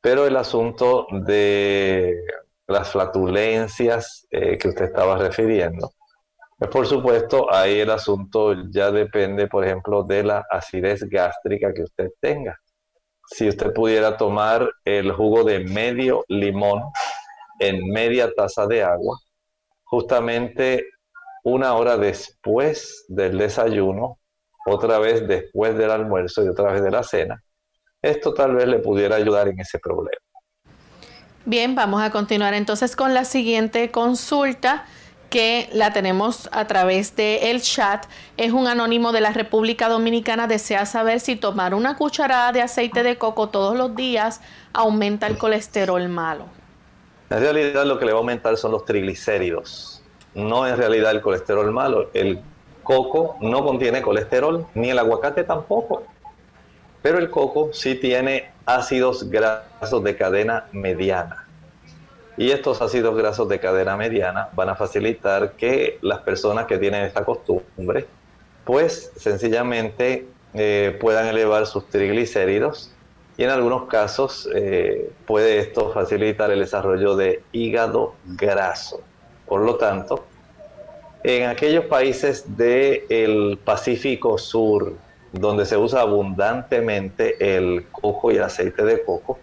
Pero 0.00 0.26
el 0.26 0.36
asunto 0.36 1.06
de 1.12 2.20
las 2.66 2.90
flatulencias 2.90 4.26
eh, 4.30 4.58
que 4.58 4.68
usted 4.68 4.86
estaba 4.86 5.18
refiriendo. 5.18 5.92
Pues 6.64 6.72
por 6.72 6.86
supuesto, 6.86 7.52
ahí 7.52 7.80
el 7.80 7.90
asunto 7.90 8.54
ya 8.70 8.90
depende, 8.90 9.48
por 9.48 9.66
ejemplo, 9.66 10.02
de 10.02 10.22
la 10.22 10.46
acidez 10.50 11.02
gástrica 11.10 11.74
que 11.74 11.82
usted 11.82 12.08
tenga. 12.18 12.58
Si 13.26 13.46
usted 13.46 13.70
pudiera 13.74 14.16
tomar 14.16 14.70
el 14.82 15.12
jugo 15.12 15.44
de 15.44 15.58
medio 15.58 16.24
limón 16.26 16.80
en 17.58 17.86
media 17.90 18.32
taza 18.34 18.66
de 18.66 18.82
agua, 18.82 19.18
justamente 19.84 20.86
una 21.42 21.74
hora 21.74 21.98
después 21.98 23.04
del 23.08 23.36
desayuno, 23.36 24.18
otra 24.64 24.98
vez 24.98 25.28
después 25.28 25.76
del 25.76 25.90
almuerzo 25.90 26.42
y 26.42 26.48
otra 26.48 26.72
vez 26.72 26.82
de 26.82 26.90
la 26.90 27.02
cena, 27.02 27.42
esto 28.00 28.32
tal 28.32 28.54
vez 28.54 28.68
le 28.68 28.78
pudiera 28.78 29.16
ayudar 29.16 29.48
en 29.48 29.60
ese 29.60 29.78
problema. 29.78 30.16
Bien, 31.44 31.74
vamos 31.74 32.02
a 32.02 32.10
continuar 32.10 32.54
entonces 32.54 32.96
con 32.96 33.12
la 33.12 33.26
siguiente 33.26 33.90
consulta 33.90 34.86
que 35.34 35.68
la 35.72 35.92
tenemos 35.92 36.48
a 36.52 36.68
través 36.68 37.16
del 37.16 37.42
el 37.42 37.60
chat. 37.60 38.06
Es 38.36 38.52
un 38.52 38.68
anónimo 38.68 39.10
de 39.10 39.20
la 39.20 39.32
República 39.32 39.88
Dominicana. 39.88 40.46
Desea 40.46 40.86
saber 40.86 41.18
si 41.18 41.34
tomar 41.34 41.74
una 41.74 41.96
cucharada 41.96 42.52
de 42.52 42.62
aceite 42.62 43.02
de 43.02 43.18
coco 43.18 43.48
todos 43.48 43.76
los 43.76 43.96
días 43.96 44.40
aumenta 44.72 45.26
el 45.26 45.36
colesterol 45.36 46.08
malo. 46.08 46.44
En 47.30 47.40
realidad 47.40 47.84
lo 47.84 47.98
que 47.98 48.04
le 48.04 48.12
va 48.12 48.18
a 48.18 48.20
aumentar 48.20 48.56
son 48.56 48.70
los 48.70 48.84
triglicéridos, 48.84 50.04
no 50.36 50.68
en 50.68 50.76
realidad 50.76 51.10
el 51.10 51.20
colesterol 51.20 51.68
malo. 51.72 52.10
El 52.14 52.38
coco 52.84 53.36
no 53.40 53.64
contiene 53.64 54.02
colesterol, 54.02 54.68
ni 54.74 54.90
el 54.90 55.00
aguacate 55.00 55.42
tampoco. 55.42 56.04
Pero 57.02 57.18
el 57.18 57.28
coco 57.28 57.70
sí 57.72 57.96
tiene 57.96 58.52
ácidos 58.66 59.28
grasos 59.28 60.04
de 60.04 60.16
cadena 60.16 60.66
mediana. 60.70 61.43
Y 62.36 62.50
estos 62.50 62.82
ácidos 62.82 63.16
grasos 63.16 63.48
de 63.48 63.60
cadena 63.60 63.96
mediana 63.96 64.48
van 64.54 64.68
a 64.68 64.74
facilitar 64.74 65.52
que 65.52 65.98
las 66.02 66.20
personas 66.20 66.66
que 66.66 66.78
tienen 66.78 67.02
esta 67.02 67.24
costumbre, 67.24 68.06
pues 68.64 69.12
sencillamente 69.16 70.26
eh, 70.54 70.96
puedan 71.00 71.26
elevar 71.26 71.66
sus 71.66 71.88
triglicéridos 71.88 72.92
y 73.36 73.44
en 73.44 73.50
algunos 73.50 73.86
casos 73.86 74.48
eh, 74.54 75.10
puede 75.26 75.58
esto 75.58 75.92
facilitar 75.92 76.50
el 76.50 76.60
desarrollo 76.60 77.16
de 77.16 77.42
hígado 77.52 78.14
graso. 78.24 79.00
Por 79.46 79.60
lo 79.60 79.76
tanto, 79.76 80.24
en 81.24 81.48
aquellos 81.48 81.86
países 81.86 82.56
del 82.56 83.58
Pacífico 83.64 84.38
Sur, 84.38 84.94
donde 85.32 85.66
se 85.66 85.76
usa 85.76 86.02
abundantemente 86.02 87.56
el 87.56 87.86
coco 87.90 88.30
y 88.30 88.36
el 88.36 88.44
aceite 88.44 88.84
de 88.84 89.02
coco, 89.02 89.38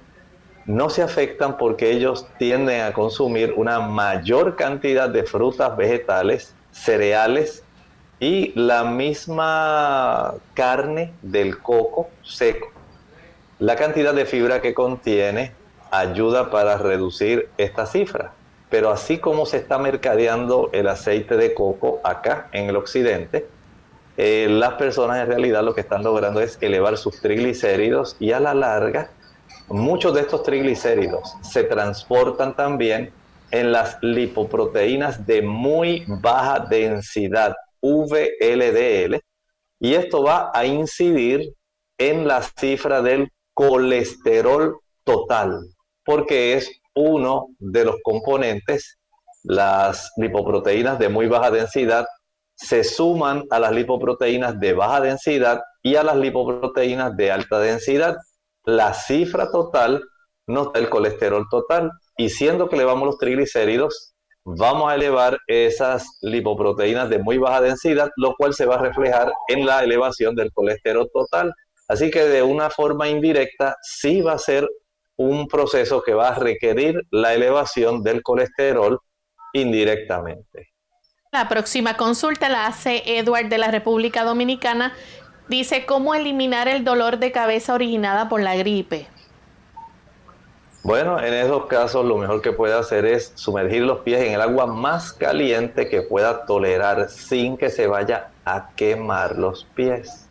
no 0.66 0.90
se 0.90 1.02
afectan 1.02 1.58
porque 1.58 1.92
ellos 1.92 2.28
tienden 2.38 2.82
a 2.82 2.94
consumir 2.94 3.54
una 3.56 3.80
mayor 3.80 4.56
cantidad 4.56 5.10
de 5.10 5.24
frutas, 5.24 5.76
vegetales, 5.76 6.54
cereales 6.72 7.64
y 8.20 8.52
la 8.56 8.84
misma 8.84 10.36
carne 10.54 11.14
del 11.22 11.60
coco 11.60 12.10
seco. 12.24 12.72
La 13.60 13.76
cantidad 13.76 14.14
de 14.14 14.26
fibra 14.26 14.62
que 14.62 14.74
contiene 14.74 15.54
ayuda 15.92 16.50
para 16.50 16.78
reducir 16.78 17.50
esta 17.58 17.86
cifra. 17.86 18.34
Pero 18.70 18.90
así 18.90 19.18
como 19.18 19.46
se 19.46 19.58
está 19.58 19.78
mercadeando 19.78 20.70
el 20.72 20.88
aceite 20.88 21.36
de 21.36 21.54
coco 21.54 22.00
acá 22.04 22.48
en 22.54 22.70
el 22.70 22.78
occidente, 22.78 23.46
eh, 24.18 24.48
las 24.50 24.74
personas 24.74 25.20
en 25.20 25.28
realidad 25.28 25.64
lo 25.64 25.74
que 25.76 25.82
están 25.82 26.04
logrando 26.04 26.42
es 26.42 26.58
elevar 26.62 26.98
sus 26.98 27.20
triglicéridos 27.20 28.16
y 28.20 28.32
a 28.32 28.40
la 28.40 28.54
larga 28.54 29.10
muchos 29.74 30.14
de 30.14 30.22
estos 30.22 30.44
triglicéridos 30.44 31.36
se 31.42 31.64
transportan 31.64 32.56
también 32.56 33.14
en 33.52 33.72
las 33.72 33.98
lipoproteínas 34.02 35.26
de 35.26 35.42
muy 35.42 36.06
baja 36.22 36.60
densidad, 36.60 37.56
VLDL, 37.82 39.20
y 39.80 39.94
esto 39.94 40.24
va 40.24 40.52
a 40.54 40.66
incidir 40.66 41.54
en 41.98 42.28
la 42.28 42.42
cifra 42.42 43.02
del 43.02 43.30
colesterol 43.54 44.80
total, 45.04 45.60
porque 46.06 46.54
es 46.54 46.72
uno 46.96 47.48
de 47.60 47.86
los 47.86 47.96
componentes, 48.04 48.98
las 49.44 50.12
lipoproteínas 50.18 51.00
de 51.00 51.10
muy 51.10 51.28
baja 51.28 51.52
densidad 51.52 52.06
se 52.56 52.84
suman 52.84 53.44
a 53.50 53.60
las 53.60 53.72
lipoproteínas 53.72 54.60
de 54.60 54.74
baja 54.74 55.02
densidad 55.02 55.62
y 55.82 55.96
a 55.96 56.04
las 56.04 56.16
lipoproteínas 56.16 57.16
de 57.18 57.32
alta 57.32 57.60
densidad. 57.60 58.18
La 58.66 58.94
cifra 58.94 59.52
total 59.52 60.04
no 60.48 60.64
está 60.64 60.80
el 60.80 60.90
colesterol 60.90 61.48
total 61.50 61.92
y 62.18 62.30
siendo 62.30 62.70
que 62.70 62.76
elevamos 62.76 63.06
los 63.06 63.18
triglicéridos, 63.18 64.14
vamos 64.44 64.92
a 64.92 64.96
elevar 64.96 65.38
esas 65.48 66.18
lipoproteínas 66.22 67.10
de 67.10 67.20
muy 67.20 67.38
baja 67.38 67.62
densidad, 67.62 68.10
lo 68.18 68.36
cual 68.36 68.54
se 68.54 68.66
va 68.66 68.76
a 68.76 68.82
reflejar 68.82 69.32
en 69.48 69.66
la 69.66 69.84
elevación 69.84 70.36
del 70.36 70.52
colesterol 70.52 71.10
total. 71.14 71.54
Así 71.88 72.12
que 72.12 72.24
de 72.24 72.44
una 72.44 72.70
forma 72.70 73.10
indirecta 73.10 73.76
sí 73.82 74.22
va 74.22 74.34
a 74.34 74.38
ser 74.38 74.68
un 75.18 75.48
proceso 75.48 76.02
que 76.02 76.14
va 76.14 76.30
a 76.30 76.36
requerir 76.36 77.02
la 77.12 77.34
elevación 77.34 78.02
del 78.04 78.24
colesterol 78.24 79.00
indirectamente. 79.54 80.70
La 81.32 81.48
próxima 81.48 81.96
consulta 81.96 82.50
la 82.50 82.68
hace 82.68 83.04
Edward 83.06 83.48
de 83.48 83.58
la 83.58 83.72
República 83.72 84.24
Dominicana. 84.24 84.94
Dice 85.52 85.86
cómo 85.86 86.16
eliminar 86.16 86.70
el 86.70 86.86
dolor 86.86 87.18
de 87.20 87.34
cabeza 87.34 87.74
originada 87.74 88.30
por 88.30 88.42
la 88.42 88.56
gripe. 88.56 89.08
Bueno, 90.82 91.22
en 91.22 91.34
esos 91.34 91.66
casos 91.66 92.06
lo 92.06 92.16
mejor 92.16 92.42
que 92.42 92.54
puede 92.54 92.74
hacer 92.74 93.04
es 93.04 93.34
sumergir 93.36 93.82
los 93.82 94.00
pies 94.00 94.22
en 94.22 94.32
el 94.32 94.40
agua 94.40 94.66
más 94.66 95.12
caliente 95.12 95.90
que 95.90 96.04
pueda 96.04 96.46
tolerar 96.46 97.10
sin 97.10 97.58
que 97.58 97.70
se 97.70 97.86
vaya 97.86 98.30
a 98.46 98.70
quemar 98.78 99.38
los 99.38 99.66
pies. 99.76 100.30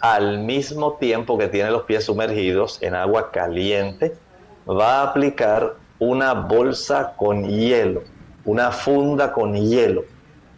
Al 0.00 0.40
mismo 0.40 0.98
tiempo 1.00 1.38
que 1.38 1.48
tiene 1.48 1.70
los 1.70 1.84
pies 1.84 2.04
sumergidos 2.04 2.82
en 2.82 2.94
agua 2.94 3.30
caliente, 3.30 4.14
va 4.68 5.00
a 5.00 5.02
aplicar 5.04 5.76
una 5.98 6.34
bolsa 6.34 7.14
con 7.16 7.48
hielo, 7.48 8.02
una 8.44 8.70
funda 8.72 9.32
con 9.32 9.54
hielo 9.54 10.04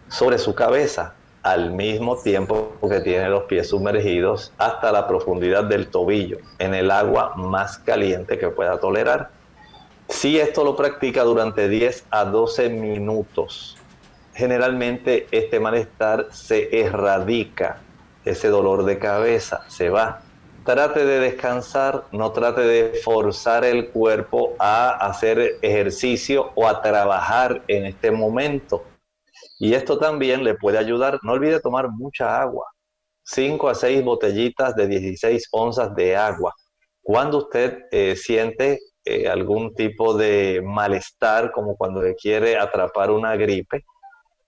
sobre 0.09 0.39
su 0.39 0.57
cabeza 0.57 1.14
al 1.47 1.70
mismo 1.70 2.16
tiempo 2.16 2.72
que 2.90 2.99
tiene 2.99 3.28
los 3.28 3.44
pies 3.44 3.68
sumergidos 3.68 4.53
hasta 4.59 4.90
la 4.90 5.07
profundidad 5.07 5.62
del 5.62 5.86
tobillo 5.86 6.38
en 6.59 6.74
el 6.74 6.90
agua 6.90 7.34
más 7.36 7.78
caliente 7.78 8.36
que 8.36 8.49
pueda 8.49 8.80
tolerar. 8.80 9.30
Si 10.09 10.40
esto 10.40 10.64
lo 10.64 10.74
practica 10.74 11.22
durante 11.22 11.68
10 11.68 12.07
a 12.11 12.24
12 12.24 12.68
minutos, 12.70 13.76
generalmente 14.34 15.28
este 15.30 15.61
malestar 15.61 16.26
se 16.32 16.80
erradica, 16.80 17.78
ese 18.24 18.49
dolor 18.49 18.84
de 18.84 18.99
cabeza 18.99 19.62
se 19.68 19.88
va. 19.88 20.22
Trate 20.64 21.05
de 21.05 21.20
descansar, 21.20 22.07
no 22.11 22.32
trate 22.32 22.62
de 22.62 22.99
forzar 23.05 23.64
el 23.64 23.90
cuerpo 23.90 24.57
a 24.59 24.90
hacer 24.97 25.59
ejercicio 25.62 26.51
o 26.57 26.66
a 26.66 26.82
trabajar 26.82 27.62
en 27.68 27.86
este 27.86 28.11
momento 28.11 28.82
y 29.59 29.74
esto 29.74 29.98
también 29.98 30.44
le 30.44 30.54
puede 30.54 30.78
ayudar. 30.78 31.18
No 31.22 31.32
olvide 31.32 31.61
tomar 31.61 31.88
mucha 31.90 32.40
agua. 32.40 32.66
5 33.24 33.68
a 33.68 33.74
6 33.74 34.04
botellitas 34.04 34.74
de 34.76 34.86
16 34.86 35.48
onzas 35.50 35.94
de 35.94 36.16
agua. 36.16 36.54
Cuando 37.02 37.38
usted 37.38 37.84
eh, 37.90 38.14
siente 38.16 38.80
eh, 39.04 39.28
algún 39.28 39.74
tipo 39.74 40.14
de 40.14 40.61
malestar, 40.64 41.52
como 41.52 41.76
cuando 41.76 42.02
le 42.02 42.14
quiere 42.14 42.57
atrapar 42.57 43.11
una 43.11 43.36
gripe, 43.36 43.84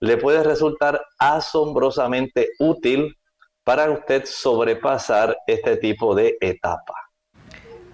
le 0.01 0.17
puede 0.17 0.43
resultar 0.43 1.01
asombrosamente 1.19 2.51
útil 2.59 3.17
para 3.65 3.91
usted 3.91 4.25
sobrepasar 4.25 5.37
este 5.47 5.77
tipo 5.77 6.15
de 6.15 6.37
etapa. 6.41 6.95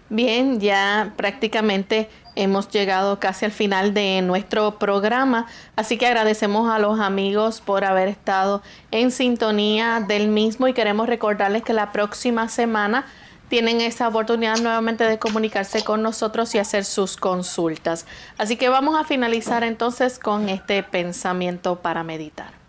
Bien, 0.09 0.61
ya 0.61 1.15
prácticamente 1.17 2.09
hemos 2.37 2.69
llegado 2.69 3.21
casi 3.21 3.45
al 3.45 3.53
final 3.53 3.95
de 3.95 4.23
nuestro 4.23 4.79
programa, 4.79 5.47
así 5.77 5.99
que 5.99 6.07
agradecemos 6.07 6.71
a 6.71 6.79
los 6.79 7.01
amigos 7.01 7.61
por 7.61 7.85
haber 7.85 8.09
estado 8.09 8.63
en 8.91 9.11
sintonía 9.11 10.05
del 10.07 10.29
mismo 10.29 10.69
y 10.69 10.73
queremos 10.73 11.09
recordarles 11.09 11.63
que 11.63 11.73
la 11.73 11.93
próxima 11.93 12.49
semana 12.49 13.07
tienen 13.49 13.81
esa 13.81 14.09
oportunidad 14.09 14.59
nuevamente 14.59 15.05
de 15.05 15.19
comunicarse 15.19 15.85
con 15.85 16.03
nosotros 16.03 16.55
y 16.55 16.59
hacer 16.59 16.85
sus 16.85 17.17
consultas. 17.17 18.07
Así 18.39 18.57
que 18.57 18.69
vamos 18.69 18.99
a 18.99 19.05
finalizar 19.05 19.63
entonces 19.65 20.19
con 20.19 20.49
este 20.49 20.83
pensamiento 20.83 21.77
para 21.77 22.03
meditar. 22.03 22.65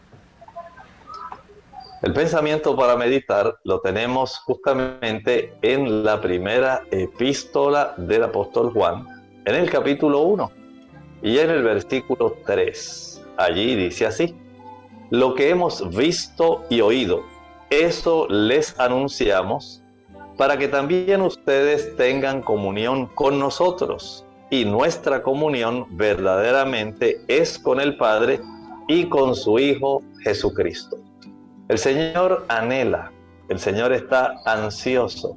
El 2.01 2.13
pensamiento 2.13 2.76
para 2.76 2.95
meditar 2.97 3.57
lo 3.63 3.80
tenemos 3.80 4.38
justamente 4.38 5.55
en 5.63 6.03
la 6.03 6.22
primera 6.22 6.84
epístola 6.91 7.95
del 7.97 8.26
apóstol 8.26 8.72
Juan, 8.72 9.14
en 9.45 9.55
el 9.55 9.69
capítulo 9.69 10.21
1 10.21 10.51
y 11.21 11.37
en 11.37 11.49
el 11.51 11.63
versículo 11.63 12.37
3. 12.45 13.23
Allí 13.37 13.75
dice 13.75 14.07
así, 14.07 14.35
lo 15.11 15.35
que 15.35 15.49
hemos 15.49 15.95
visto 15.95 16.63
y 16.69 16.81
oído, 16.81 17.23
eso 17.69 18.27
les 18.27 18.79
anunciamos 18.79 19.83
para 20.37 20.57
que 20.57 20.67
también 20.67 21.21
ustedes 21.21 21.95
tengan 21.95 22.41
comunión 22.41 23.07
con 23.07 23.39
nosotros. 23.39 24.25
Y 24.49 24.65
nuestra 24.65 25.23
comunión 25.23 25.85
verdaderamente 25.91 27.21
es 27.27 27.57
con 27.57 27.79
el 27.79 27.97
Padre 27.97 28.39
y 28.87 29.05
con 29.09 29.35
su 29.35 29.57
Hijo 29.59 30.03
Jesucristo. 30.23 30.97
El 31.67 31.77
Señor 31.77 32.45
anhela, 32.47 33.11
el 33.49 33.59
Señor 33.59 33.91
está 33.91 34.35
ansioso 34.45 35.35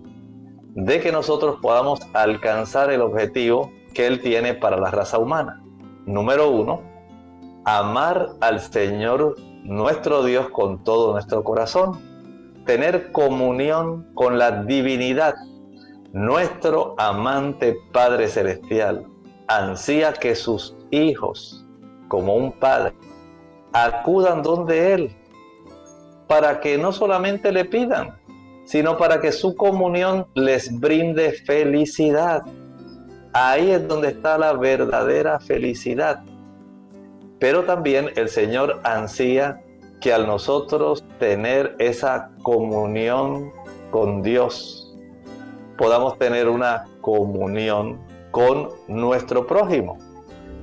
de 0.75 1.01
que 1.01 1.11
nosotros 1.11 1.59
podamos 1.61 2.01
alcanzar 2.13 2.91
el 2.93 3.01
objetivo 3.01 3.73
que 3.95 4.07
Él 4.07 4.21
tiene 4.21 4.55
para 4.55 4.77
la 4.77 4.91
raza 4.91 5.19
humana. 5.19 5.63
Número 6.07 6.51
uno, 6.51 6.83
amar 7.65 8.29
al 8.41 8.61
Señor 8.61 9.37
nuestro 9.65 10.25
Dios 10.25 10.49
con 10.51 10.83
todo 10.85 11.13
nuestro 11.13 11.45
corazón, 11.45 12.01
tener 12.65 13.13
comunión 13.13 14.11
con 14.15 14.39
la 14.39 14.63
divinidad. 14.63 15.35
Nuestro 16.13 16.95
amante 16.97 17.77
Padre 17.93 18.29
Celestial 18.29 19.07
ansía 19.47 20.13
que 20.13 20.35
sus 20.35 20.75
hijos, 20.91 21.67
como 22.09 22.35
un 22.35 22.53
padre, 22.53 22.95
acudan 23.73 24.43
donde 24.43 24.95
Él, 24.95 25.17
para 26.27 26.61
que 26.61 26.79
no 26.79 26.93
solamente 26.93 27.53
le 27.53 27.65
pidan, 27.65 28.19
sino 28.65 28.97
para 28.99 29.21
que 29.21 29.33
su 29.33 29.57
comunión 29.57 30.27
les 30.35 30.79
brinde 30.79 31.33
felicidad. 31.33 32.43
Ahí 33.41 33.71
es 33.71 33.87
donde 33.87 34.09
está 34.09 34.37
la 34.37 34.53
verdadera 34.53 35.39
felicidad. 35.39 36.25
Pero 37.39 37.63
también 37.63 38.11
el 38.17 38.29
Señor 38.29 38.81
ansía 38.83 39.63
que 40.01 40.13
al 40.13 40.27
nosotros 40.27 41.05
tener 41.21 41.77
esa 41.79 42.33
comunión 42.43 43.53
con 43.93 44.23
Dios, 44.23 44.93
podamos 45.77 46.19
tener 46.19 46.49
una 46.49 46.87
comunión 47.01 48.01
con 48.33 48.71
nuestro 48.89 49.47
prójimo. 49.47 49.99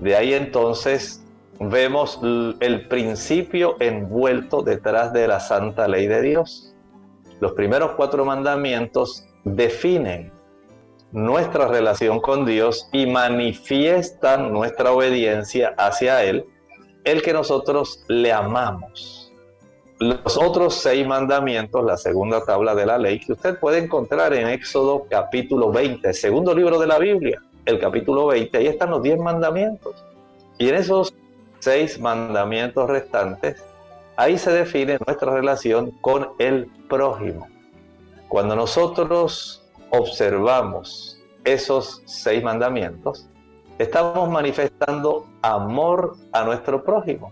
De 0.01 0.17
ahí 0.17 0.33
entonces 0.33 1.23
vemos 1.61 2.19
el 2.59 2.89
principio 2.89 3.77
envuelto 3.79 4.63
detrás 4.63 5.13
de 5.13 5.29
la 5.29 5.39
santa 5.39 5.87
ley 5.87 6.07
de 6.07 6.21
Dios. 6.21 6.75
Los 7.39 7.53
primeros 7.53 7.91
cuatro 7.91 8.25
mandamientos 8.25 9.25
definen 9.45 10.34
nuestra 11.15 11.69
relación 11.69 12.19
con 12.19 12.45
Dios 12.45 12.89
y 12.91 13.05
manifiestan 13.05 14.51
nuestra 14.51 14.91
obediencia 14.91 15.73
hacia 15.77 16.21
Él, 16.25 16.45
el 17.05 17.21
que 17.21 17.31
nosotros 17.31 18.03
le 18.09 18.33
amamos. 18.33 19.31
Los 19.99 20.35
otros 20.35 20.75
seis 20.75 21.07
mandamientos, 21.07 21.85
la 21.85 21.95
segunda 21.95 22.43
tabla 22.43 22.75
de 22.75 22.85
la 22.85 22.97
ley, 22.97 23.21
que 23.21 23.31
usted 23.31 23.57
puede 23.57 23.77
encontrar 23.77 24.33
en 24.33 24.49
Éxodo 24.49 25.07
capítulo 25.09 25.71
20, 25.71 26.13
segundo 26.13 26.53
libro 26.53 26.77
de 26.79 26.87
la 26.87 26.99
Biblia, 26.99 27.41
el 27.63 27.79
capítulo 27.79 28.27
20, 28.27 28.57
ahí 28.57 28.67
están 28.67 28.89
los 28.89 29.01
diez 29.01 29.17
mandamientos. 29.17 30.03
Y 30.57 30.67
en 30.67 30.75
esos 30.75 31.13
seis 31.59 31.97
mandamientos 31.97 32.89
restantes, 32.89 33.63
ahí 34.17 34.37
se 34.37 34.51
define 34.51 34.97
nuestra 35.07 35.33
relación 35.33 35.91
con 36.01 36.31
el 36.39 36.65
prójimo. 36.89 37.47
Cuando 38.27 38.57
nosotros 38.57 39.64
observamos 39.97 41.19
esos 41.43 42.01
seis 42.05 42.43
mandamientos, 42.43 43.29
estamos 43.77 44.29
manifestando 44.29 45.27
amor 45.41 46.15
a 46.31 46.43
nuestro 46.43 46.83
prójimo. 46.83 47.31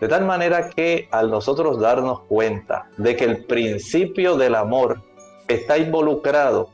De 0.00 0.08
tal 0.08 0.24
manera 0.24 0.70
que 0.70 1.08
al 1.12 1.30
nosotros 1.30 1.78
darnos 1.78 2.20
cuenta 2.22 2.88
de 2.96 3.14
que 3.16 3.24
el 3.24 3.44
principio 3.44 4.36
del 4.36 4.56
amor 4.56 5.00
está 5.46 5.78
involucrado 5.78 6.70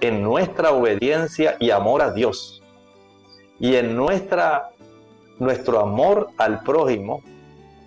en 0.00 0.22
nuestra 0.22 0.72
obediencia 0.72 1.56
y 1.58 1.70
amor 1.70 2.02
a 2.02 2.12
Dios 2.12 2.62
y 3.58 3.76
en 3.76 3.96
nuestra, 3.96 4.70
nuestro 5.38 5.80
amor 5.80 6.28
al 6.36 6.60
prójimo, 6.60 7.22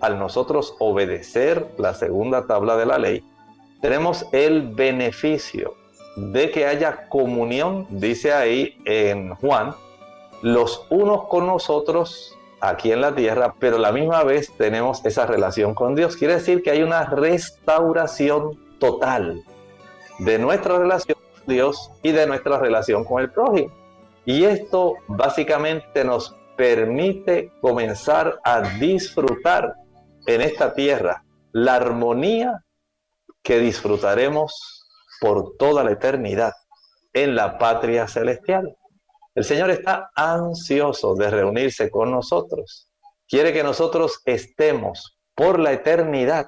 al 0.02 0.18
nosotros 0.18 0.76
obedecer 0.80 1.68
la 1.78 1.94
segunda 1.94 2.48
tabla 2.48 2.76
de 2.78 2.86
la 2.88 2.98
ley, 2.98 3.24
tenemos 3.82 4.26
el 4.32 4.70
beneficio 4.74 5.76
de 6.20 6.52
que 6.52 6.66
haya 6.66 7.08
comunión, 7.10 7.88
dice 7.90 8.34
ahí 8.34 8.78
en 8.86 9.36
Juan, 9.36 9.74
los 10.42 10.86
unos 10.90 11.28
con 11.28 11.48
nosotros 11.48 12.38
aquí 12.62 12.92
en 12.92 13.02
la 13.02 13.16
tierra, 13.16 13.56
pero 13.60 13.78
la 13.78 13.92
misma 13.92 14.24
vez 14.24 14.52
tenemos 14.58 15.04
esa 15.06 15.26
relación 15.26 15.74
con 15.74 15.96
Dios. 15.96 16.18
Quiere 16.18 16.36
decir 16.36 16.62
que 16.62 16.72
hay 16.72 16.84
una 16.84 17.06
restauración 17.06 18.60
total 18.80 19.44
de 20.20 20.40
nuestra 20.40 20.78
relación 20.78 21.18
con 21.18 21.54
Dios 21.54 21.92
y 22.04 22.12
de 22.12 22.28
nuestra 22.28 22.60
relación 22.60 23.04
con 23.04 23.22
el 23.22 23.32
prójimo. 23.32 23.74
Y 24.26 24.44
esto 24.44 24.96
básicamente 25.08 26.04
nos 26.04 26.36
permite 26.58 27.52
comenzar 27.62 28.40
a 28.44 28.62
disfrutar 28.78 29.76
en 30.28 30.42
esta 30.42 30.74
tierra 30.74 31.24
la 31.54 31.76
armonía 31.76 32.64
que 33.42 33.60
disfrutaremos 33.60 34.79
por 35.20 35.58
toda 35.58 35.84
la 35.84 35.92
eternidad 35.92 36.54
en 37.14 37.36
la 37.36 37.58
patria 37.58 38.08
celestial. 38.08 38.78
El 39.36 39.44
Señor 39.44 39.70
está 39.70 40.12
ansioso 40.16 41.16
de 41.16 41.30
reunirse 41.30 41.90
con 41.90 42.12
nosotros. 42.12 42.90
Quiere 43.28 43.54
que 43.54 43.64
nosotros 43.64 44.22
estemos 44.26 45.18
por 45.36 45.60
la 45.60 45.72
eternidad 45.72 46.48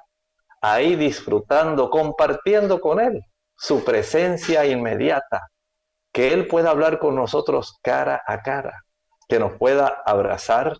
ahí 0.61 0.95
disfrutando, 0.95 1.89
compartiendo 1.89 2.81
con 2.81 2.99
Él 2.99 3.23
su 3.55 3.83
presencia 3.83 4.65
inmediata, 4.65 5.47
que 6.11 6.33
Él 6.33 6.47
pueda 6.47 6.71
hablar 6.71 6.99
con 6.99 7.15
nosotros 7.15 7.77
cara 7.81 8.21
a 8.25 8.41
cara, 8.41 8.83
que 9.27 9.39
nos 9.39 9.53
pueda 9.57 10.01
abrazar, 10.05 10.77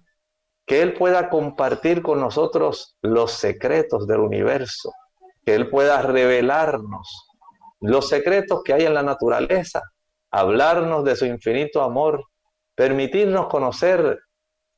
que 0.65 0.81
Él 0.81 0.93
pueda 0.93 1.29
compartir 1.29 2.01
con 2.01 2.19
nosotros 2.19 2.97
los 3.01 3.31
secretos 3.31 4.07
del 4.07 4.19
universo, 4.19 4.91
que 5.45 5.55
Él 5.55 5.69
pueda 5.69 6.01
revelarnos 6.01 7.30
los 7.81 8.07
secretos 8.07 8.61
que 8.63 8.73
hay 8.73 8.85
en 8.85 8.93
la 8.93 9.03
naturaleza, 9.03 9.81
hablarnos 10.31 11.03
de 11.03 11.15
su 11.15 11.25
infinito 11.25 11.81
amor, 11.81 12.23
permitirnos 12.75 13.47
conocer 13.47 14.19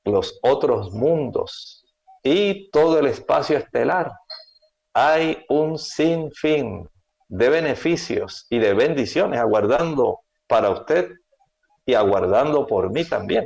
los 0.06 0.40
otros 0.42 0.92
mundos 0.92 1.86
y 2.24 2.70
todo 2.72 3.00
el 3.00 3.08
espacio 3.08 3.58
estelar. 3.58 4.12
Hay 4.94 5.46
un 5.50 5.78
sinfín 5.78 6.90
de 7.28 7.50
beneficios 7.50 8.48
y 8.50 8.60
de 8.60 8.74
bendiciones 8.74 9.40
aguardando 9.40 10.22
para 10.48 10.70
usted 10.70 11.12
y 11.86 11.94
aguardando 11.94 12.66
por 12.66 12.92
mí 12.92 13.06
también. 13.06 13.46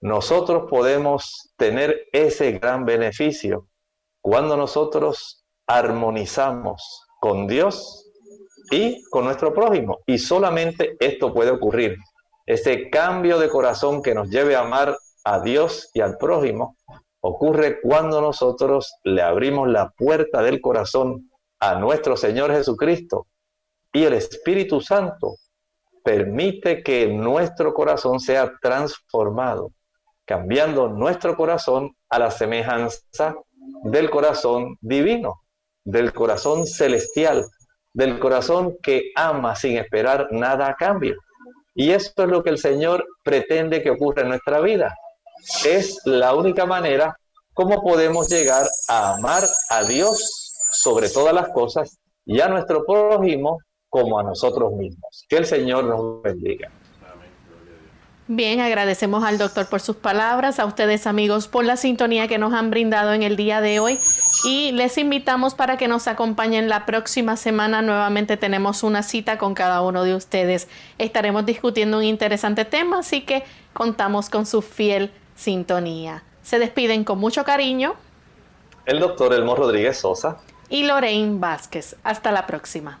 Nosotros 0.00 0.68
podemos 0.68 1.52
tener 1.56 2.06
ese 2.12 2.52
gran 2.52 2.84
beneficio 2.84 3.68
cuando 4.20 4.56
nosotros 4.56 5.44
armonizamos 5.66 7.06
con 7.20 7.46
Dios 7.46 8.03
y 8.70 9.02
con 9.04 9.24
nuestro 9.24 9.52
prójimo. 9.52 10.00
Y 10.06 10.18
solamente 10.18 10.96
esto 11.00 11.32
puede 11.32 11.50
ocurrir. 11.50 11.96
Ese 12.46 12.90
cambio 12.90 13.38
de 13.38 13.48
corazón 13.48 14.02
que 14.02 14.14
nos 14.14 14.28
lleve 14.28 14.56
a 14.56 14.60
amar 14.60 14.96
a 15.24 15.40
Dios 15.40 15.90
y 15.94 16.00
al 16.00 16.18
prójimo 16.18 16.76
ocurre 17.20 17.80
cuando 17.80 18.20
nosotros 18.20 18.96
le 19.02 19.22
abrimos 19.22 19.68
la 19.68 19.90
puerta 19.90 20.42
del 20.42 20.60
corazón 20.60 21.30
a 21.58 21.76
nuestro 21.76 22.16
Señor 22.16 22.52
Jesucristo 22.52 23.26
y 23.92 24.04
el 24.04 24.12
Espíritu 24.12 24.80
Santo 24.80 25.36
permite 26.02 26.82
que 26.82 27.06
nuestro 27.06 27.72
corazón 27.72 28.20
sea 28.20 28.52
transformado, 28.60 29.72
cambiando 30.26 30.88
nuestro 30.88 31.34
corazón 31.34 31.96
a 32.10 32.18
la 32.18 32.30
semejanza 32.30 33.34
del 33.84 34.10
corazón 34.10 34.76
divino, 34.82 35.40
del 35.82 36.12
corazón 36.12 36.66
celestial, 36.66 37.46
del 37.94 38.18
corazón 38.18 38.76
que 38.82 39.12
ama 39.14 39.56
sin 39.56 39.78
esperar 39.78 40.28
nada 40.30 40.68
a 40.68 40.74
cambio. 40.74 41.16
Y 41.74 41.90
esto 41.90 42.24
es 42.24 42.28
lo 42.28 42.42
que 42.42 42.50
el 42.50 42.58
Señor 42.58 43.04
pretende 43.22 43.82
que 43.82 43.90
ocurra 43.90 44.22
en 44.22 44.28
nuestra 44.28 44.60
vida. 44.60 44.94
Es 45.64 46.00
la 46.04 46.34
única 46.34 46.66
manera 46.66 47.16
como 47.54 47.82
podemos 47.82 48.28
llegar 48.28 48.66
a 48.88 49.14
amar 49.14 49.44
a 49.70 49.84
Dios 49.84 50.52
sobre 50.72 51.08
todas 51.08 51.32
las 51.32 51.48
cosas 51.50 51.98
y 52.26 52.40
a 52.40 52.48
nuestro 52.48 52.84
prójimo 52.84 53.58
como 53.88 54.18
a 54.18 54.24
nosotros 54.24 54.72
mismos. 54.72 55.24
Que 55.28 55.36
el 55.36 55.46
Señor 55.46 55.84
nos 55.84 56.20
bendiga. 56.22 56.70
Bien, 58.26 58.60
agradecemos 58.60 59.22
al 59.22 59.36
doctor 59.36 59.66
por 59.66 59.80
sus 59.80 59.96
palabras, 59.96 60.58
a 60.58 60.64
ustedes 60.64 61.06
amigos 61.06 61.46
por 61.46 61.64
la 61.64 61.76
sintonía 61.76 62.26
que 62.26 62.38
nos 62.38 62.54
han 62.54 62.70
brindado 62.70 63.12
en 63.12 63.22
el 63.22 63.36
día 63.36 63.60
de 63.60 63.80
hoy 63.80 64.00
y 64.44 64.72
les 64.72 64.98
invitamos 64.98 65.54
para 65.54 65.78
que 65.78 65.88
nos 65.88 66.06
acompañen 66.06 66.68
la 66.68 66.84
próxima 66.84 67.36
semana. 67.36 67.80
Nuevamente 67.80 68.36
tenemos 68.36 68.82
una 68.82 69.02
cita 69.02 69.38
con 69.38 69.54
cada 69.54 69.80
uno 69.80 70.04
de 70.04 70.14
ustedes. 70.14 70.68
Estaremos 70.98 71.46
discutiendo 71.46 71.98
un 71.98 72.04
interesante 72.04 72.64
tema, 72.64 72.98
así 72.98 73.22
que 73.22 73.44
contamos 73.72 74.28
con 74.28 74.44
su 74.44 74.60
fiel 74.60 75.10
sintonía. 75.34 76.22
Se 76.42 76.58
despiden 76.58 77.04
con 77.04 77.18
mucho 77.18 77.44
cariño. 77.44 77.94
El 78.84 79.00
doctor 79.00 79.32
Elmo 79.32 79.56
Rodríguez 79.56 79.98
Sosa. 79.98 80.36
Y 80.68 80.84
Lorraine 80.84 81.38
Vázquez. 81.40 81.96
Hasta 82.04 82.30
la 82.30 82.46
próxima. 82.46 83.00